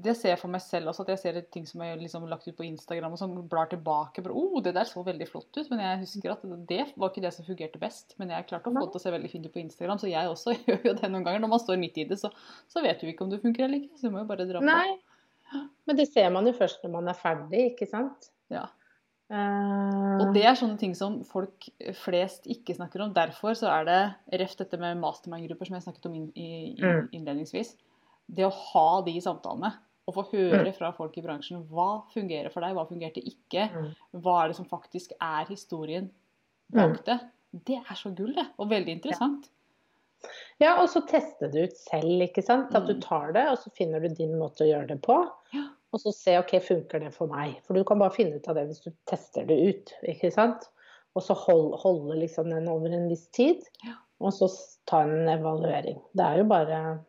det 0.00 0.14
ser 0.16 0.30
jeg 0.32 0.38
for 0.40 0.48
meg 0.48 0.62
selv 0.64 0.88
også. 0.88 1.02
At 1.04 1.10
jeg 1.12 1.20
ser 1.20 1.40
ting 1.52 1.66
som 1.68 1.82
er 1.84 1.98
liksom 2.00 2.24
lagt 2.30 2.46
ut 2.48 2.56
på 2.56 2.64
Instagram 2.64 3.12
og 3.12 3.20
som 3.20 3.34
blar 3.50 3.68
tilbake. 3.68 4.22
Bare, 4.24 4.32
oh, 4.32 4.62
det 4.64 4.72
der 4.78 4.88
så 4.88 5.02
veldig 5.04 5.26
flott 5.28 5.52
ut. 5.60 5.68
Men 5.70 5.82
jeg 5.84 5.98
husker 6.06 6.32
at 6.32 6.46
det 6.70 6.86
var 6.96 7.10
ikke 7.12 7.24
det 7.26 7.34
som 7.36 7.44
fungerte 7.44 7.78
best. 7.82 8.14
Men 8.18 8.32
jeg 8.32 8.48
klarte 8.48 8.72
å 8.72 8.72
få 8.72 8.86
det 8.86 8.92
til 8.94 9.02
å 9.02 9.04
se 9.04 9.12
veldig 9.16 9.30
fint 9.34 9.46
ut 9.50 9.52
på 9.52 9.60
Instagram, 9.64 10.00
så 10.00 10.08
jeg 10.08 10.32
også 10.32 10.56
gjør 10.66 10.80
jo 10.88 10.96
det 11.02 11.10
noen 11.12 11.26
ganger. 11.28 11.44
Når 11.44 11.52
man 11.52 11.60
står 11.66 11.80
midt 11.84 12.00
i 12.00 12.08
det, 12.08 12.16
så, 12.22 12.32
så 12.72 12.80
vet 12.86 13.00
du 13.04 13.10
ikke 13.12 13.26
om 13.28 13.30
det 13.34 13.42
funker 13.44 13.66
eller 13.68 13.82
ikke. 13.84 14.00
Så 14.00 14.08
du 14.08 14.16
må 14.16 14.24
jo 14.24 14.30
bare 14.32 14.48
dra 14.48 14.64
på. 14.64 14.68
Nei, 14.72 15.68
men 15.84 15.96
det 16.00 16.08
ser 16.08 16.30
man 16.32 16.46
jo 16.48 16.56
først 16.56 16.80
når 16.86 16.96
man 16.96 17.08
er 17.12 17.18
ferdig, 17.20 17.66
ikke 17.74 17.88
sant? 17.92 18.30
Ja. 18.48 18.64
Eh, 19.30 20.16
Og 20.24 20.32
det 20.34 20.42
er 20.48 20.56
sånne 20.58 20.78
ting 20.80 20.96
som 20.98 21.20
folk 21.28 21.68
flest 22.00 22.48
ikke 22.50 22.74
snakker 22.74 23.04
om. 23.04 23.12
Derfor 23.14 23.54
så 23.58 23.68
er 23.70 23.86
det 23.86 24.00
reft 24.42 24.58
dette 24.62 24.78
med 24.80 24.98
mastermind-grupper 25.02 25.68
som 25.68 25.76
jeg 25.78 25.84
snakket 25.86 26.08
om 26.10 26.16
inn- 26.18 26.32
i, 26.34 26.50
Mm. 26.80 27.08
innledningsvis. 27.14 27.76
Det 28.32 28.44
å 28.46 28.52
ha 28.52 29.02
de 29.02 29.16
samtalene 29.20 29.72
og 30.08 30.14
få 30.14 30.24
høre 30.32 30.72
fra 30.74 30.90
folk 30.96 31.16
i 31.18 31.22
bransjen 31.22 31.64
hva 31.70 32.02
fungerer 32.12 32.50
for 32.52 32.60
deg, 32.64 32.74
hva 32.74 32.86
fungerte 32.88 33.22
ikke, 33.22 33.68
Mm. 33.72 33.90
hva 34.22 34.44
er 34.44 34.48
det 34.48 34.56
som 34.56 34.66
faktisk 34.66 35.12
er 35.20 35.44
historien 35.46 36.10
bak 36.72 37.04
det. 37.04 37.20
Det 37.52 37.76
er 37.78 37.94
så 37.98 38.12
gull, 38.14 38.32
det. 38.34 38.46
Og 38.58 38.68
veldig 38.70 38.94
interessant. 39.00 39.48
Ja, 40.60 40.74
og 40.82 40.88
så 40.92 41.00
teste 41.08 41.48
det 41.50 41.62
ut 41.70 41.76
selv, 41.80 42.20
ikke 42.26 42.42
sant? 42.44 42.74
At 42.76 42.86
du 42.86 42.94
Mm. 42.94 43.00
tar 43.00 43.32
det, 43.32 43.46
og 43.48 43.58
så 43.58 43.70
finner 43.74 44.00
du 44.00 44.08
din 44.08 44.38
måte 44.38 44.60
å 44.62 44.68
gjøre 44.68 44.88
det 44.88 45.00
på. 45.02 45.16
Ja. 45.54 45.68
Og 45.92 46.00
så 46.00 46.12
se 46.14 46.36
ok, 46.38 46.60
funker 46.60 47.00
det 47.00 47.12
for 47.14 47.26
meg. 47.26 47.56
For 47.64 47.74
du 47.74 47.82
kan 47.84 47.98
bare 47.98 48.10
finne 48.14 48.36
ut 48.36 48.46
av 48.48 48.54
det 48.54 48.66
hvis 48.68 48.82
du 48.84 48.92
tester 49.06 49.44
det 49.46 49.58
ut. 49.58 49.94
ikke 50.06 50.30
sant? 50.32 50.68
Og 51.16 51.22
så 51.22 51.34
hold, 51.34 51.74
holde 51.80 52.18
liksom 52.20 52.50
den 52.50 52.68
over 52.68 52.86
en 52.92 53.08
viss 53.08 53.26
tid, 53.28 53.62
Ja. 53.84 53.94
og 54.20 54.32
så 54.32 54.48
ta 54.86 55.00
en 55.02 55.26
evaluering. 55.28 56.00
Det 56.14 56.24
er 56.24 56.36
jo 56.38 56.44
bare 56.44 57.00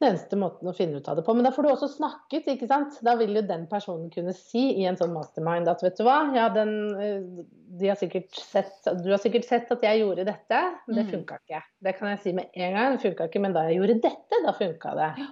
den 0.00 0.14
eneste 0.14 0.36
måten 0.40 0.68
å 0.70 0.72
finne 0.76 0.96
ut 1.00 1.08
av 1.12 1.18
det 1.18 1.22
på. 1.26 1.34
Men 1.36 1.44
da 1.44 1.50
får 1.52 1.66
du 1.66 1.68
også 1.70 1.88
snakket, 1.92 2.46
ikke 2.54 2.68
sant. 2.70 2.96
Da 3.04 3.14
vil 3.20 3.34
jo 3.36 3.42
den 3.46 3.66
personen 3.70 4.08
kunne 4.12 4.32
si 4.36 4.62
i 4.80 4.86
en 4.88 4.96
sånn 4.96 5.12
mastermind 5.12 5.68
at 5.68 5.82
vet 5.84 5.98
du 6.00 6.04
hva, 6.06 6.18
ja, 6.34 6.46
den, 6.54 6.72
eh, 7.00 7.44
de 7.80 7.90
har 7.92 7.98
sikkert 8.00 8.32
sett, 8.34 8.72
du 9.04 9.10
har 9.12 9.20
sikkert 9.20 9.44
sett 9.48 9.70
at 9.74 9.84
jeg 9.84 10.00
gjorde 10.00 10.24
dette, 10.28 10.62
men 10.86 10.96
det 10.96 11.04
Mm. 11.06 11.12
funka 11.12 11.38
ikke. 11.42 11.60
Det 11.82 11.96
kan 11.98 12.08
jeg 12.14 12.20
si 12.24 12.32
med 12.32 12.48
en 12.54 12.72
gang, 12.74 12.96
det 12.96 13.04
funka 13.04 13.28
ikke, 13.28 13.40
men 13.44 13.52
da 13.52 13.66
jeg 13.68 13.76
gjorde 13.80 14.00
dette, 14.08 14.40
da 14.46 14.52
funka 14.56 14.94
det. 14.96 15.10
Ja. 15.20 15.28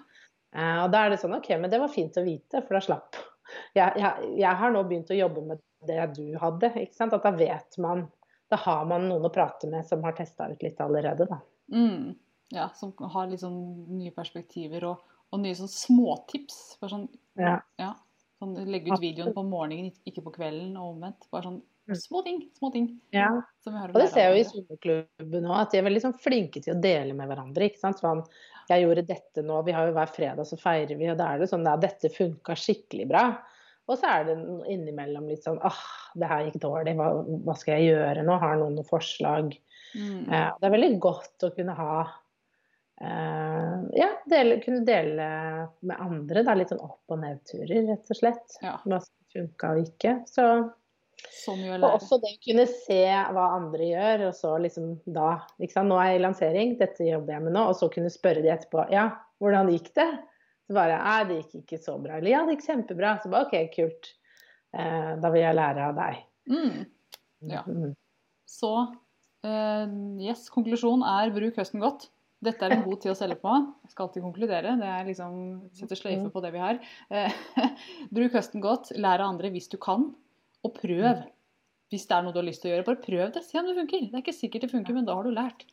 Uh, 0.59 0.85
og 0.85 0.93
da 0.93 1.05
er 1.05 1.11
det 1.11 1.21
sånn 1.21 1.37
OK, 1.37 1.49
men 1.61 1.71
det 1.71 1.81
var 1.81 1.89
fint 1.93 2.17
å 2.17 2.25
vite, 2.25 2.63
for 2.67 2.75
da 2.79 2.81
slapp 2.81 3.17
jeg, 3.77 3.93
jeg, 3.97 4.31
jeg 4.39 4.55
har 4.61 4.71
nå 4.73 4.83
begynt 4.85 5.11
å 5.13 5.17
jobbe 5.17 5.43
med 5.47 5.61
det 5.89 6.15
du 6.17 6.37
hadde, 6.41 6.69
ikke 6.77 6.95
sant. 6.95 7.13
At 7.17 7.23
da 7.25 7.31
vet 7.33 7.79
man 7.79 8.11
Da 8.51 8.57
har 8.57 8.85
man 8.89 9.09
noen 9.09 9.25
å 9.25 9.33
prate 9.33 9.69
med 9.69 9.85
som 9.85 10.03
har 10.05 10.13
testa 10.17 10.47
ut 10.49 10.63
litt 10.63 10.79
allerede, 10.81 11.27
da. 11.29 11.37
Mm. 11.73 12.15
Ja, 12.55 12.69
som 12.77 12.95
har 13.13 13.29
litt 13.29 13.43
sånn 13.43 13.59
nye 13.99 14.13
perspektiver 14.17 14.87
og, 14.89 15.03
og 15.33 15.43
nye 15.43 15.57
sånn 15.59 15.69
småtips. 15.69 16.79
Bare 16.81 16.95
sånn, 16.95 17.09
Ja. 17.39 17.59
ja, 17.81 17.93
sånn 18.41 18.55
legge 18.71 18.95
ut 18.95 19.03
videoen 19.03 19.35
på 19.37 19.45
morgenen, 19.45 19.93
ikke 20.09 20.25
på 20.25 20.33
kvelden, 20.39 20.77
og 20.81 20.95
omvendt. 20.97 21.29
Bare 21.33 21.51
sånn 21.51 21.61
Små 21.97 22.21
ting. 22.23 22.43
små 22.59 22.69
ting. 22.73 23.01
Ja. 23.17 23.31
Som 23.65 23.73
vi 23.73 23.79
har 23.81 23.89
Og 23.89 23.95
det 23.97 24.11
ser 24.13 24.29
jeg 24.29 24.35
jo 24.35 24.41
i 24.41 24.49
svømmeklubben 24.49 25.47
òg, 25.49 25.61
at 25.63 25.71
de 25.73 25.79
er 25.79 25.87
veldig 25.87 26.03
sånn 26.03 26.19
flinke 26.21 26.61
til 26.61 26.75
å 26.75 26.81
dele 26.85 27.15
med 27.17 27.31
hverandre. 27.31 27.65
ikke 27.65 27.81
sant? 27.81 28.01
Sånn, 28.03 28.21
jeg 28.69 28.85
gjorde 28.85 29.07
dette 29.09 29.45
nå, 29.45 29.63
vi 29.65 29.73
har 29.73 29.89
jo 29.89 29.95
hver 29.97 30.13
fredag 30.13 30.45
så 30.45 30.59
feirer 30.61 30.99
vi, 31.01 31.09
og 31.09 31.17
da 31.17 31.31
er 31.33 31.39
det 31.41 31.49
sånn 31.49 31.65
ja, 31.65 31.77
dette 31.81 32.11
funka 32.13 32.53
skikkelig 32.61 33.09
bra. 33.09 33.23
Og 33.89 33.97
så 33.97 34.05
er 34.19 34.25
det 34.29 34.37
innimellom 34.69 35.31
litt 35.31 35.47
sånn 35.49 35.57
åh, 35.65 35.81
det 36.21 36.29
her 36.29 36.45
gikk 36.45 36.61
dårlig, 36.61 36.93
hva, 36.99 37.09
hva 37.25 37.57
skal 37.57 37.79
jeg 37.79 37.95
gjøre 37.95 38.25
nå? 38.27 38.37
Har 38.43 38.61
noen 38.61 38.77
noen 38.77 38.89
forslag? 38.89 39.55
Mm. 39.97 40.29
Eh, 40.29 40.51
det 40.61 40.69
er 40.69 40.75
veldig 40.77 40.99
godt 41.01 41.49
å 41.49 41.55
kunne 41.57 41.73
ha 41.79 42.03
eh, 43.01 43.77
Ja, 43.99 44.09
dele, 44.31 44.59
kunne 44.65 44.85
dele 44.87 45.29
med 45.81 45.97
andre. 46.01 46.45
Da, 46.47 46.57
litt 46.59 46.73
sånn 46.73 46.83
opp- 46.85 47.15
og 47.15 47.23
nedturer, 47.23 47.87
rett 47.93 48.13
og 48.13 48.21
slett. 48.21 48.59
Ja. 48.65 48.77
Hva 48.85 49.01
som 49.05 49.15
funka 49.35 49.73
og 49.75 49.87
ikke. 49.87 50.19
Så 50.31 50.49
sånn 51.35 51.65
og 51.81 51.89
også 51.89 52.21
det 52.23 52.31
å 52.37 52.43
kunne 52.45 52.67
se 52.71 53.03
hva 53.35 53.49
andre 53.57 53.89
gjør, 53.91 54.27
og 54.29 54.37
så 54.39 54.55
liksom 54.63 54.93
da? 55.05 55.33
Nå 55.59 55.99
er 55.99 56.13
jeg 56.13 56.21
i 56.21 56.25
lansering, 56.25 56.77
dette 56.79 57.09
jobber 57.09 57.35
jeg 57.35 57.47
med 57.49 57.57
nå, 57.57 57.65
og 57.71 57.79
så 57.79 57.91
kunne 57.93 58.13
spørre 58.13 58.45
de 58.45 58.53
etterpå 58.55 58.87
ja, 58.95 59.09
hvordan 59.43 59.73
gikk 59.73 59.91
det? 59.99 60.09
Så 60.69 60.77
bare 60.77 60.99
nei, 61.01 61.19
det 61.29 61.41
gikk 61.41 61.63
ikke 61.63 61.81
så 61.81 61.97
bra. 61.97 62.19
Eller 62.19 62.35
ja, 62.35 62.45
det 62.45 62.59
gikk 62.59 62.67
kjempebra. 62.67 63.15
Så 63.23 63.31
bare 63.33 63.49
OK, 63.49 63.55
kult. 63.73 64.11
Eh, 64.77 65.13
da 65.17 65.31
vil 65.33 65.41
jeg 65.41 65.57
lære 65.57 65.87
av 65.87 65.97
deg. 65.97 66.19
Mm. 66.53 66.83
Ja. 67.49 67.63
Mm. 67.65 67.95
Så 68.49 68.73
uh, 68.85 69.87
yes, 70.21 70.47
konklusjonen 70.53 71.07
er 71.09 71.33
bruk 71.33 71.57
høsten 71.61 71.81
godt. 71.81 72.11
Dette 72.45 72.67
er 72.69 72.77
en 72.77 72.85
god 72.85 73.01
tid 73.03 73.11
å 73.11 73.17
selge 73.19 73.39
på. 73.43 73.55
Jeg 73.83 73.93
skal 73.93 74.07
alltid 74.07 74.23
konkludere. 74.23 74.77
Det 74.79 74.91
er 74.93 75.09
liksom 75.09 75.39
sette 75.75 75.99
sløyfe 75.99 76.31
på 76.35 76.43
det 76.45 76.53
vi 76.55 76.63
har. 76.63 76.79
Eh, 77.11 77.41
bruk 78.15 78.37
høsten 78.39 78.63
godt. 78.63 78.93
Lær 78.95 79.25
av 79.25 79.33
andre 79.33 79.51
hvis 79.55 79.67
du 79.73 79.75
kan. 79.83 80.07
Og 80.63 80.75
prøv. 80.77 81.25
Hvis 81.91 82.07
det 82.07 82.15
er 82.15 82.23
noe 82.23 82.37
du 82.37 82.39
har 82.43 82.47
lyst 82.47 82.63
til 82.63 82.71
å 82.71 82.77
gjøre, 82.77 82.87
bare 82.87 83.03
prøv 83.03 83.35
det. 83.35 83.43
Se 83.47 83.59
om 83.59 83.67
det 83.67 83.75
funker. 83.81 84.07
Det 84.07 84.15
er 84.15 84.23
ikke 84.23 84.37
sikkert 84.37 84.67
det 84.69 84.73
funker, 84.75 84.95
men 84.95 85.09
da 85.09 85.17
har 85.19 85.27
du 85.27 85.35
lært. 85.35 85.67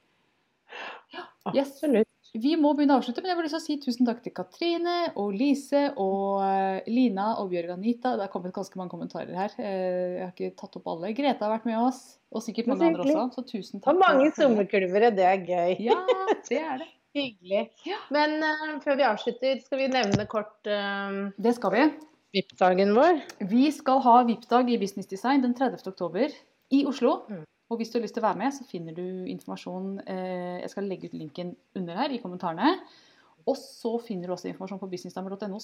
Ja. 1.14 1.28
Yes. 1.54 1.76
Absolutt. 1.76 2.15
Vi 2.36 2.56
må 2.60 2.74
begynne 2.76 2.98
å 2.98 3.00
avslutte, 3.00 3.22
men 3.24 3.32
jeg 3.32 3.38
vil 3.40 3.62
si 3.64 3.76
tusen 3.80 4.08
takk 4.08 4.20
til 4.26 4.34
Katrine 4.36 4.96
og 5.22 5.36
Lise 5.38 5.86
og 6.02 6.42
eh, 6.44 6.88
Lina 6.92 7.30
og 7.40 7.54
Bjørg 7.54 7.76
Anita. 7.78 8.16
Det 8.18 8.26
har 8.26 8.32
kommet 8.34 8.56
ganske 8.56 8.80
mange 8.80 8.92
kommentarer 8.92 9.32
her. 9.38 9.56
Eh, 9.56 10.18
Jeg 10.18 10.24
har 10.26 10.34
ikke 10.34 10.58
tatt 10.60 10.76
opp 10.80 10.90
alle. 10.92 11.14
Grete 11.16 11.46
har 11.46 11.54
vært 11.54 11.70
med 11.70 11.80
oss, 11.80 12.02
og 12.36 12.44
sikkert 12.44 12.68
mange 12.74 12.90
andre 12.90 13.06
også. 13.06 13.24
Så 13.38 13.46
tusen 13.54 13.80
takk. 13.80 13.94
Og 13.94 14.02
mange 14.02 14.28
sommerklubber, 14.36 15.08
det 15.16 15.30
er 15.30 15.48
gøy. 15.48 15.78
Ja, 15.88 16.02
det 16.50 16.60
er 16.60 16.84
det. 16.84 16.90
Hyggelig. 17.16 17.62
Ja. 17.88 18.02
Men 18.12 18.42
uh, 18.44 18.76
før 18.84 19.00
vi 19.00 19.08
avslutter, 19.08 19.62
skal 19.64 19.80
vi 19.80 19.88
nevne 19.94 20.26
kort 20.28 20.68
uh, 20.68 21.32
Det 21.40 21.56
skal 21.56 21.72
vi. 21.72 21.86
VIP-dagen 22.36 22.92
vår. 22.98 23.22
Vi 23.48 23.70
skal 23.72 24.02
ha 24.04 24.18
VIP-dag 24.28 24.74
i 24.76 24.80
Business 24.82 25.08
Design 25.08 25.46
den 25.46 25.56
30. 25.56 25.86
oktober 25.88 26.34
i 26.76 26.82
Oslo. 26.90 27.22
Mm. 27.32 27.46
Og 27.70 27.78
hvis 27.80 27.90
du 27.90 27.98
har 27.98 28.04
lyst 28.06 28.14
til 28.14 28.22
å 28.24 28.28
være 28.28 28.38
med, 28.44 28.54
så 28.54 28.66
finner 28.70 28.94
du 28.94 29.26
informasjon 29.32 30.00
eh, 30.06 30.62
Jeg 30.62 30.70
skal 30.70 30.86
legge 30.90 31.08
ut 31.10 31.14
linken 31.18 31.56
under 31.76 31.96
her 31.98 32.14
i 32.14 32.20
kommentarene. 32.22 32.76
Og 33.48 33.58
så 33.58 33.96
finner 34.02 34.28
du 34.30 34.34
også 34.36 34.50
informasjon 34.52 34.80
på 34.82 34.90
businessdamer.no. 34.92 35.60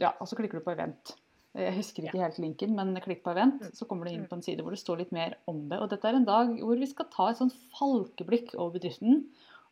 Ja, 0.00 0.14
og 0.20 0.28
så 0.28 0.36
klikker 0.38 0.60
du 0.60 0.64
på 0.64 0.72
event. 0.72 1.14
Jeg 1.56 1.74
husker 1.74 2.04
ikke 2.06 2.20
helt 2.22 2.38
linken, 2.38 2.76
men 2.78 2.94
klikk 3.02 3.24
på 3.24 3.32
event, 3.34 3.64
så 3.74 3.84
kommer 3.90 4.06
du 4.06 4.12
inn 4.14 4.26
på 4.30 4.36
en 4.38 4.42
side 4.44 4.62
hvor 4.62 4.70
det 4.70 4.78
står 4.80 5.00
litt 5.02 5.12
mer 5.12 5.34
om 5.50 5.64
det. 5.68 5.80
Og 5.82 5.88
dette 5.90 6.06
er 6.08 6.14
en 6.20 6.24
dag 6.28 6.52
hvor 6.62 6.78
vi 6.78 6.86
skal 6.86 7.08
ta 7.10 7.26
et 7.32 7.40
sånn 7.40 7.50
falkeblikk 7.74 8.54
over 8.54 8.76
bedriften 8.78 9.24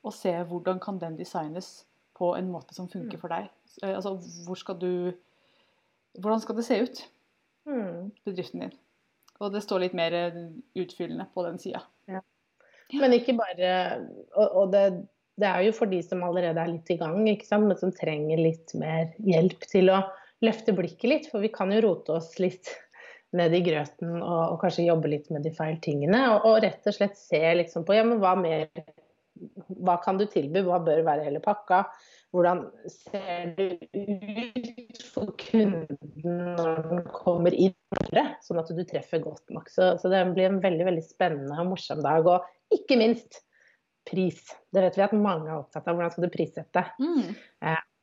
og 0.02 0.12
se 0.16 0.32
hvordan 0.50 0.80
kan 0.82 0.98
den 0.98 1.16
designes 1.20 1.84
på 2.18 2.32
en 2.34 2.50
måte 2.50 2.74
som 2.74 2.88
funker 2.90 3.14
Mm. 3.16 3.20
for 3.22 3.28
deg. 3.28 3.48
Eh, 3.82 3.94
Altså, 3.94 4.16
hvor 4.46 4.56
skal 4.58 4.78
du 4.78 5.14
Hvordan 6.18 6.40
skal 6.40 6.56
det 6.56 6.64
se 6.66 6.80
ut? 6.82 7.04
Mm. 7.68 8.10
bedriften 8.26 8.60
din. 8.60 8.72
Og 9.38 9.54
det 9.54 9.62
står 9.64 9.86
litt 9.86 9.96
mer 9.98 10.16
eh, 10.16 10.40
utfyllende 10.78 11.28
på 11.34 11.44
den 11.46 11.60
sida. 11.62 11.84
Men 12.96 13.12
ikke 13.12 13.36
bare 13.36 13.70
Og, 14.32 14.46
og 14.46 14.70
det, 14.72 14.84
det 15.38 15.48
er 15.48 15.66
jo 15.66 15.74
for 15.76 15.90
de 15.90 16.00
som 16.02 16.24
allerede 16.26 16.62
er 16.62 16.72
litt 16.72 16.90
i 16.90 16.98
gang, 17.00 17.20
ikke 17.30 17.46
sant? 17.46 17.68
men 17.68 17.78
som 17.78 17.94
trenger 17.94 18.40
litt 18.40 18.74
mer 18.78 19.12
hjelp 19.22 19.66
til 19.70 19.92
å 19.92 20.02
løfte 20.44 20.74
blikket 20.74 21.10
litt. 21.12 21.28
For 21.30 21.44
vi 21.44 21.52
kan 21.54 21.72
jo 21.74 21.82
rote 21.84 22.16
oss 22.18 22.34
litt 22.42 22.72
ned 23.36 23.52
i 23.54 23.60
grøten 23.60 24.22
og, 24.22 24.54
og 24.54 24.60
kanskje 24.62 24.86
jobbe 24.88 25.10
litt 25.12 25.28
med 25.34 25.44
de 25.44 25.52
feil 25.54 25.76
tingene. 25.84 26.22
Og, 26.32 26.48
og 26.48 26.62
rett 26.64 26.88
og 26.88 26.96
slett 26.96 27.18
se 27.20 27.42
liksom 27.60 27.86
på 27.86 27.98
ja, 27.98 28.06
men 28.06 28.22
hva 28.22 28.34
mer 28.40 28.68
Hva 29.68 30.00
kan 30.02 30.18
du 30.18 30.24
tilby? 30.26 30.64
Hva 30.66 30.80
bør 30.82 31.04
være 31.06 31.28
hele 31.28 31.38
pakka? 31.44 31.84
Hvordan 32.34 32.66
ser 32.92 33.54
det 33.56 33.88
ut 33.96 34.98
for 35.14 35.32
kunden 35.40 36.56
når 36.58 36.80
den 36.90 37.02
kommer 37.14 37.54
inn? 37.56 37.76
Sånn 38.44 38.60
at 38.60 38.68
du 38.68 38.82
treffer 38.84 39.22
godt 39.24 39.48
nok. 39.54 39.70
Så, 39.72 39.94
så 40.00 40.10
det 40.12 40.20
blir 40.34 40.50
en 40.50 40.60
veldig 40.60 40.88
veldig 40.90 41.04
spennende 41.06 41.56
og 41.62 41.70
morsom 41.72 42.02
dag. 42.04 42.28
Og 42.28 42.74
ikke 42.74 42.98
minst 43.00 43.40
pris. 44.08 44.42
Det 44.72 44.82
vet 44.84 44.98
vi 44.98 45.04
at 45.06 45.14
mange 45.16 45.48
er 45.48 45.58
opptatt 45.58 45.88
av. 45.88 45.96
Hvordan 45.96 46.12
skal 46.12 46.26
du 46.26 46.34
prissette? 46.34 46.84
Mm. 47.00 47.30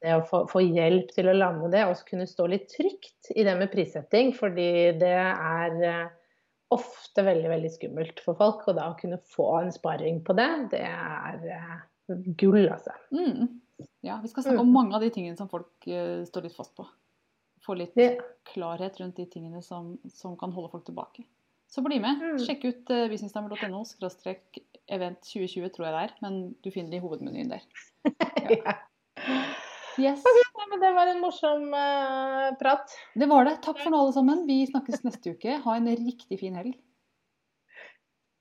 Det 0.06 0.16
å 0.18 0.24
få, 0.28 0.44
få 0.50 0.62
hjelp 0.66 1.14
til 1.14 1.30
å 1.30 1.38
lande 1.38 1.70
det, 1.74 1.84
og 1.86 2.02
kunne 2.10 2.28
stå 2.30 2.48
litt 2.52 2.68
trygt 2.74 3.30
i 3.34 3.46
det 3.46 3.56
med 3.60 3.72
prissetting. 3.74 4.34
Fordi 4.38 4.70
det 5.02 5.18
er 5.22 5.78
eh, 5.86 6.08
ofte 6.74 7.26
veldig, 7.26 7.52
veldig 7.54 7.72
skummelt 7.74 8.26
for 8.26 8.38
folk. 8.42 8.66
Og 8.70 8.78
da 8.80 8.90
å 8.90 8.98
kunne 8.98 9.22
få 9.36 9.52
en 9.62 9.74
sparring 9.74 10.24
på 10.26 10.34
det, 10.38 10.50
det 10.74 10.82
er 10.90 11.46
eh, 11.60 11.78
gull, 12.42 12.66
altså. 12.66 12.98
Mm. 13.14 13.62
Ja, 14.06 14.20
vi 14.22 14.30
skal 14.30 14.46
snakke 14.46 14.62
om 14.62 14.74
mange 14.74 14.96
av 14.96 15.02
de 15.02 15.10
tingene 15.14 15.38
som 15.40 15.50
folk 15.52 15.88
uh, 15.90 16.22
står 16.28 16.48
litt 16.48 16.58
fast 16.58 16.76
på. 16.78 16.86
Få 17.66 17.74
litt 17.80 17.98
Ja. 17.98 18.12
klarhet 18.52 19.00
rundt 19.02 19.18
de 19.18 19.26
tingene 19.26 19.64
som, 19.66 19.96
som 20.14 20.36
kan 20.38 20.54
holde 20.54 20.70
folk 20.74 20.86
tilbake. 20.86 21.26
Så 21.72 21.82
bli 21.82 21.98
med. 22.00 22.22
Mm. 22.22 22.38
Sjekk 22.46 22.68
ut 22.70 22.92
uh, 22.94 23.08
businessdamer.no 23.10 23.82
skråstrek 23.90 24.62
event 24.86 25.24
2020, 25.26 25.72
tror 25.74 25.88
jeg 25.88 25.96
det 25.96 26.04
er. 26.04 26.14
Men 26.22 26.38
du 26.62 26.70
finner 26.72 26.94
det 26.94 27.02
i 27.02 27.06
hovedmenyen 27.06 27.56
der. 27.56 27.66
Ja. 28.46 28.76
Yes. 29.98 30.20
Okay, 30.28 30.66
men 30.70 30.82
det 30.84 30.90
var 30.94 31.08
en 31.08 31.22
morsom 31.24 31.70
uh, 31.72 32.52
prat. 32.60 32.92
Det 33.16 33.30
var 33.32 33.48
det. 33.48 33.56
Takk 33.64 33.80
for 33.80 33.94
nå, 33.94 34.02
alle 34.04 34.14
sammen. 34.14 34.44
Vi 34.46 34.60
snakkes 34.68 35.06
neste 35.08 35.34
uke. 35.34 35.56
Ha 35.64 35.78
en 35.80 35.88
riktig 35.96 36.38
fin 36.44 36.58
helg. 36.60 36.76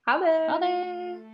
Ha 0.05 0.18
det. 0.20 0.35
Ha 0.50 0.59
det! 0.61 1.34